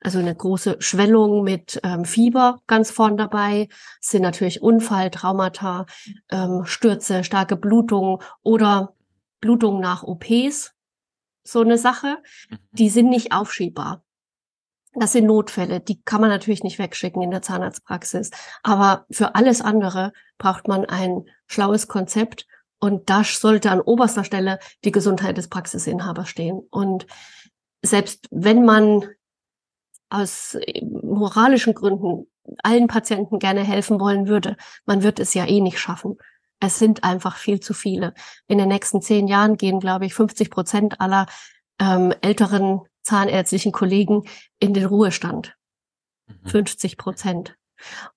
also 0.00 0.18
eine 0.18 0.34
große 0.34 0.76
Schwellung 0.80 1.42
mit 1.42 1.80
ähm, 1.82 2.04
Fieber 2.04 2.60
ganz 2.66 2.90
vorn 2.90 3.16
dabei. 3.16 3.68
Es 4.00 4.08
sind 4.08 4.22
natürlich 4.22 4.60
Unfall, 4.60 5.10
Traumata, 5.10 5.86
ähm, 6.30 6.64
Stürze, 6.66 7.24
starke 7.24 7.56
Blutung 7.56 8.22
oder 8.42 8.94
Blutung 9.40 9.80
nach 9.80 10.02
OPs. 10.02 10.74
So 11.42 11.60
eine 11.60 11.78
Sache. 11.78 12.18
Mhm. 12.48 12.58
Die 12.72 12.90
sind 12.90 13.08
nicht 13.08 13.32
aufschiebbar. 13.32 14.04
Das 14.94 15.12
sind 15.12 15.26
Notfälle, 15.26 15.78
die 15.78 16.02
kann 16.02 16.20
man 16.20 16.30
natürlich 16.30 16.64
nicht 16.64 16.80
wegschicken 16.80 17.22
in 17.22 17.30
der 17.30 17.42
Zahnarztpraxis. 17.42 18.30
Aber 18.64 19.06
für 19.10 19.36
alles 19.36 19.60
andere 19.60 20.12
braucht 20.36 20.66
man 20.66 20.84
ein 20.84 21.26
schlaues 21.46 21.86
Konzept 21.86 22.46
und 22.80 23.08
da 23.08 23.22
sollte 23.22 23.70
an 23.70 23.80
oberster 23.80 24.24
Stelle 24.24 24.58
die 24.84 24.90
Gesundheit 24.90 25.36
des 25.36 25.48
Praxisinhabers 25.48 26.28
stehen. 26.28 26.66
Und 26.70 27.06
selbst 27.82 28.26
wenn 28.30 28.64
man 28.64 29.04
aus 30.08 30.58
moralischen 30.82 31.74
Gründen 31.74 32.26
allen 32.64 32.88
Patienten 32.88 33.38
gerne 33.38 33.62
helfen 33.62 34.00
wollen 34.00 34.26
würde, 34.26 34.56
man 34.86 35.04
wird 35.04 35.20
es 35.20 35.34
ja 35.34 35.46
eh 35.46 35.60
nicht 35.60 35.78
schaffen. 35.78 36.18
Es 36.60 36.78
sind 36.78 37.04
einfach 37.04 37.36
viel 37.36 37.60
zu 37.60 37.74
viele. 37.74 38.14
In 38.46 38.58
den 38.58 38.68
nächsten 38.68 39.00
zehn 39.02 39.26
Jahren 39.26 39.56
gehen, 39.56 39.80
glaube 39.80 40.06
ich, 40.06 40.14
50 40.14 40.50
Prozent 40.50 41.00
aller 41.00 41.26
ähm, 41.80 42.14
älteren 42.20 42.82
zahnärztlichen 43.02 43.72
Kollegen 43.72 44.24
in 44.58 44.74
den 44.74 44.84
Ruhestand. 44.84 45.56
50 46.44 46.92
mhm. 46.92 46.96
Prozent. 46.96 47.56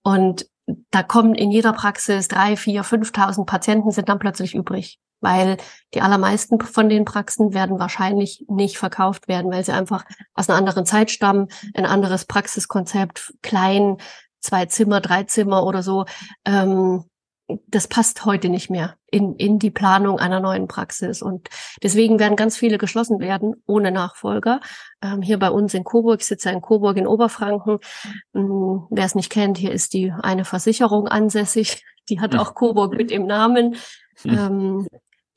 Und 0.04 0.48
da 0.92 1.04
kommen 1.04 1.36
in 1.36 1.52
jeder 1.52 1.74
Praxis 1.74 2.28
drei, 2.28 2.56
vier, 2.56 2.84
5.000 2.84 3.46
Patienten 3.46 3.92
sind 3.92 4.10
dann 4.10 4.20
plötzlich 4.20 4.56
übrig, 4.56 5.00
weil 5.20 5.58
die 5.94 6.02
allermeisten 6.02 6.60
von 6.62 6.90
den 6.90 7.06
Praxen 7.06 7.54
werden 7.54 7.80
wahrscheinlich 7.80 8.46
nicht 8.48 8.78
verkauft 8.78 9.28
werden, 9.28 9.52
weil 9.52 9.64
sie 9.64 9.74
einfach 9.74 10.06
aus 10.34 10.50
einer 10.50 10.58
anderen 10.58 10.86
Zeit 10.86 11.12
stammen, 11.12 11.48
ein 11.74 11.86
anderes 11.86 12.26
Praxiskonzept, 12.26 13.34
klein, 13.42 13.98
zwei 14.40 14.66
Zimmer, 14.66 15.02
drei 15.02 15.24
Zimmer 15.24 15.66
oder 15.66 15.84
so. 15.84 16.06
Ähm, 16.46 17.06
das 17.68 17.88
passt 17.88 18.26
heute 18.26 18.50
nicht 18.50 18.70
mehr 18.70 18.96
in, 19.12 19.36
in 19.36 19.60
die 19.60 19.70
Planung 19.70 20.20
einer 20.20 20.40
neuen 20.40 20.68
Praxis. 20.68 21.22
Und 21.22 21.50
deswegen 21.82 22.20
werden 22.20 22.36
ganz 22.36 22.58
viele 22.58 22.78
geschlossen 22.78 23.20
werden, 23.20 23.62
ohne 23.66 23.92
Nachfolger. 23.92 24.62
Ähm, 25.02 25.22
hier 25.22 25.38
bei 25.38 25.50
uns 25.50 25.74
in 25.74 25.84
Coburg, 25.84 26.22
ich 26.22 26.28
sitze 26.28 26.50
in 26.50 26.62
Coburg 26.62 26.98
in 26.98 27.08
Oberfranken. 27.08 27.80
Ähm, 28.34 28.88
Wer 28.90 29.06
es 29.06 29.16
nicht 29.16 29.30
kennt, 29.30 29.58
hier 29.58 29.72
ist 29.72 29.94
die 29.94 30.12
eine 30.12 30.46
Versicherung 30.46 31.08
ansässig. 31.08 31.84
Die 32.10 32.20
hat 32.20 32.36
auch 32.36 32.56
Coburg 32.56 32.94
mit 32.94 33.12
im 33.12 33.26
Namen. 33.26 33.76
Hm. 34.22 34.38
Ähm, 34.38 34.88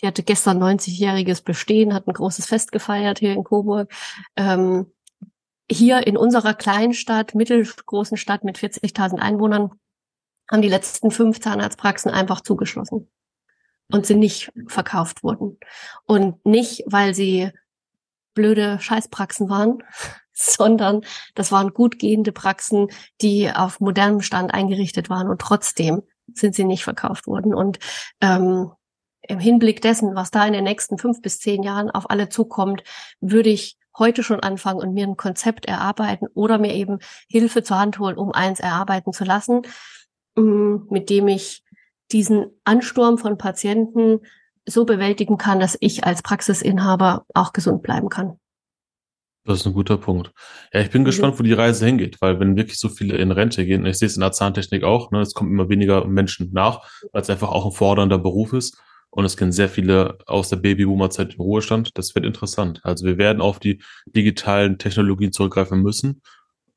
die 0.02 0.06
hatte 0.06 0.22
gestern 0.22 0.62
90-jähriges 0.62 1.42
Bestehen, 1.42 1.94
hat 1.94 2.06
ein 2.06 2.12
großes 2.12 2.46
Fest 2.46 2.70
gefeiert 2.70 3.18
hier 3.18 3.32
in 3.32 3.44
Coburg. 3.44 3.92
Ähm, 4.36 4.92
hier 5.70 6.06
in 6.06 6.16
unserer 6.16 6.54
kleinen 6.54 6.92
Stadt, 6.92 7.34
mittelgroßen 7.34 8.16
Stadt 8.16 8.44
mit 8.44 8.58
40.000 8.58 9.18
Einwohnern, 9.18 9.70
haben 10.50 10.62
die 10.62 10.68
letzten 10.68 11.10
fünf 11.10 11.40
Zahnarztpraxen 11.40 12.10
einfach 12.10 12.40
zugeschlossen 12.40 13.08
und 13.90 14.06
sind 14.06 14.18
nicht 14.18 14.52
verkauft 14.68 15.22
worden. 15.22 15.58
Und 16.04 16.44
nicht, 16.44 16.84
weil 16.86 17.14
sie 17.14 17.50
blöde 18.34 18.78
Scheißpraxen 18.80 19.48
waren, 19.48 19.82
sondern 20.32 21.00
das 21.34 21.50
waren 21.50 21.72
gut 21.72 21.98
gehende 21.98 22.32
Praxen, 22.32 22.88
die 23.22 23.50
auf 23.50 23.80
modernem 23.80 24.20
Stand 24.20 24.52
eingerichtet 24.52 25.08
waren 25.08 25.28
und 25.28 25.40
trotzdem 25.40 26.02
sind 26.34 26.54
sie 26.54 26.64
nicht 26.64 26.84
verkauft 26.84 27.26
worden. 27.26 27.54
Und 27.54 27.78
ähm, 28.20 28.72
im 29.22 29.38
Hinblick 29.38 29.80
dessen, 29.80 30.14
was 30.14 30.30
da 30.30 30.46
in 30.46 30.52
den 30.52 30.64
nächsten 30.64 30.98
fünf 30.98 31.22
bis 31.22 31.38
zehn 31.38 31.62
Jahren 31.62 31.90
auf 31.90 32.10
alle 32.10 32.28
zukommt, 32.28 32.82
würde 33.20 33.50
ich 33.50 33.78
heute 33.98 34.22
schon 34.22 34.40
anfangen 34.40 34.80
und 34.80 34.92
mir 34.92 35.06
ein 35.06 35.16
Konzept 35.16 35.66
erarbeiten 35.66 36.26
oder 36.34 36.58
mir 36.58 36.74
eben 36.74 36.98
Hilfe 37.28 37.62
zur 37.62 37.78
Hand 37.78 37.98
holen, 37.98 38.18
um 38.18 38.32
eins 38.32 38.60
erarbeiten 38.60 39.12
zu 39.12 39.24
lassen, 39.24 39.62
mit 40.36 41.10
dem 41.10 41.28
ich 41.28 41.62
diesen 42.12 42.46
Ansturm 42.64 43.18
von 43.18 43.38
Patienten 43.38 44.20
so 44.66 44.84
bewältigen 44.84 45.38
kann, 45.38 45.60
dass 45.60 45.76
ich 45.80 46.04
als 46.04 46.22
Praxisinhaber 46.22 47.24
auch 47.34 47.52
gesund 47.52 47.82
bleiben 47.82 48.08
kann. 48.08 48.38
Das 49.44 49.60
ist 49.60 49.66
ein 49.66 49.74
guter 49.74 49.96
Punkt. 49.96 50.32
Ja, 50.72 50.80
ich 50.80 50.90
bin 50.90 51.02
mhm. 51.02 51.06
gespannt, 51.06 51.38
wo 51.38 51.42
die 51.44 51.52
Reise 51.52 51.86
hingeht, 51.86 52.20
weil 52.20 52.40
wenn 52.40 52.56
wirklich 52.56 52.78
so 52.78 52.88
viele 52.88 53.16
in 53.16 53.30
Rente 53.30 53.64
gehen, 53.64 53.86
ich 53.86 53.98
sehe 53.98 54.06
es 54.06 54.16
in 54.16 54.20
der 54.20 54.32
Zahntechnik 54.32 54.82
auch, 54.82 55.12
ne, 55.12 55.20
es 55.20 55.34
kommen 55.34 55.52
immer 55.52 55.68
weniger 55.68 56.04
Menschen 56.04 56.50
nach, 56.52 56.82
weil 57.12 57.22
es 57.22 57.30
einfach 57.30 57.50
auch 57.50 57.64
ein 57.64 57.72
fordernder 57.72 58.18
Beruf 58.18 58.52
ist. 58.52 58.76
Und 59.10 59.24
es 59.24 59.36
gehen 59.36 59.52
sehr 59.52 59.68
viele 59.68 60.18
aus 60.26 60.48
der 60.50 60.56
Babyboomer-Zeit 60.56 61.34
in 61.34 61.40
Ruhestand. 61.40 61.96
Das 61.96 62.14
wird 62.14 62.26
interessant. 62.26 62.80
Also 62.82 63.06
wir 63.06 63.18
werden 63.18 63.40
auf 63.40 63.60
die 63.60 63.80
digitalen 64.04 64.78
Technologien 64.78 65.32
zurückgreifen 65.32 65.80
müssen 65.80 66.20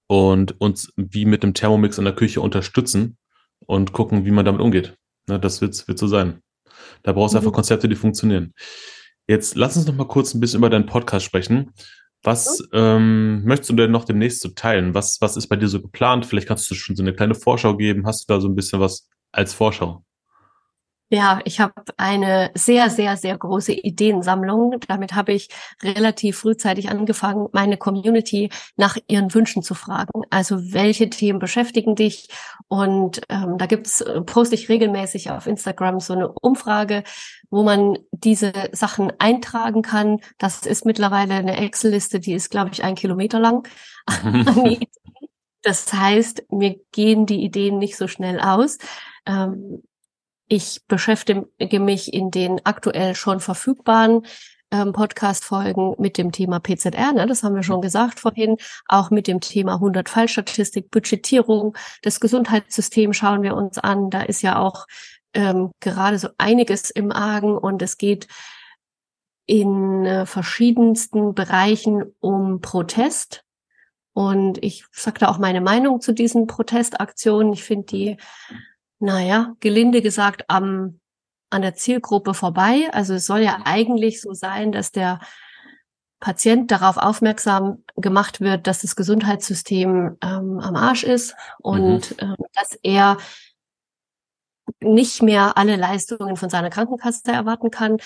und 0.07 0.61
uns 0.61 0.93
wie 0.95 1.25
mit 1.25 1.43
dem 1.43 1.53
Thermomix 1.53 1.97
in 1.97 2.05
der 2.05 2.15
Küche 2.15 2.39
unterstützen, 2.39 3.17
und 3.69 3.93
gucken, 3.93 4.25
wie 4.25 4.32
man 4.32 4.45
damit 4.45 4.62
umgeht. 4.62 4.95
Ne, 5.27 5.39
das 5.39 5.62
wird, 5.62 5.88
wird 5.88 5.99
so 5.99 6.08
sein. 6.08 6.41
Da 7.03 7.13
brauchst 7.13 7.36
du 7.36 7.38
mhm. 7.38 7.45
einfach 7.45 7.53
Konzepte, 7.53 7.88
die 7.88 7.95
funktionieren. 7.95 8.53
Jetzt 9.27 9.55
lass 9.55 9.77
uns 9.77 9.86
noch 9.86 9.93
mal 9.93 10.08
kurz 10.08 10.34
ein 10.34 10.39
bisschen 10.39 10.58
über 10.58 10.71
deinen 10.71 10.88
Podcast 10.88 11.23
sprechen. 11.23 11.71
Was 12.23 12.67
ähm, 12.73 13.43
möchtest 13.45 13.69
du 13.69 13.75
denn 13.75 13.91
noch 13.91 14.05
demnächst 14.05 14.41
so 14.41 14.49
teilen? 14.49 14.95
Was, 14.95 15.21
was 15.21 15.38
ist 15.38 15.47
bei 15.49 15.55
dir 15.55 15.67
so 15.67 15.82
geplant? 15.82 16.25
Vielleicht 16.25 16.47
kannst 16.47 16.69
du 16.69 16.73
schon 16.73 16.95
so 16.95 17.03
eine 17.03 17.13
kleine 17.13 17.36
Vorschau 17.36 17.77
geben. 17.77 18.08
Hast 18.08 18.27
du 18.27 18.34
da 18.34 18.41
so 18.41 18.47
ein 18.47 18.55
bisschen 18.55 18.79
was 18.79 19.08
als 19.32 19.53
Vorschau? 19.53 20.03
Ja, 21.11 21.39
ich 21.43 21.59
habe 21.59 21.73
eine 21.97 22.51
sehr, 22.53 22.91
sehr, 22.91 23.17
sehr 23.17 23.35
große 23.35 23.73
Ideensammlung. 23.73 24.79
Damit 24.87 25.15
habe 25.15 25.33
ich 25.33 25.49
relativ 25.81 26.37
frühzeitig 26.37 26.89
angefangen, 26.89 27.47
meine 27.51 27.77
Community 27.77 28.51
nach 28.75 28.95
ihren 29.07 29.33
Wünschen 29.33 29.63
zu 29.63 29.73
fragen. 29.73 30.21
Also 30.29 30.71
welche 30.71 31.09
Themen 31.09 31.39
beschäftigen 31.39 31.95
dich? 31.95 32.29
Und 32.67 33.21
ähm, 33.29 33.57
da 33.57 33.65
gibt's, 33.65 34.01
äh, 34.01 34.21
poste 34.21 34.53
ich 34.53 34.69
regelmäßig 34.69 35.31
auf 35.31 35.47
Instagram 35.47 35.99
so 35.99 36.13
eine 36.13 36.31
Umfrage, 36.31 37.03
wo 37.49 37.63
man 37.63 37.97
diese 38.11 38.53
Sachen 38.71 39.11
eintragen 39.17 39.81
kann. 39.81 40.19
Das 40.37 40.63
ist 40.67 40.85
mittlerweile 40.85 41.33
eine 41.33 41.57
Excel-Liste, 41.57 42.19
die 42.19 42.33
ist, 42.33 42.51
glaube 42.51 42.69
ich, 42.71 42.83
ein 42.83 42.93
Kilometer 42.93 43.39
lang. 43.39 43.67
das 45.63 45.91
heißt, 45.91 46.51
mir 46.51 46.79
gehen 46.91 47.25
die 47.25 47.43
Ideen 47.43 47.79
nicht 47.79 47.97
so 47.97 48.07
schnell 48.07 48.39
aus. 48.39 48.77
Ähm, 49.25 49.81
ich 50.49 50.81
beschäftige 50.88 51.79
mich 51.79 52.13
in 52.13 52.31
den 52.31 52.59
aktuell 52.65 53.15
schon 53.15 53.39
verfügbaren 53.39 54.25
ähm, 54.71 54.93
Podcast-Folgen 54.93 55.95
mit 55.97 56.17
dem 56.17 56.31
Thema 56.31 56.59
PZR, 56.59 57.13
ne, 57.13 57.25
das 57.27 57.43
haben 57.43 57.55
wir 57.55 57.63
schon 57.63 57.81
gesagt 57.81 58.19
vorhin, 58.19 58.57
auch 58.88 59.09
mit 59.12 59.27
dem 59.27 59.39
Thema 59.39 59.75
100 59.75 60.09
Fallstatistik, 60.09 60.91
Budgetierung, 60.91 61.77
das 62.01 62.19
Gesundheitssystem 62.19 63.13
schauen 63.13 63.41
wir 63.43 63.55
uns 63.55 63.77
an. 63.77 64.09
Da 64.09 64.21
ist 64.21 64.41
ja 64.41 64.59
auch 64.59 64.85
ähm, 65.33 65.71
gerade 65.79 66.19
so 66.19 66.29
einiges 66.38 66.89
im 66.89 67.12
Argen 67.12 67.57
und 67.57 67.81
es 67.81 67.97
geht 67.97 68.27
in 69.45 70.05
äh, 70.05 70.25
verschiedensten 70.25 71.33
Bereichen 71.33 72.15
um 72.19 72.62
Protest. 72.62 73.43
Und 74.13 74.63
ich 74.63 74.85
sagte 74.91 75.29
auch 75.29 75.37
meine 75.37 75.62
Meinung 75.62 76.02
zu 76.02 76.13
diesen 76.13 76.45
Protestaktionen. 76.45 77.54
Ich 77.54 77.63
finde 77.63 77.85
die 77.85 78.17
naja, 79.00 79.56
gelinde 79.60 80.02
gesagt, 80.02 80.43
am, 80.47 81.00
an 81.50 81.62
der 81.62 81.75
Zielgruppe 81.75 82.33
vorbei. 82.33 82.89
Also 82.91 83.15
es 83.15 83.25
soll 83.25 83.39
ja 83.39 83.60
eigentlich 83.63 84.21
so 84.21 84.33
sein, 84.33 84.71
dass 84.71 84.91
der 84.91 85.19
Patient 86.19 86.69
darauf 86.69 86.97
aufmerksam 86.97 87.83
gemacht 87.95 88.41
wird, 88.41 88.67
dass 88.67 88.81
das 88.81 88.95
Gesundheitssystem 88.95 90.17
ähm, 90.21 90.60
am 90.60 90.75
Arsch 90.75 91.04
ist 91.04 91.35
und 91.60 92.21
mhm. 92.21 92.33
äh, 92.33 92.35
dass 92.54 92.77
er 92.83 93.17
nicht 94.81 95.23
mehr 95.23 95.58
alle 95.58 95.77
Leistungen 95.77 96.35
von 96.35 96.50
seiner 96.50 96.69
Krankenkasse 96.69 97.31
erwarten 97.31 97.71
kann, 97.71 97.97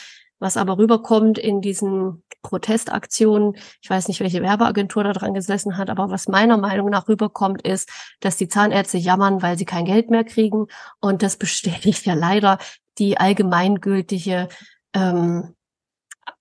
Was 0.43 0.57
aber 0.57 0.77
rüberkommt 0.77 1.37
in 1.37 1.61
diesen 1.61 2.21
Protestaktionen, 2.41 3.55
ich 3.81 3.89
weiß 3.89 4.09
nicht, 4.09 4.19
welche 4.19 4.41
Werbeagentur 4.41 5.05
da 5.05 5.13
dran 5.13 5.33
gesessen 5.33 5.77
hat, 5.77 5.89
aber 5.89 6.09
was 6.09 6.27
meiner 6.27 6.57
Meinung 6.57 6.89
nach 6.89 7.07
rüberkommt, 7.07 7.61
ist, 7.61 7.89
dass 8.19 8.35
die 8.35 8.49
Zahnärzte 8.49 8.97
jammern, 8.97 9.41
weil 9.41 9.57
sie 9.57 9.63
kein 9.63 9.85
Geld 9.85 10.09
mehr 10.09 10.25
kriegen. 10.25 10.67
Und 10.99 11.23
das 11.23 11.37
bestätigt 11.43 12.05
ja 12.05 12.13
leider 12.13 12.57
die 12.97 13.17
allgemeingültige 13.17 14.49
ähm, 14.93 15.55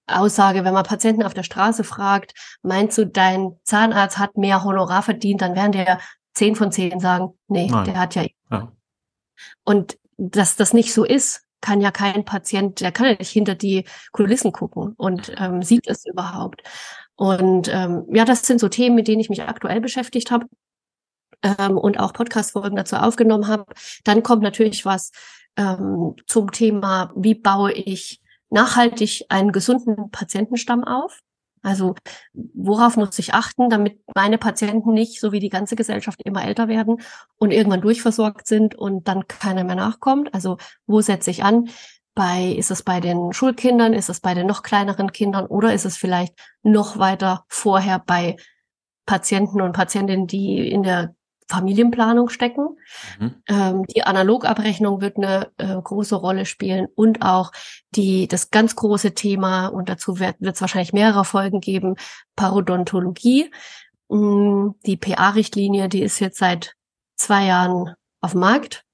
Aussage, 0.09 0.65
wenn 0.65 0.75
man 0.75 0.83
Patienten 0.83 1.23
auf 1.23 1.33
der 1.33 1.45
Straße 1.45 1.85
fragt, 1.85 2.35
meinst 2.63 2.99
du, 2.99 3.07
dein 3.07 3.53
Zahnarzt 3.63 4.19
hat 4.19 4.37
mehr 4.37 4.65
Honorar 4.65 5.03
verdient, 5.03 5.43
dann 5.43 5.55
werden 5.55 5.71
der 5.71 6.01
zehn 6.35 6.57
von 6.57 6.73
zehn 6.73 6.99
sagen, 6.99 7.39
nee, 7.47 7.69
Nein. 7.71 7.85
der 7.85 8.01
hat 8.01 8.17
ja. 8.17 8.27
ja. 8.51 8.73
Und 9.63 9.97
dass 10.17 10.57
das 10.57 10.73
nicht 10.73 10.93
so 10.93 11.05
ist, 11.05 11.47
kann 11.63 11.81
ja 11.81 11.91
kein 11.91 12.27
Patient, 12.27 12.81
der 12.83 12.93
kann 12.93 13.07
ja 13.07 13.15
nicht 13.15 13.31
hinter 13.31 13.55
die 13.55 13.87
Kulissen 14.13 14.53
gucken 14.53 14.93
und 14.99 15.33
ähm, 15.39 15.63
sieht 15.63 15.87
es 15.89 16.05
überhaupt. 16.05 16.63
Und 17.17 17.69
ähm, 17.73 18.05
ja, 18.13 18.27
das 18.27 18.43
sind 18.43 18.61
so 18.61 18.69
Themen, 18.69 18.97
mit 18.97 19.09
denen 19.09 19.21
ich 19.21 19.31
mich 19.31 19.43
aktuell 19.43 19.81
beschäftigt 19.81 20.31
habe 20.31 20.47
ähm, 21.43 21.79
und 21.79 21.99
auch 21.99 22.13
Podcast-Folgen 22.13 22.77
dazu 22.77 22.97
aufgenommen 22.97 23.49
habe. 23.49 23.73
Dann 24.05 24.23
kommt 24.23 24.43
natürlich 24.43 24.85
was 24.85 25.13
ähm, 25.57 26.17
zum 26.27 26.51
Thema, 26.53 27.13
wie 27.17 27.35
baue 27.35 27.73
ich 27.73 28.21
nachhaltig 28.51 29.25
einen 29.29 29.53
gesunden 29.53 30.11
Patientenstamm 30.11 30.85
auf. 30.85 31.21
Also 31.63 31.95
worauf 32.33 32.97
muss 32.97 33.19
ich 33.19 33.35
achten, 33.35 33.71
damit 33.71 34.01
meine 34.15 34.39
Patienten 34.39 34.93
nicht, 34.93 35.21
so 35.21 35.33
wie 35.33 35.41
die 35.41 35.49
ganze 35.49 35.77
Gesellschaft, 35.77 36.21
immer 36.25 36.45
älter 36.45 36.69
werden 36.69 37.01
und 37.37 37.53
irgendwann 37.53 37.81
durchversorgt 37.81 38.47
sind 38.47 38.75
und 38.75 39.07
dann 39.09 39.29
keiner 39.29 39.65
mehr 39.65 39.77
nachkommt? 39.77 40.35
Also 40.35 40.59
wo 40.87 41.01
setze 41.01 41.31
ich 41.31 41.45
an? 41.45 41.69
Bei, 42.15 42.49
ist 42.49 42.71
es 42.71 42.83
bei 42.83 43.01
den 43.01 43.33
Schulkindern, 43.33 43.95
ist 43.95 44.11
es 44.11 44.21
bei 44.21 44.35
den 44.35 44.47
noch 44.47 44.63
kleineren 44.63 45.13
Kindern 45.13 45.47
oder 45.47 45.73
ist 45.73 45.87
es 45.87 45.97
vielleicht 45.97 46.39
noch 46.63 46.99
weiter 46.99 47.45
vorher 47.49 47.99
bei 48.01 48.37
Patienten 49.07 49.63
und 49.63 49.73
Patientinnen, 49.73 50.27
die 50.27 50.69
in 50.71 50.83
der 50.83 51.15
Familienplanung 51.53 52.31
stecken. 52.31 52.79
Mhm. 53.21 53.35
Ähm, 53.47 53.87
die 53.87 54.05
Analogabrechnung 54.05 55.03
wird 55.03 55.19
eine 55.19 55.51
äh, 55.59 55.81
große 55.81 56.17
Rolle 56.17 56.47
spielen 56.47 56.87
und 56.95 57.23
auch 57.23 57.53
die 57.95 58.27
das 58.27 58.51
ganz 58.51 58.75
große 58.75 59.15
Thema 59.15 59.67
und 59.67 59.91
dazu 59.91 60.19
wird 60.19 60.37
es 60.41 60.61
wahrscheinlich 60.63 60.95
mehrere 60.95 61.25
Folgen 61.25 61.61
geben 61.61 61.97
Parodontologie. 62.37 63.51
Ähm, 64.11 64.75
die 64.87 64.97
PA-Richtlinie, 64.97 65.89
die 65.89 66.03
ist 66.03 66.21
jetzt 66.21 66.39
seit 66.39 66.75
zwei 67.17 67.45
Jahren 67.45 67.95
auf 68.23 68.33
dem 68.33 68.41
Markt 68.41 68.85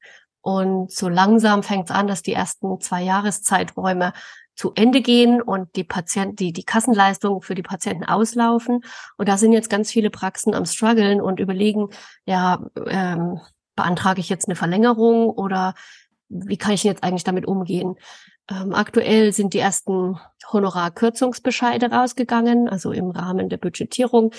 und 0.41 0.91
so 0.91 1.09
langsam 1.09 1.63
fängt 1.63 1.91
es 1.91 1.95
an, 1.95 2.09
dass 2.09 2.23
die 2.23 2.33
ersten 2.33 2.81
zwei 2.81 3.03
Jahreszeiträume 3.03 4.13
zu 4.59 4.73
Ende 4.75 5.03
gehen 5.03 5.41
und 5.41 5.77
die 5.77 5.85
Patienten, 5.85 6.35
die, 6.35 6.53
die 6.53 6.65
Kassenleistungen 6.65 7.43
für 7.43 7.55
die 7.55 7.63
Patienten 7.63 8.03
auslaufen. 8.05 8.81
Und 9.17 9.29
da 9.29 9.39
sind 9.39 9.53
jetzt 9.53 9.71
ganz 9.71 9.93
viele 9.93 10.11
Praxen 10.11 10.53
am 10.53 10.67
struggeln 10.67 11.21
und 11.21 11.39
überlegen, 11.39 11.91
ja, 12.25 12.67
ähm, 12.89 13.39
beantrage 13.77 14.19
ich 14.19 14.29
jetzt 14.29 14.49
eine 14.49 14.57
Verlängerung 14.57 15.31
oder 15.31 15.75
wie 16.29 16.57
kann 16.57 16.73
ich 16.73 16.83
jetzt 16.83 17.05
eigentlich 17.05 17.23
damit 17.23 17.47
umgehen? 17.47 17.95
Ähm, 18.51 18.75
aktuell 18.75 19.33
sind 19.33 19.55
die 19.55 19.61
ersten 19.61 20.19
Honorarkürzungsbescheide 20.53 21.93
rausgegangen, 21.93 22.69
also 22.69 22.91
im 22.91 23.11
Rahmen 23.11 23.49
der 23.49 23.59
Budgetierung 23.59 24.33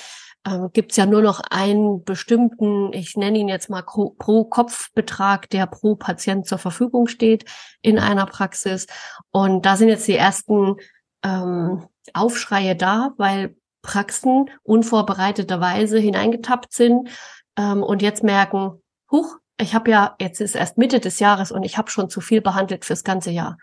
ähm, 0.45 0.69
gibt 0.73 0.91
es 0.91 0.97
ja 0.97 1.05
nur 1.05 1.21
noch 1.21 1.41
einen 1.49 2.03
bestimmten, 2.03 2.93
ich 2.93 3.15
nenne 3.15 3.37
ihn 3.37 3.49
jetzt 3.49 3.69
mal 3.69 3.83
pro 3.83 4.45
Kopfbetrag, 4.45 5.49
der 5.49 5.67
pro 5.67 5.95
Patient 5.95 6.45
zur 6.47 6.57
Verfügung 6.57 7.07
steht 7.07 7.45
in 7.81 7.99
einer 7.99 8.25
Praxis. 8.25 8.87
Und 9.31 9.65
da 9.65 9.75
sind 9.75 9.89
jetzt 9.89 10.07
die 10.07 10.15
ersten 10.15 10.77
ähm, 11.23 11.85
Aufschreie 12.13 12.75
da, 12.75 13.13
weil 13.17 13.55
Praxen 13.81 14.49
unvorbereiteterweise 14.63 15.99
hineingetappt 15.99 16.73
sind 16.73 17.09
ähm, 17.57 17.83
und 17.83 18.01
jetzt 18.01 18.23
merken, 18.23 18.81
huch, 19.11 19.37
ich 19.59 19.75
habe 19.75 19.91
ja, 19.91 20.15
jetzt 20.19 20.39
ist 20.41 20.55
erst 20.55 20.77
Mitte 20.77 20.99
des 20.99 21.19
Jahres 21.19 21.51
und 21.51 21.63
ich 21.63 21.77
habe 21.77 21.91
schon 21.91 22.09
zu 22.09 22.21
viel 22.21 22.41
behandelt 22.41 22.85
fürs 22.85 23.03
ganze 23.03 23.31
Jahr. 23.31 23.57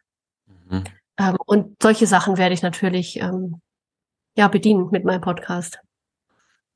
Mhm. 0.47 0.85
Ähm, 1.19 1.37
und 1.47 1.83
solche 1.83 2.07
Sachen 2.07 2.37
werde 2.37 2.55
ich 2.55 2.63
natürlich 2.63 3.19
ähm, 3.21 3.61
ja 4.37 4.49
bedienen 4.49 4.89
mit 4.91 5.05
meinem 5.05 5.23
Podcast. 5.23 5.81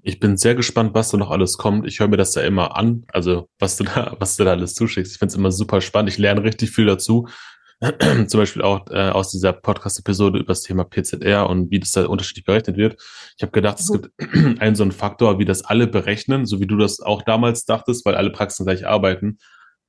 Ich 0.03 0.21
bin 0.21 0.37
sehr 0.37 0.55
gespannt, 0.55 0.95
was 0.95 1.11
da 1.11 1.19
noch 1.19 1.31
alles 1.31 1.59
kommt. 1.59 1.87
Ich 1.87 2.01
höre 2.01 2.09
mir 2.09 2.17
das 2.17 2.33
da 2.33 2.41
immer 2.41 2.77
an, 2.77 3.05
also 3.13 3.49
was 3.59 3.77
du 3.77 3.85
da, 3.85 4.17
was 4.21 4.37
du 4.37 4.45
da 4.45 4.53
alles 4.53 4.75
zuschickst. 4.75 5.13
Ich 5.13 5.19
finde 5.19 5.33
es 5.33 5.37
immer 5.37 5.53
super 5.53 5.81
spannend. 5.81 6.11
Ich 6.11 6.19
lerne 6.19 6.43
richtig 6.43 6.71
viel 6.71 6.87
dazu. 6.87 7.29
Zum 8.27 8.41
Beispiel 8.41 8.61
auch 8.61 8.87
äh, 8.91 9.09
aus 9.09 9.31
dieser 9.31 9.55
Podcast-Episode 9.55 10.39
über 10.39 10.49
das 10.49 10.63
Thema 10.63 10.85
PZR 10.85 11.49
und 11.49 11.71
wie 11.71 11.81
das 11.81 11.93
da 11.93 12.05
unterschiedlich 12.07 12.45
berechnet 12.45 12.77
wird. 12.77 13.03
Ich 13.37 13.43
habe 13.43 13.53
gedacht, 13.53 13.81
es 13.81 13.91
gibt 13.91 14.11
einen 14.61 14.77
so 14.77 14.83
einen 14.83 14.93
Faktor, 14.93 15.39
wie 15.39 15.47
das 15.47 15.65
alle 15.65 15.87
berechnen, 15.87 16.45
so 16.45 16.61
wie 16.61 16.67
du 16.67 16.77
das 16.77 17.01
auch 17.01 17.23
damals 17.23 17.65
dachtest, 17.65 18.05
weil 18.05 18.17
alle 18.17 18.31
Praxen 18.31 18.67
gleich 18.67 18.87
arbeiten. 18.87 19.39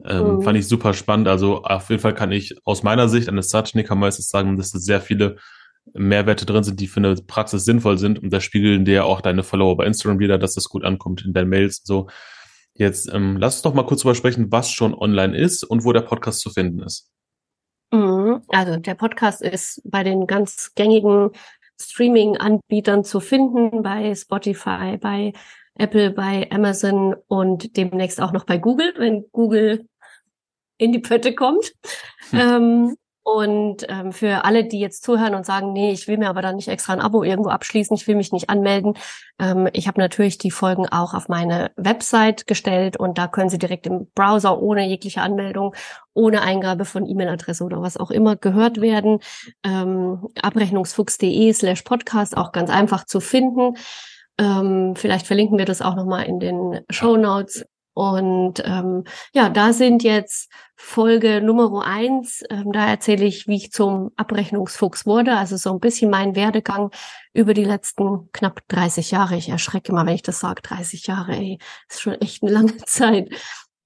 Ähm, 0.05 0.37
mhm. 0.37 0.41
Fand 0.41 0.57
ich 0.57 0.67
super 0.67 0.93
spannend. 0.93 1.27
Also 1.27 1.63
auf 1.63 1.89
jeden 1.89 2.01
Fall 2.01 2.13
kann 2.13 2.31
ich 2.31 2.55
aus 2.63 2.81
meiner 2.81 3.09
Sicht 3.09 3.27
eines 3.27 3.47
Statistiker-Meisters 3.49 4.29
sagen, 4.29 4.57
dass 4.57 4.73
es 4.73 4.85
sehr 4.85 5.01
viele 5.01 5.37
Mehrwerte 5.93 6.45
drin 6.45 6.63
sind, 6.63 6.79
die 6.79 6.87
für 6.87 6.99
eine 6.99 7.15
Praxis 7.15 7.65
sinnvoll 7.65 7.97
sind. 7.97 8.21
Und 8.21 8.31
das 8.31 8.43
spiegeln 8.43 8.85
dir 8.85 9.05
auch 9.05 9.21
deine 9.21 9.43
Follower 9.43 9.75
bei 9.77 9.85
Instagram 9.85 10.19
wieder, 10.19 10.37
dass 10.37 10.55
das 10.55 10.69
gut 10.69 10.83
ankommt 10.83 11.23
in 11.25 11.33
deinen 11.33 11.49
Mails 11.49 11.79
und 11.79 11.87
so. 11.87 12.07
Jetzt 12.73 13.11
ähm, 13.13 13.37
lass 13.37 13.55
uns 13.55 13.61
doch 13.63 13.73
mal 13.73 13.85
kurz 13.85 14.01
drüber 14.01 14.15
sprechen, 14.15 14.51
was 14.51 14.71
schon 14.71 14.93
online 14.93 15.37
ist 15.37 15.63
und 15.63 15.83
wo 15.83 15.91
der 15.91 16.01
Podcast 16.01 16.39
zu 16.39 16.49
finden 16.49 16.81
ist. 16.81 17.09
Mhm. 17.91 18.41
Also 18.47 18.77
der 18.77 18.95
Podcast 18.95 19.41
ist 19.41 19.81
bei 19.83 20.03
den 20.03 20.25
ganz 20.27 20.71
gängigen 20.75 21.31
Streaming-Anbietern 21.79 23.03
zu 23.03 23.19
finden, 23.19 23.83
bei 23.83 24.15
Spotify, 24.15 24.97
bei 24.97 25.33
Apple, 25.75 26.11
bei 26.11 26.49
Amazon 26.51 27.15
und 27.27 27.75
demnächst 27.75 28.21
auch 28.21 28.31
noch 28.31 28.45
bei 28.45 28.57
Google, 28.57 28.93
wenn 28.97 29.25
Google 29.31 29.87
in 30.77 30.91
die 30.91 30.99
Pötte 30.99 31.35
kommt. 31.35 31.73
Hm. 32.29 32.39
Ähm, 32.39 32.97
und 33.23 33.85
ähm, 33.87 34.11
für 34.11 34.45
alle, 34.45 34.65
die 34.65 34.79
jetzt 34.79 35.03
zuhören 35.03 35.35
und 35.35 35.45
sagen, 35.45 35.73
nee, 35.73 35.91
ich 35.91 36.07
will 36.07 36.17
mir 36.17 36.29
aber 36.29 36.41
dann 36.41 36.55
nicht 36.55 36.67
extra 36.67 36.93
ein 36.93 37.01
Abo 37.01 37.23
irgendwo 37.23 37.49
abschließen, 37.49 37.95
ich 37.95 38.07
will 38.07 38.15
mich 38.15 38.31
nicht 38.31 38.49
anmelden. 38.49 38.95
Ähm, 39.39 39.69
ich 39.73 39.87
habe 39.87 39.99
natürlich 39.99 40.39
die 40.39 40.49
Folgen 40.49 40.87
auch 40.87 41.13
auf 41.13 41.29
meine 41.29 41.71
Website 41.75 42.47
gestellt 42.47 42.97
und 42.97 43.19
da 43.19 43.27
können 43.27 43.49
Sie 43.49 43.59
direkt 43.59 43.85
im 43.85 44.07
Browser 44.15 44.59
ohne 44.59 44.87
jegliche 44.87 45.21
Anmeldung, 45.21 45.75
ohne 46.13 46.41
Eingabe 46.41 46.83
von 46.85 47.05
E-Mail-Adresse 47.05 47.63
oder 47.63 47.81
was 47.81 47.97
auch 47.97 48.09
immer 48.09 48.35
gehört 48.35 48.81
werden. 48.81 49.19
Ähm, 49.63 50.27
abrechnungsfuchs.de 50.41 51.53
slash 51.53 51.83
podcast 51.83 52.35
auch 52.35 52.51
ganz 52.51 52.71
einfach 52.71 53.05
zu 53.05 53.19
finden. 53.19 53.75
Ähm, 54.39 54.95
vielleicht 54.95 55.27
verlinken 55.27 55.59
wir 55.59 55.65
das 55.65 55.83
auch 55.83 55.95
nochmal 55.95 56.25
in 56.25 56.39
den 56.39 56.79
Show 56.89 57.17
Notes. 57.17 57.65
Und 57.93 58.63
ähm, 58.65 59.03
ja, 59.33 59.49
da 59.49 59.73
sind 59.73 60.03
jetzt 60.03 60.49
Folge 60.75 61.41
Nummer 61.41 61.85
eins. 61.85 62.43
Ähm, 62.49 62.71
da 62.71 62.87
erzähle 62.87 63.25
ich, 63.25 63.47
wie 63.47 63.57
ich 63.57 63.71
zum 63.71 64.11
Abrechnungsfuchs 64.15 65.05
wurde. 65.05 65.35
Also 65.37 65.57
so 65.57 65.71
ein 65.71 65.79
bisschen 65.79 66.09
mein 66.09 66.35
Werdegang 66.35 66.91
über 67.33 67.53
die 67.53 67.65
letzten 67.65 68.31
knapp 68.31 68.61
30 68.69 69.11
Jahre. 69.11 69.35
Ich 69.35 69.49
erschrecke 69.49 69.91
immer, 69.91 70.05
wenn 70.05 70.15
ich 70.15 70.21
das 70.21 70.39
sage. 70.39 70.61
30 70.61 71.07
Jahre, 71.07 71.33
ey, 71.33 71.59
ist 71.89 72.01
schon 72.01 72.15
echt 72.15 72.43
eine 72.43 72.51
lange 72.51 72.77
Zeit. 72.85 73.29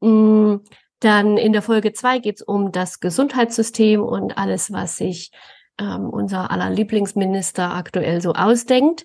Mm, 0.01 0.57
dann 0.99 1.37
in 1.37 1.51
der 1.53 1.61
Folge 1.61 1.93
zwei 1.93 2.19
geht's 2.19 2.41
um 2.41 2.71
das 2.71 2.99
Gesundheitssystem 2.99 4.01
und 4.01 4.37
alles, 4.37 4.71
was 4.71 4.97
sich 4.97 5.31
ähm, 5.79 6.09
unser 6.09 6.51
aller 6.51 6.69
Lieblingsminister 6.69 7.73
aktuell 7.73 8.21
so 8.21 8.33
ausdenkt. 8.33 9.03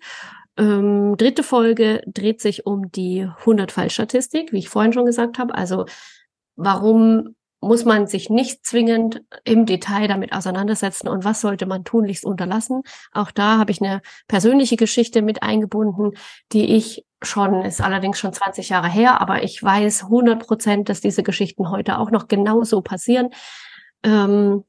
Ähm, 0.56 1.16
dritte 1.16 1.42
Folge 1.42 2.02
dreht 2.06 2.40
sich 2.40 2.66
um 2.66 2.90
die 2.90 3.26
100-Fall-Statistik, 3.26 4.52
wie 4.52 4.58
ich 4.58 4.68
vorhin 4.68 4.92
schon 4.92 5.06
gesagt 5.06 5.38
habe. 5.38 5.54
Also 5.54 5.86
warum 6.56 7.34
muss 7.60 7.84
man 7.84 8.06
sich 8.06 8.30
nicht 8.30 8.64
zwingend 8.64 9.22
im 9.44 9.66
Detail 9.66 10.08
damit 10.08 10.32
auseinandersetzen 10.32 11.08
und 11.08 11.24
was 11.24 11.42
sollte 11.42 11.66
man 11.66 11.84
tunlichst 11.84 12.24
unterlassen. 12.24 12.82
Auch 13.12 13.30
da 13.30 13.58
habe 13.58 13.70
ich 13.70 13.82
eine 13.82 14.00
persönliche 14.28 14.76
Geschichte 14.76 15.20
mit 15.20 15.42
eingebunden, 15.42 16.12
die 16.52 16.74
ich 16.76 17.04
schon, 17.22 17.62
ist 17.62 17.82
allerdings 17.82 18.18
schon 18.18 18.32
20 18.32 18.70
Jahre 18.70 18.88
her, 18.88 19.20
aber 19.20 19.42
ich 19.42 19.62
weiß 19.62 20.04
100 20.04 20.46
Prozent, 20.46 20.88
dass 20.88 21.02
diese 21.02 21.22
Geschichten 21.22 21.70
heute 21.70 21.98
auch 21.98 22.10
noch 22.10 22.28
genauso 22.28 22.80
passieren. 22.80 23.28
Ähm, 24.02 24.64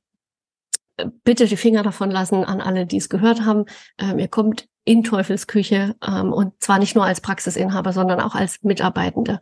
bitte 1.23 1.45
die 1.45 1.57
Finger 1.57 1.84
davon 1.84 2.11
lassen 2.11 2.43
an 2.43 2.59
alle, 2.59 2.86
die 2.86 2.97
es 2.97 3.07
gehört 3.07 3.45
haben. 3.45 3.65
Ähm, 3.97 4.19
ihr 4.19 4.27
kommt 4.27 4.67
in 4.84 5.03
Teufelsküche 5.03 5.95
ähm, 6.05 6.34
und 6.34 6.53
zwar 6.61 6.79
nicht 6.79 6.95
nur 6.95 7.05
als 7.05 7.21
Praxisinhaber, 7.21 7.93
sondern 7.93 8.19
auch 8.19 8.36
als 8.36 8.63
Mitarbeitende. 8.63 9.39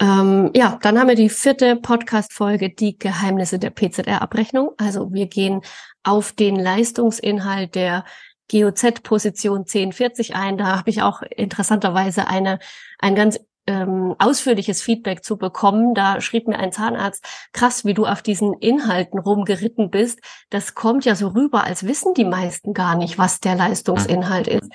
Ähm, 0.00 0.50
ja, 0.54 0.78
dann 0.82 0.98
haben 0.98 1.08
wir 1.08 1.16
die 1.16 1.28
vierte 1.28 1.74
Podcast-Folge, 1.74 2.70
die 2.70 2.98
Geheimnisse 2.98 3.58
der 3.58 3.70
PZR-Abrechnung. 3.70 4.70
Also 4.76 5.12
wir 5.12 5.26
gehen 5.26 5.62
auf 6.04 6.32
den 6.32 6.56
Leistungsinhalt 6.56 7.74
der 7.74 8.04
GOZ-Position 8.50 9.60
1040 9.60 10.36
ein. 10.36 10.56
Da 10.56 10.78
habe 10.78 10.90
ich 10.90 11.02
auch 11.02 11.22
interessanterweise 11.22 12.28
eine, 12.28 12.60
ein 13.00 13.16
ganz 13.16 13.40
ähm, 13.68 14.16
ausführliches 14.18 14.80
Feedback 14.80 15.22
zu 15.22 15.36
bekommen. 15.36 15.94
Da 15.94 16.22
schrieb 16.22 16.48
mir 16.48 16.58
ein 16.58 16.72
Zahnarzt, 16.72 17.22
krass, 17.52 17.84
wie 17.84 17.92
du 17.92 18.06
auf 18.06 18.22
diesen 18.22 18.54
Inhalten 18.54 19.18
rumgeritten 19.18 19.90
bist. 19.90 20.20
Das 20.48 20.74
kommt 20.74 21.04
ja 21.04 21.14
so 21.14 21.28
rüber, 21.28 21.64
als 21.64 21.86
wissen 21.86 22.14
die 22.14 22.24
meisten 22.24 22.72
gar 22.72 22.96
nicht, 22.96 23.18
was 23.18 23.40
der 23.40 23.56
Leistungsinhalt 23.56 24.48
ist. 24.48 24.72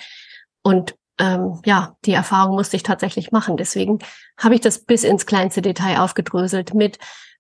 Und 0.62 0.96
ähm, 1.20 1.60
ja, 1.66 1.96
die 2.06 2.14
Erfahrung 2.14 2.56
musste 2.56 2.76
ich 2.76 2.84
tatsächlich 2.84 3.32
machen. 3.32 3.58
Deswegen 3.58 3.98
habe 4.38 4.54
ich 4.54 4.62
das 4.62 4.86
bis 4.86 5.04
ins 5.04 5.26
kleinste 5.26 5.64
Detail 5.64 6.00
aufgedröselt 6.00 6.76
mit 6.76 7.00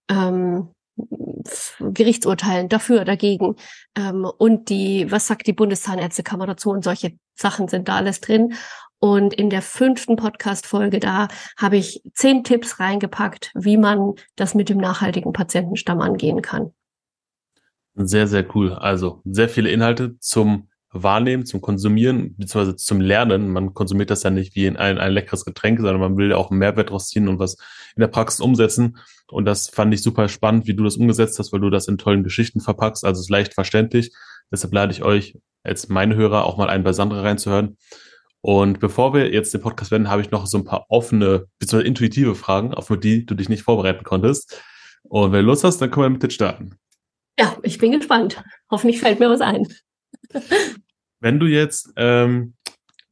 ähm, 0.09 0.69
Gerichtsurteilen 1.79 2.69
dafür, 2.69 3.05
dagegen 3.05 3.55
ähm, 3.95 4.25
und 4.25 4.69
die, 4.69 5.11
was 5.11 5.27
sagt 5.27 5.47
die 5.47 5.53
Bundeszahnärztekammer 5.53 6.47
dazu 6.47 6.71
und 6.71 6.83
solche 6.83 7.17
Sachen 7.35 7.67
sind 7.67 7.87
da 7.87 7.95
alles 7.97 8.21
drin. 8.21 8.53
Und 9.03 9.33
in 9.33 9.49
der 9.49 9.61
fünften 9.61 10.15
Podcast-Folge 10.15 11.01
da 11.01 11.27
habe 11.57 11.75
ich 11.75 12.01
zehn 12.13 12.45
Tipps 12.45 12.79
reingepackt, 12.79 13.51
wie 13.53 13.75
man 13.75 14.13
das 14.37 14.55
mit 14.55 14.69
dem 14.69 14.77
nachhaltigen 14.77 15.33
Patientenstamm 15.33 15.99
angehen 15.99 16.41
kann. 16.41 16.71
Sehr, 17.95 18.27
sehr 18.27 18.45
cool. 18.55 18.71
Also 18.71 19.21
sehr 19.25 19.49
viele 19.49 19.71
Inhalte 19.71 20.17
zum 20.19 20.69
Wahrnehmen, 20.89 21.45
zum 21.45 21.59
Konsumieren, 21.59 22.37
beziehungsweise 22.37 22.77
zum 22.77 23.01
Lernen. 23.01 23.49
Man 23.49 23.73
konsumiert 23.73 24.09
das 24.09 24.23
ja 24.23 24.29
nicht 24.29 24.55
wie 24.55 24.67
in 24.67 24.77
ein, 24.77 24.97
ein 24.97 25.11
leckeres 25.11 25.43
Getränk, 25.43 25.81
sondern 25.81 25.99
man 25.99 26.15
will 26.15 26.29
ja 26.29 26.37
auch 26.37 26.49
einen 26.49 26.59
Mehrwert 26.59 26.89
draus 26.89 27.09
ziehen 27.09 27.27
und 27.27 27.39
was 27.39 27.57
in 27.97 27.99
der 27.99 28.07
Praxis 28.07 28.39
umsetzen. 28.39 28.99
Und 29.27 29.43
das 29.43 29.67
fand 29.67 29.93
ich 29.93 30.01
super 30.01 30.29
spannend, 30.29 30.65
wie 30.65 30.75
du 30.75 30.85
das 30.85 30.95
umgesetzt 30.95 31.37
hast, 31.39 31.51
weil 31.51 31.59
du 31.59 31.69
das 31.69 31.89
in 31.89 31.97
tollen 31.97 32.23
Geschichten 32.23 32.61
verpackst. 32.61 33.03
Also 33.03 33.19
ist 33.19 33.29
leicht 33.29 33.53
verständlich. 33.53 34.13
Deshalb 34.49 34.73
lade 34.73 34.93
ich 34.93 35.03
euch 35.03 35.37
als 35.61 35.89
meine 35.89 36.15
Hörer 36.15 36.45
auch 36.45 36.55
mal 36.55 36.69
ein 36.69 36.85
bei 36.85 36.93
Sandra 36.93 37.19
reinzuhören. 37.19 37.75
Und 38.45 38.81
bevor 38.81 39.13
wir 39.13 39.31
jetzt 39.31 39.53
den 39.53 39.61
Podcast 39.61 39.89
wenden, 39.91 40.09
habe 40.09 40.21
ich 40.21 40.29
noch 40.29 40.47
so 40.47 40.57
ein 40.57 40.65
paar 40.65 40.85
offene, 40.89 41.47
bzw. 41.59 41.87
intuitive 41.87 42.35
Fragen, 42.35 42.73
auf 42.73 42.91
die 43.01 43.25
du 43.25 43.35
dich 43.35 43.47
nicht 43.47 43.63
vorbereiten 43.63 44.03
konntest. 44.03 44.61
Und 45.03 45.31
wenn 45.31 45.45
du 45.45 45.45
Lust 45.45 45.63
hast, 45.63 45.81
dann 45.81 45.89
können 45.89 46.05
wir 46.05 46.09
mit 46.09 46.23
dir 46.23 46.29
starten. 46.29 46.77
Ja, 47.39 47.55
ich 47.63 47.77
bin 47.77 47.93
gespannt. 47.93 48.43
Hoffentlich 48.69 48.99
fällt 48.99 49.21
mir 49.21 49.29
was 49.29 49.39
ein. 49.39 49.65
wenn 51.21 51.39
du 51.39 51.45
jetzt 51.45 51.93
ähm, 51.95 52.55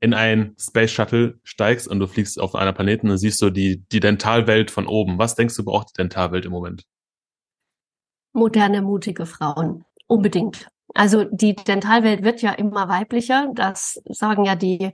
in 0.01 0.13
ein 0.13 0.53
Space 0.59 0.91
Shuttle 0.91 1.39
steigst 1.43 1.87
und 1.87 1.99
du 1.99 2.07
fliegst 2.07 2.37
auf 2.37 2.53
einer 2.53 2.73
Planeten, 2.73 3.07
dann 3.07 3.17
siehst 3.17 3.41
du 3.41 3.51
die, 3.51 3.85
die 3.89 4.01
Dentalwelt 4.01 4.69
von 4.69 4.85
oben. 4.85 5.17
Was 5.17 5.35
denkst 5.35 5.55
du, 5.55 5.63
braucht 5.63 5.91
die 5.91 6.01
Dentalwelt 6.01 6.43
im 6.43 6.51
Moment? 6.51 6.83
Moderne, 8.33 8.81
mutige 8.81 9.25
Frauen. 9.25 9.85
Unbedingt. 10.07 10.67
Also 10.93 11.23
die 11.25 11.55
Dentalwelt 11.55 12.23
wird 12.23 12.41
ja 12.41 12.51
immer 12.51 12.89
weiblicher. 12.89 13.49
Das 13.53 14.01
sagen 14.05 14.45
ja 14.45 14.55
die 14.55 14.91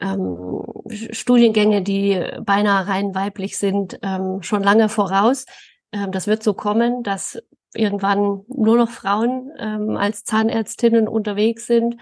ähm, 0.00 0.62
Studiengänge, 1.10 1.82
die 1.82 2.20
beinahe 2.44 2.86
rein 2.86 3.14
weiblich 3.14 3.56
sind, 3.56 3.98
ähm, 4.02 4.42
schon 4.42 4.62
lange 4.62 4.88
voraus. 4.88 5.46
Ähm, 5.92 6.12
das 6.12 6.26
wird 6.26 6.42
so 6.42 6.54
kommen, 6.54 7.02
dass 7.02 7.42
irgendwann 7.74 8.44
nur 8.48 8.76
noch 8.76 8.90
Frauen 8.90 9.50
ähm, 9.58 9.96
als 9.96 10.24
Zahnärztinnen 10.24 11.08
unterwegs 11.08 11.66
sind. 11.66 11.96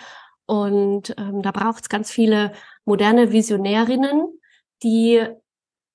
Und 0.46 1.14
ähm, 1.16 1.42
da 1.42 1.52
braucht 1.52 1.82
es 1.82 1.88
ganz 1.88 2.10
viele 2.10 2.52
moderne 2.84 3.30
Visionärinnen, 3.32 4.40
die 4.82 5.24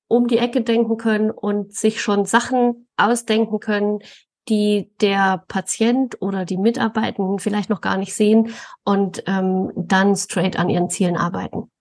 um 0.08 0.28
die 0.28 0.38
Ecke 0.38 0.62
denken 0.62 0.98
können 0.98 1.32
und 1.32 1.74
sich 1.74 2.02
schon 2.02 2.26
Sachen 2.26 2.88
ausdenken 2.96 3.60
können, 3.60 4.00
die 4.48 4.92
der 5.02 5.44
Patient 5.48 6.22
oder 6.22 6.46
die 6.46 6.58
Mitarbeitenden 6.58 7.40
vielleicht 7.40 7.70
noch 7.70 7.82
gar 7.82 7.98
nicht 7.98 8.14
sehen 8.14 8.52
und 8.84 9.24
ähm, 9.28 9.72
dann 9.76 10.16
straight 10.16 10.58
an 10.58 10.70
ihren 10.70 10.90
Zielen 10.90 11.18
arbeiten. 11.18 11.72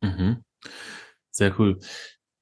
Mhm. 0.00 0.42
Sehr 1.30 1.58
cool. 1.58 1.78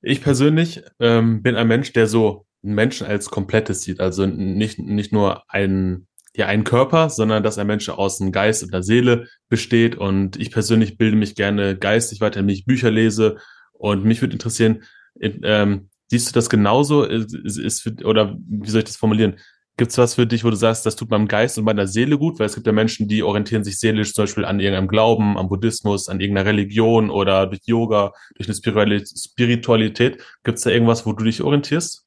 Ich 0.03 0.23
persönlich 0.23 0.83
ähm, 1.01 1.43
bin 1.43 1.57
ein 1.57 1.69
Mensch, 1.69 1.93
der 1.93 2.07
so 2.07 2.47
Menschen 2.63 3.07
als 3.07 3.31
Komplettes 3.31 3.83
sieht. 3.83 4.01
Also 4.01 4.27
nicht, 4.27 4.79
nicht 4.79 5.13
nur 5.13 5.43
einen, 5.49 6.07
ja, 6.35 6.47
einen 6.47 6.65
Körper, 6.65 7.11
sondern 7.11 7.43
dass 7.43 7.59
ein 7.59 7.67
Mensch 7.67 7.89
aus 7.89 8.21
einem 8.21 8.33
Geist 8.33 8.63
und 8.63 8.73
der 8.73 8.83
Seele 8.83 9.27
besteht. 9.49 9.97
Und 9.97 10.37
ich 10.37 10.51
persönlich 10.51 10.99
bilde 10.99 11.17
mich 11.17 11.35
gerne 11.35 11.77
geistig 11.77 12.21
weiter, 12.21 12.41
wenn 12.41 12.49
ich 12.49 12.67
Bücher 12.67 12.91
lese. 12.91 13.37
Und 13.73 14.05
mich 14.05 14.21
würde 14.21 14.35
interessieren, 14.35 14.85
ähm, 15.21 15.91
Siehst 16.09 16.29
du 16.29 16.33
das 16.33 16.49
genauso? 16.49 17.05
Ist, 17.05 17.59
ist 17.59 17.83
für, 17.83 17.95
oder 18.05 18.37
wie 18.39 18.71
soll 18.71 18.81
ich 18.81 18.87
das 18.87 18.97
formulieren? 18.97 19.37
Gibt 19.79 19.91
es 19.91 19.99
was 19.99 20.15
für 20.15 20.27
dich, 20.27 20.43
wo 20.43 20.49
du 20.49 20.57
sagst, 20.57 20.87
das 20.87 20.97
tut 20.97 21.11
meinem 21.11 21.29
Geist 21.29 21.59
und 21.59 21.65
meiner 21.65 21.87
Seele 21.87 22.17
gut? 22.17 22.39
Weil 22.39 22.47
es 22.47 22.55
gibt 22.55 22.67
ja 22.67 22.73
Menschen, 22.73 23.09
die 23.09 23.23
orientieren 23.23 23.63
sich 23.63 23.79
seelisch 23.79 24.15
zum 24.15 24.23
Beispiel 24.23 24.47
an 24.47 24.59
irgendeinem 24.59 24.89
Glauben, 24.89 25.37
am 25.37 25.49
Buddhismus, 25.49 26.09
an 26.09 26.19
irgendeiner 26.21 26.49
Religion 26.49 27.11
oder 27.11 27.47
durch 27.47 27.61
Yoga, 27.67 28.13
durch 28.37 28.49
eine 28.49 29.05
Spiritualität. 29.05 30.23
Gibt 30.45 30.57
es 30.57 30.65
da 30.65 30.71
irgendwas, 30.71 31.05
wo 31.05 31.13
du 31.13 31.25
dich 31.25 31.43
orientierst? 31.43 32.07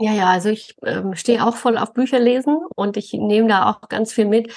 Ja, 0.00 0.12
ja, 0.12 0.30
also 0.30 0.48
ich 0.48 0.76
ähm, 0.84 1.14
stehe 1.14 1.44
auch 1.44 1.56
voll 1.56 1.76
auf 1.76 1.92
Bücher 1.92 2.20
lesen 2.20 2.56
und 2.76 2.96
ich 2.96 3.12
nehme 3.12 3.48
da 3.48 3.68
auch 3.68 3.88
ganz 3.88 4.12
viel 4.12 4.26
mit, 4.26 4.54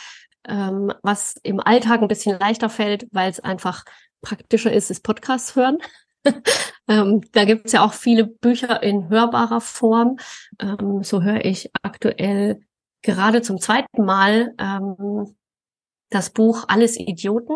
ähm, 0.47 0.93
was 1.01 1.35
im 1.43 1.59
Alltag 1.59 2.01
ein 2.01 2.07
bisschen 2.07 2.39
leichter 2.39 2.69
fällt, 2.69 3.07
weil 3.11 3.29
es 3.29 3.39
einfach 3.39 3.83
praktischer 4.21 4.71
ist, 4.71 4.91
ist 4.91 5.03
Podcasts 5.03 5.55
hören. 5.55 5.79
ähm, 6.87 7.21
da 7.31 7.45
gibt 7.45 7.67
es 7.67 7.71
ja 7.71 7.83
auch 7.83 7.93
viele 7.93 8.25
Bücher 8.25 8.81
in 8.83 9.09
hörbarer 9.09 9.61
Form. 9.61 10.17
Ähm, 10.59 11.03
so 11.03 11.21
höre 11.21 11.45
ich 11.45 11.69
aktuell 11.81 12.61
gerade 13.01 13.41
zum 13.41 13.59
zweiten 13.59 14.05
Mal 14.05 14.53
ähm, 14.59 15.35
das 16.09 16.29
Buch 16.29 16.65
Alles 16.67 16.97
Idioten. 16.97 17.55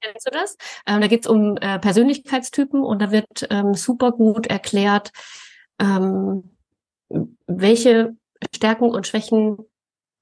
Kennst 0.00 0.26
du 0.26 0.30
das? 0.30 0.56
Ähm, 0.86 1.00
da 1.00 1.08
geht 1.08 1.22
es 1.22 1.26
um 1.26 1.56
äh, 1.56 1.78
Persönlichkeitstypen 1.78 2.82
und 2.82 3.02
da 3.02 3.10
wird 3.10 3.46
ähm, 3.50 3.74
super 3.74 4.12
gut 4.12 4.46
erklärt, 4.46 5.10
ähm, 5.80 6.56
welche 7.46 8.16
Stärken 8.54 8.90
und 8.90 9.06
Schwächen 9.06 9.58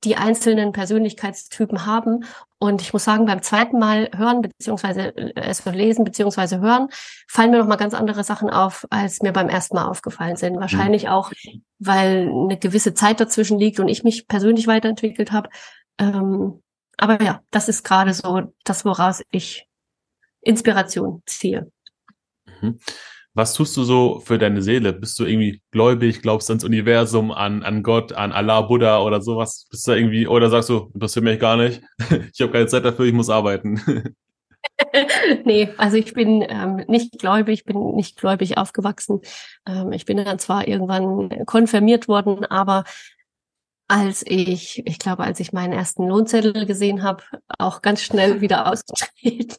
die 0.04 0.16
einzelnen 0.16 0.72
Persönlichkeitstypen 0.72 1.86
haben. 1.86 2.24
Und 2.58 2.80
ich 2.80 2.92
muss 2.92 3.04
sagen, 3.04 3.26
beim 3.26 3.42
zweiten 3.42 3.78
Mal 3.78 4.10
hören, 4.14 4.42
beziehungsweise 4.42 5.16
äh, 5.16 5.32
es 5.36 5.64
lesen, 5.64 6.04
beziehungsweise 6.04 6.60
hören, 6.60 6.88
fallen 7.28 7.50
mir 7.50 7.58
nochmal 7.58 7.76
ganz 7.76 7.94
andere 7.94 8.24
Sachen 8.24 8.50
auf, 8.50 8.86
als 8.90 9.20
mir 9.22 9.32
beim 9.32 9.48
ersten 9.48 9.76
Mal 9.76 9.86
aufgefallen 9.86 10.36
sind. 10.36 10.58
Wahrscheinlich 10.58 11.08
auch, 11.08 11.32
weil 11.78 12.30
eine 12.30 12.58
gewisse 12.58 12.94
Zeit 12.94 13.20
dazwischen 13.20 13.58
liegt 13.58 13.80
und 13.80 13.88
ich 13.88 14.04
mich 14.04 14.26
persönlich 14.26 14.66
weiterentwickelt 14.66 15.32
habe. 15.32 15.48
Ähm, 15.98 16.62
aber 16.96 17.22
ja, 17.22 17.42
das 17.50 17.68
ist 17.68 17.82
gerade 17.84 18.14
so 18.14 18.52
das, 18.64 18.84
woraus 18.84 19.22
ich 19.30 19.68
Inspiration 20.40 21.22
ziehe. 21.26 21.70
Mhm. 22.60 22.78
Was 23.36 23.52
tust 23.52 23.76
du 23.76 23.84
so 23.84 24.20
für 24.20 24.38
deine 24.38 24.62
Seele? 24.62 24.94
Bist 24.94 25.18
du 25.18 25.26
irgendwie 25.26 25.60
gläubig, 25.70 26.22
glaubst 26.22 26.48
du 26.48 26.54
ans 26.54 26.64
Universum, 26.64 27.30
an, 27.32 27.62
an 27.62 27.82
Gott, 27.82 28.14
an 28.14 28.32
Allah, 28.32 28.62
Buddha 28.62 29.02
oder 29.02 29.20
sowas? 29.20 29.66
Bist 29.70 29.86
du 29.86 29.92
irgendwie, 29.92 30.26
oder 30.26 30.48
sagst 30.48 30.70
du, 30.70 30.90
interessiert 30.94 31.24
mich 31.26 31.38
gar 31.38 31.58
nicht? 31.58 31.82
Ich 32.32 32.40
habe 32.40 32.50
keine 32.50 32.66
Zeit 32.66 32.86
dafür, 32.86 33.04
ich 33.04 33.12
muss 33.12 33.28
arbeiten. 33.28 33.78
nee, 35.44 35.68
also 35.76 35.98
ich 35.98 36.14
bin 36.14 36.44
ähm, 36.48 36.76
nicht 36.88 37.18
gläubig, 37.18 37.64
bin 37.64 37.94
nicht 37.94 38.16
gläubig 38.16 38.56
aufgewachsen. 38.56 39.20
Ähm, 39.66 39.92
ich 39.92 40.06
bin 40.06 40.16
dann 40.16 40.38
zwar 40.38 40.66
irgendwann 40.66 41.44
konfirmiert 41.44 42.08
worden, 42.08 42.46
aber 42.46 42.84
als 43.86 44.24
ich, 44.26 44.82
ich 44.86 44.98
glaube, 44.98 45.24
als 45.24 45.40
ich 45.40 45.52
meinen 45.52 45.74
ersten 45.74 46.08
Lohnzettel 46.08 46.64
gesehen 46.64 47.02
habe, 47.02 47.22
auch 47.58 47.82
ganz 47.82 48.00
schnell 48.00 48.40
wieder 48.40 48.72
ausgetreten. 48.72 49.56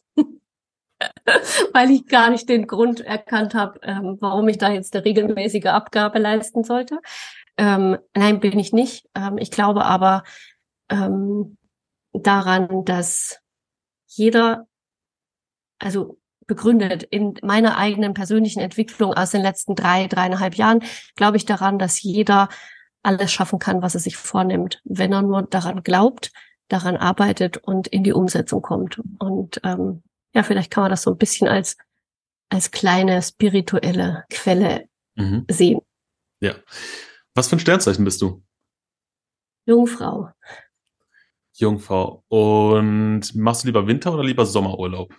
weil 1.72 1.90
ich 1.90 2.06
gar 2.06 2.30
nicht 2.30 2.48
den 2.48 2.66
Grund 2.66 3.00
erkannt 3.00 3.54
habe, 3.54 3.80
ähm, 3.82 4.16
warum 4.20 4.48
ich 4.48 4.58
da 4.58 4.70
jetzt 4.70 4.94
eine 4.94 5.04
regelmäßige 5.04 5.66
Abgabe 5.66 6.18
leisten 6.18 6.64
sollte. 6.64 6.98
Ähm, 7.56 7.98
nein, 8.14 8.40
bin 8.40 8.58
ich 8.58 8.72
nicht. 8.72 9.06
Ähm, 9.14 9.38
ich 9.38 9.50
glaube 9.50 9.84
aber 9.84 10.24
ähm, 10.88 11.56
daran, 12.12 12.84
dass 12.84 13.40
jeder, 14.06 14.66
also 15.78 16.18
begründet 16.46 17.02
in 17.02 17.34
meiner 17.42 17.76
eigenen 17.76 18.14
persönlichen 18.14 18.60
Entwicklung 18.60 19.12
aus 19.12 19.30
den 19.30 19.42
letzten 19.42 19.74
drei, 19.74 20.06
dreieinhalb 20.06 20.54
Jahren, 20.54 20.82
glaube 21.14 21.36
ich 21.36 21.44
daran, 21.44 21.78
dass 21.78 22.02
jeder 22.02 22.48
alles 23.02 23.30
schaffen 23.30 23.58
kann, 23.58 23.82
was 23.82 23.94
er 23.94 24.00
sich 24.00 24.16
vornimmt, 24.16 24.80
wenn 24.84 25.12
er 25.12 25.22
nur 25.22 25.42
daran 25.42 25.82
glaubt, 25.82 26.32
daran 26.68 26.96
arbeitet 26.96 27.58
und 27.58 27.86
in 27.86 28.02
die 28.02 28.12
Umsetzung 28.12 28.62
kommt. 28.62 29.00
Und 29.18 29.60
ähm, 29.62 30.02
ja, 30.34 30.42
vielleicht 30.42 30.70
kann 30.70 30.82
man 30.82 30.90
das 30.90 31.02
so 31.02 31.10
ein 31.10 31.18
bisschen 31.18 31.48
als, 31.48 31.76
als 32.48 32.70
kleine 32.70 33.22
spirituelle 33.22 34.24
Quelle 34.30 34.88
mhm. 35.14 35.44
sehen. 35.50 35.80
Ja. 36.40 36.54
Was 37.34 37.48
für 37.48 37.56
ein 37.56 37.60
Sternzeichen 37.60 38.04
bist 38.04 38.20
du? 38.22 38.42
Jungfrau. 39.66 40.30
Jungfrau. 41.52 42.24
Und 42.28 43.34
machst 43.34 43.62
du 43.62 43.68
lieber 43.68 43.86
Winter 43.86 44.14
oder 44.14 44.24
lieber 44.24 44.46
Sommerurlaub? 44.46 45.14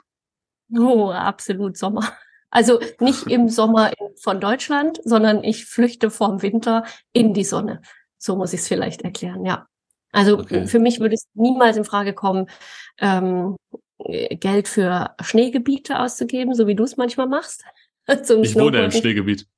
Oh, 0.78 1.12
absolut 1.12 1.78
Sommer. 1.78 2.04
Also 2.52 2.80
nicht 3.00 3.28
im 3.28 3.48
Sommer 3.48 3.92
von 4.22 4.42
Deutschland, 4.42 5.00
sondern 5.04 5.44
ich 5.44 5.66
flüchte 5.66 6.10
vom 6.10 6.42
Winter 6.42 6.84
in 7.14 7.34
die 7.34 7.44
Sonne. 7.44 7.82
So 8.18 8.36
muss 8.36 8.54
ich 8.54 8.62
es 8.62 8.68
vielleicht 8.68 9.04
erklären, 9.04 9.46
ja. 9.46 9.68
Also 10.12 10.40
okay. 10.40 10.66
für 10.66 10.80
mich 10.80 11.00
würde 11.00 11.14
es 11.14 11.28
niemals 11.36 11.78
in 11.78 11.86
Frage 11.86 12.14
kommen, 12.14 12.50
ähm, 12.98 13.56
Geld 14.00 14.68
für 14.68 15.16
Schneegebiete 15.22 16.00
auszugeben, 16.00 16.54
so 16.54 16.68
wie 16.68 16.76
du 16.76 16.84
es 16.84 16.98
manchmal 16.98 17.28
machst. 17.28 17.64
zum 18.24 18.44
ich 18.44 18.56
wohne 18.56 18.84
im 18.84 18.92
Schneegebiet. 18.92 19.48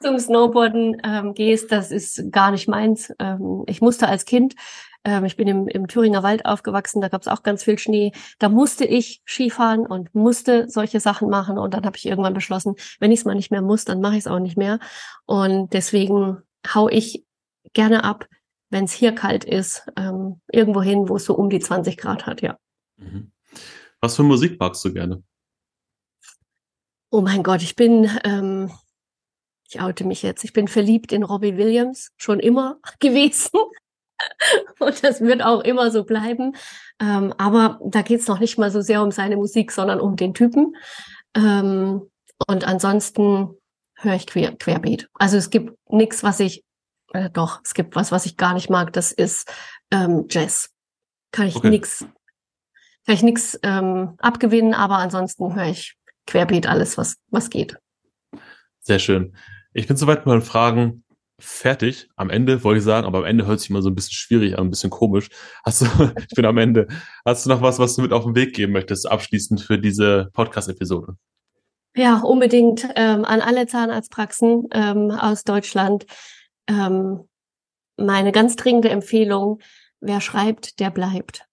Zum 0.00 0.18
Snowboarden 0.18 1.00
ähm, 1.02 1.32
gehst, 1.32 1.72
das 1.72 1.90
ist 1.90 2.30
gar 2.30 2.50
nicht 2.50 2.68
meins. 2.68 3.10
Ähm, 3.18 3.64
ich 3.66 3.80
musste 3.80 4.06
als 4.06 4.26
Kind, 4.26 4.54
ähm, 5.02 5.24
ich 5.24 5.36
bin 5.36 5.48
im, 5.48 5.66
im 5.66 5.88
Thüringer 5.88 6.22
Wald 6.22 6.44
aufgewachsen, 6.44 7.00
da 7.00 7.08
gab 7.08 7.22
es 7.22 7.28
auch 7.28 7.42
ganz 7.42 7.64
viel 7.64 7.78
Schnee. 7.78 8.12
Da 8.38 8.50
musste 8.50 8.84
ich 8.84 9.22
Skifahren 9.24 9.86
und 9.86 10.14
musste 10.14 10.68
solche 10.68 11.00
Sachen 11.00 11.30
machen. 11.30 11.56
Und 11.56 11.72
dann 11.72 11.86
habe 11.86 11.96
ich 11.96 12.04
irgendwann 12.04 12.34
beschlossen, 12.34 12.74
wenn 13.00 13.12
ich 13.12 13.20
es 13.20 13.24
mal 13.24 13.34
nicht 13.34 13.50
mehr 13.50 13.62
muss, 13.62 13.86
dann 13.86 14.02
mache 14.02 14.14
ich 14.14 14.20
es 14.20 14.26
auch 14.26 14.40
nicht 14.40 14.58
mehr. 14.58 14.78
Und 15.24 15.72
deswegen 15.72 16.42
hau 16.74 16.90
ich 16.90 17.24
gerne 17.72 18.04
ab, 18.04 18.26
wenn 18.68 18.84
es 18.84 18.92
hier 18.92 19.12
kalt 19.12 19.44
ist, 19.44 19.86
ähm, 19.96 20.40
irgendwo 20.52 20.82
hin, 20.82 21.08
wo 21.08 21.16
es 21.16 21.24
so 21.24 21.34
um 21.34 21.48
die 21.48 21.60
20 21.60 21.96
Grad 21.96 22.26
hat, 22.26 22.42
ja. 22.42 22.58
Mhm. 22.98 23.30
Was 24.04 24.16
für 24.16 24.22
Musik 24.22 24.60
magst 24.60 24.84
du 24.84 24.92
gerne? 24.92 25.22
Oh 27.10 27.22
mein 27.22 27.42
Gott, 27.42 27.62
ich 27.62 27.74
bin, 27.74 28.10
ähm, 28.22 28.70
ich 29.66 29.80
oute 29.80 30.04
mich 30.04 30.20
jetzt, 30.20 30.44
ich 30.44 30.52
bin 30.52 30.68
verliebt 30.68 31.10
in 31.10 31.22
Robbie 31.22 31.56
Williams, 31.56 32.10
schon 32.18 32.38
immer 32.38 32.76
gewesen. 33.00 33.58
Und 34.78 35.02
das 35.02 35.22
wird 35.22 35.42
auch 35.42 35.62
immer 35.62 35.90
so 35.90 36.04
bleiben. 36.04 36.54
Ähm, 37.00 37.32
aber 37.38 37.80
da 37.82 38.02
geht's 38.02 38.28
noch 38.28 38.40
nicht 38.40 38.58
mal 38.58 38.70
so 38.70 38.82
sehr 38.82 39.02
um 39.02 39.10
seine 39.10 39.36
Musik, 39.36 39.72
sondern 39.72 40.00
um 40.00 40.16
den 40.16 40.34
Typen. 40.34 40.76
Ähm, 41.34 42.02
und 42.46 42.64
ansonsten 42.68 43.56
höre 43.94 44.16
ich 44.16 44.26
quer, 44.26 44.54
querbeet. 44.54 45.08
Also 45.14 45.38
es 45.38 45.48
gibt 45.48 45.78
nichts, 45.88 46.22
was 46.22 46.40
ich, 46.40 46.62
äh, 47.14 47.30
doch, 47.30 47.62
es 47.64 47.72
gibt 47.72 47.96
was, 47.96 48.12
was 48.12 48.26
ich 48.26 48.36
gar 48.36 48.52
nicht 48.52 48.68
mag, 48.68 48.92
das 48.92 49.12
ist 49.12 49.50
ähm, 49.90 50.26
Jazz. 50.28 50.68
Kann 51.30 51.46
ich 51.46 51.56
okay. 51.56 51.70
nix 51.70 52.04
kann 53.06 53.14
ich 53.14 53.22
nichts 53.22 53.58
ähm, 53.62 54.14
abgewinnen, 54.18 54.74
aber 54.74 54.98
ansonsten 54.98 55.54
höre 55.54 55.66
ich 55.66 55.96
querbeet 56.26 56.66
alles, 56.66 56.96
was, 56.96 57.16
was 57.30 57.50
geht. 57.50 57.76
Sehr 58.80 58.98
schön. 58.98 59.36
Ich 59.72 59.86
bin 59.86 59.96
soweit 59.96 60.20
mit 60.20 60.26
meinen 60.26 60.42
Fragen 60.42 61.04
fertig. 61.38 62.08
Am 62.16 62.30
Ende 62.30 62.62
wollte 62.64 62.78
ich 62.78 62.84
sagen, 62.84 63.06
aber 63.06 63.18
am 63.18 63.24
Ende 63.24 63.46
hört 63.46 63.60
sich 63.60 63.70
immer 63.70 63.82
so 63.82 63.90
ein 63.90 63.94
bisschen 63.94 64.14
schwierig 64.14 64.56
an, 64.58 64.66
ein 64.66 64.70
bisschen 64.70 64.90
komisch. 64.90 65.28
Hast 65.64 65.82
du, 65.82 65.86
ich 66.18 66.34
bin 66.34 66.44
am 66.44 66.58
Ende. 66.58 66.88
Hast 67.24 67.44
du 67.44 67.50
noch 67.50 67.62
was, 67.62 67.78
was 67.78 67.96
du 67.96 68.02
mit 68.02 68.12
auf 68.12 68.24
den 68.24 68.34
Weg 68.34 68.54
geben 68.54 68.72
möchtest, 68.72 69.10
abschließend 69.10 69.60
für 69.60 69.78
diese 69.78 70.30
Podcast-Episode? 70.32 71.16
Ja, 71.96 72.20
unbedingt 72.20 72.88
ähm, 72.96 73.24
an 73.24 73.40
alle 73.40 73.66
Zahnarztpraxen 73.66 74.68
ähm, 74.72 75.10
aus 75.10 75.44
Deutschland. 75.44 76.06
Ähm, 76.68 77.28
meine 77.96 78.32
ganz 78.32 78.56
dringende 78.56 78.88
Empfehlung, 78.88 79.60
wer 80.00 80.20
schreibt, 80.20 80.80
der 80.80 80.90
bleibt. 80.90 81.46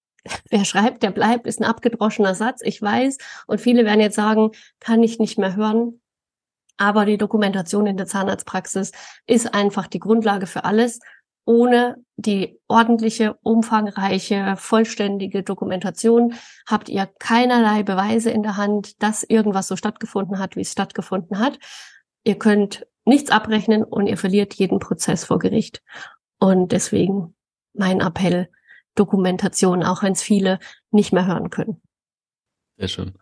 Wer 0.49 0.65
schreibt, 0.65 1.03
der 1.03 1.11
bleibt, 1.11 1.47
ist 1.47 1.59
ein 1.59 1.65
abgedroschener 1.65 2.35
Satz, 2.35 2.61
ich 2.63 2.81
weiß. 2.81 3.17
Und 3.47 3.61
viele 3.61 3.85
werden 3.85 4.01
jetzt 4.01 4.15
sagen, 4.15 4.51
kann 4.79 5.01
ich 5.03 5.19
nicht 5.19 5.37
mehr 5.37 5.55
hören. 5.55 6.01
Aber 6.77 7.05
die 7.05 7.17
Dokumentation 7.17 7.85
in 7.85 7.97
der 7.97 8.07
Zahnarztpraxis 8.07 8.91
ist 9.27 9.53
einfach 9.53 9.87
die 9.87 9.99
Grundlage 9.99 10.47
für 10.47 10.63
alles. 10.63 10.99
Ohne 11.45 11.97
die 12.17 12.59
ordentliche, 12.67 13.37
umfangreiche, 13.41 14.55
vollständige 14.57 15.43
Dokumentation 15.43 16.35
habt 16.67 16.87
ihr 16.87 17.09
keinerlei 17.19 17.83
Beweise 17.83 18.29
in 18.29 18.43
der 18.43 18.57
Hand, 18.57 19.01
dass 19.01 19.23
irgendwas 19.23 19.67
so 19.67 19.75
stattgefunden 19.75 20.37
hat, 20.37 20.55
wie 20.55 20.61
es 20.61 20.71
stattgefunden 20.71 21.39
hat. 21.39 21.57
Ihr 22.23 22.37
könnt 22.37 22.85
nichts 23.05 23.31
abrechnen 23.31 23.83
und 23.83 24.07
ihr 24.07 24.17
verliert 24.17 24.53
jeden 24.53 24.79
Prozess 24.79 25.25
vor 25.25 25.39
Gericht. 25.39 25.81
Und 26.39 26.71
deswegen 26.71 27.35
mein 27.73 28.01
Appell, 28.01 28.49
Dokumentation, 28.95 29.83
auch 29.83 30.03
wenn 30.03 30.13
es 30.13 30.21
viele 30.21 30.59
nicht 30.91 31.13
mehr 31.13 31.27
hören 31.27 31.49
können. 31.49 31.81
Sehr 32.77 32.87
schön. 32.87 33.13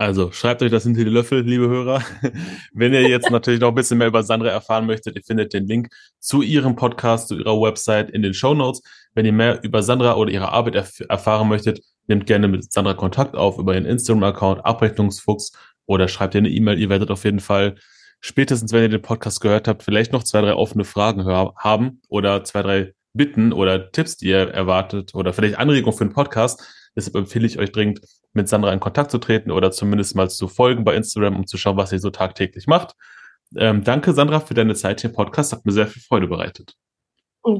Also 0.00 0.30
schreibt 0.30 0.62
euch 0.62 0.70
das 0.70 0.84
hinter 0.84 1.02
die 1.02 1.10
Löffel, 1.10 1.40
liebe 1.40 1.68
Hörer. 1.68 2.04
Wenn 2.72 2.94
ihr 2.94 3.08
jetzt 3.08 3.30
natürlich 3.32 3.58
noch 3.58 3.70
ein 3.70 3.74
bisschen 3.74 3.98
mehr 3.98 4.06
über 4.06 4.22
Sandra 4.22 4.48
erfahren 4.48 4.86
möchtet, 4.86 5.16
ihr 5.16 5.24
findet 5.24 5.52
den 5.52 5.66
Link 5.66 5.88
zu 6.20 6.40
ihrem 6.40 6.76
Podcast, 6.76 7.26
zu 7.26 7.36
ihrer 7.36 7.60
Website 7.60 8.08
in 8.08 8.22
den 8.22 8.32
Show 8.32 8.54
Notes. 8.54 8.80
Wenn 9.14 9.26
ihr 9.26 9.32
mehr 9.32 9.60
über 9.64 9.82
Sandra 9.82 10.14
oder 10.14 10.30
ihre 10.30 10.52
Arbeit 10.52 10.76
erf 10.76 11.00
erfahren 11.08 11.48
möchtet, 11.48 11.80
nehmt 12.06 12.26
gerne 12.26 12.46
mit 12.46 12.72
Sandra 12.72 12.94
Kontakt 12.94 13.34
auf 13.34 13.58
über 13.58 13.74
ihren 13.74 13.86
Instagram-Account, 13.86 14.64
Abrechnungsfuchs 14.64 15.50
oder 15.86 16.06
schreibt 16.06 16.36
ihr 16.36 16.42
eine 16.42 16.50
E-Mail. 16.50 16.78
Ihr 16.78 16.90
werdet 16.90 17.10
auf 17.10 17.24
jeden 17.24 17.40
Fall 17.40 17.74
spätestens, 18.20 18.72
wenn 18.72 18.82
ihr 18.82 18.88
den 18.88 19.02
Podcast 19.02 19.40
gehört 19.40 19.66
habt, 19.66 19.82
vielleicht 19.82 20.12
noch 20.12 20.22
zwei, 20.22 20.42
drei 20.42 20.54
offene 20.54 20.84
Fragen 20.84 21.26
haben 21.26 22.02
oder 22.08 22.44
zwei, 22.44 22.62
drei 22.62 22.94
Bitten 23.14 23.52
oder 23.52 23.90
Tipps, 23.90 24.16
die 24.16 24.28
ihr 24.28 24.48
erwartet 24.50 25.14
oder 25.14 25.32
vielleicht 25.32 25.58
Anregungen 25.58 25.96
für 25.96 26.04
einen 26.04 26.12
Podcast. 26.12 26.90
Deshalb 26.96 27.16
empfehle 27.16 27.46
ich 27.46 27.58
euch 27.58 27.72
dringend, 27.72 28.00
mit 28.32 28.48
Sandra 28.48 28.72
in 28.72 28.80
Kontakt 28.80 29.10
zu 29.10 29.18
treten 29.18 29.50
oder 29.50 29.70
zumindest 29.70 30.14
mal 30.14 30.28
zu 30.30 30.48
folgen 30.48 30.84
bei 30.84 30.94
Instagram, 30.94 31.36
um 31.36 31.46
zu 31.46 31.56
schauen, 31.56 31.76
was 31.76 31.90
sie 31.90 31.98
so 31.98 32.10
tagtäglich 32.10 32.66
macht. 32.66 32.94
Ähm, 33.56 33.84
danke, 33.84 34.12
Sandra, 34.12 34.40
für 34.40 34.54
deine 34.54 34.74
Zeit 34.74 35.00
hier 35.00 35.10
im 35.10 35.16
Podcast. 35.16 35.52
Hat 35.52 35.64
mir 35.64 35.72
sehr 35.72 35.86
viel 35.86 36.02
Freude 36.02 36.26
bereitet. 36.26 36.74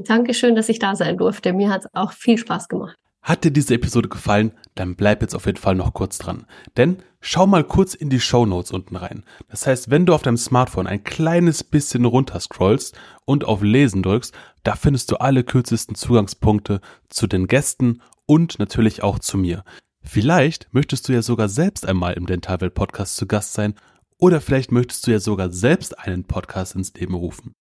Dankeschön, 0.05 0.55
dass 0.55 0.69
ich 0.69 0.77
da 0.77 0.95
sein 0.95 1.17
durfte. 1.17 1.51
Mir 1.53 1.69
hat 1.69 1.85
es 1.85 1.89
auch 1.93 2.11
viel 2.11 2.37
Spaß 2.37 2.67
gemacht. 2.67 2.97
Hat 3.21 3.43
dir 3.43 3.51
diese 3.51 3.75
Episode 3.75 4.09
gefallen, 4.09 4.53
dann 4.75 4.95
bleib 4.95 5.21
jetzt 5.21 5.35
auf 5.35 5.45
jeden 5.45 5.57
Fall 5.57 5.75
noch 5.75 5.93
kurz 5.93 6.17
dran. 6.17 6.45
Denn 6.77 6.97
schau 7.19 7.45
mal 7.47 7.63
kurz 7.63 7.93
in 7.93 8.09
die 8.09 8.19
Show 8.19 8.45
Notes 8.45 8.71
unten 8.71 8.95
rein. 8.95 9.23
Das 9.49 9.67
heißt, 9.67 9.89
wenn 9.91 10.05
du 10.05 10.13
auf 10.13 10.21
deinem 10.21 10.37
Smartphone 10.37 10.87
ein 10.87 11.03
kleines 11.03 11.63
bisschen 11.63 12.05
runter 12.05 12.39
scrollst 12.39 12.97
und 13.25 13.43
auf 13.45 13.61
Lesen 13.61 14.03
drückst, 14.03 14.33
da 14.63 14.75
findest 14.75 15.11
du 15.11 15.17
alle 15.17 15.43
kürzesten 15.43 15.95
Zugangspunkte 15.95 16.81
zu 17.09 17.27
den 17.27 17.47
Gästen 17.47 18.01
und 18.25 18.57
natürlich 18.59 19.03
auch 19.03 19.19
zu 19.19 19.37
mir. 19.37 19.63
Vielleicht 20.01 20.73
möchtest 20.73 21.07
du 21.07 21.13
ja 21.13 21.21
sogar 21.21 21.49
selbst 21.49 21.85
einmal 21.85 22.13
im 22.13 22.25
Dentalwelt 22.25 22.73
Podcast 22.73 23.17
zu 23.17 23.27
Gast 23.27 23.53
sein 23.53 23.75
oder 24.17 24.41
vielleicht 24.41 24.71
möchtest 24.71 25.05
du 25.05 25.11
ja 25.11 25.19
sogar 25.19 25.51
selbst 25.51 25.99
einen 25.99 26.23
Podcast 26.23 26.75
ins 26.75 26.93
Leben 26.93 27.15
rufen. 27.15 27.53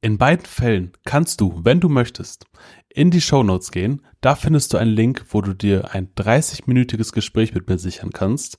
In 0.00 0.18
beiden 0.18 0.46
Fällen 0.46 0.92
kannst 1.04 1.40
du, 1.40 1.60
wenn 1.64 1.80
du 1.80 1.88
möchtest, 1.88 2.46
in 2.88 3.10
die 3.10 3.20
Show 3.20 3.42
Notes 3.42 3.70
gehen. 3.70 4.02
Da 4.20 4.34
findest 4.34 4.72
du 4.72 4.78
einen 4.78 4.92
Link, 4.92 5.26
wo 5.30 5.40
du 5.40 5.54
dir 5.54 5.92
ein 5.92 6.14
30-minütiges 6.14 7.12
Gespräch 7.12 7.54
mit 7.54 7.68
mir 7.68 7.78
sichern 7.78 8.10
kannst, 8.10 8.58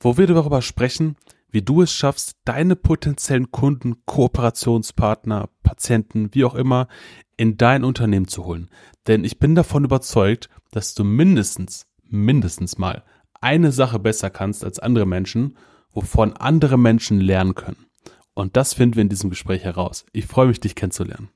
wo 0.00 0.16
wir 0.16 0.26
darüber 0.26 0.62
sprechen, 0.62 1.16
wie 1.50 1.62
du 1.62 1.82
es 1.82 1.92
schaffst, 1.92 2.36
deine 2.44 2.76
potenziellen 2.76 3.50
Kunden, 3.50 4.04
Kooperationspartner, 4.06 5.48
Patienten, 5.62 6.30
wie 6.32 6.44
auch 6.44 6.54
immer, 6.54 6.88
in 7.36 7.56
dein 7.56 7.84
Unternehmen 7.84 8.28
zu 8.28 8.44
holen. 8.44 8.70
Denn 9.06 9.24
ich 9.24 9.38
bin 9.38 9.54
davon 9.54 9.84
überzeugt, 9.84 10.48
dass 10.70 10.94
du 10.94 11.04
mindestens, 11.04 11.86
mindestens 12.04 12.78
mal 12.78 13.04
eine 13.40 13.72
Sache 13.72 13.98
besser 13.98 14.30
kannst 14.30 14.64
als 14.64 14.78
andere 14.78 15.06
Menschen, 15.06 15.56
wovon 15.92 16.34
andere 16.34 16.78
Menschen 16.78 17.20
lernen 17.20 17.54
können. 17.54 17.89
Und 18.34 18.56
das 18.56 18.74
finden 18.74 18.96
wir 18.96 19.02
in 19.02 19.08
diesem 19.08 19.30
Gespräch 19.30 19.64
heraus. 19.64 20.04
Ich 20.12 20.26
freue 20.26 20.46
mich, 20.46 20.60
dich 20.60 20.74
kennenzulernen. 20.74 21.30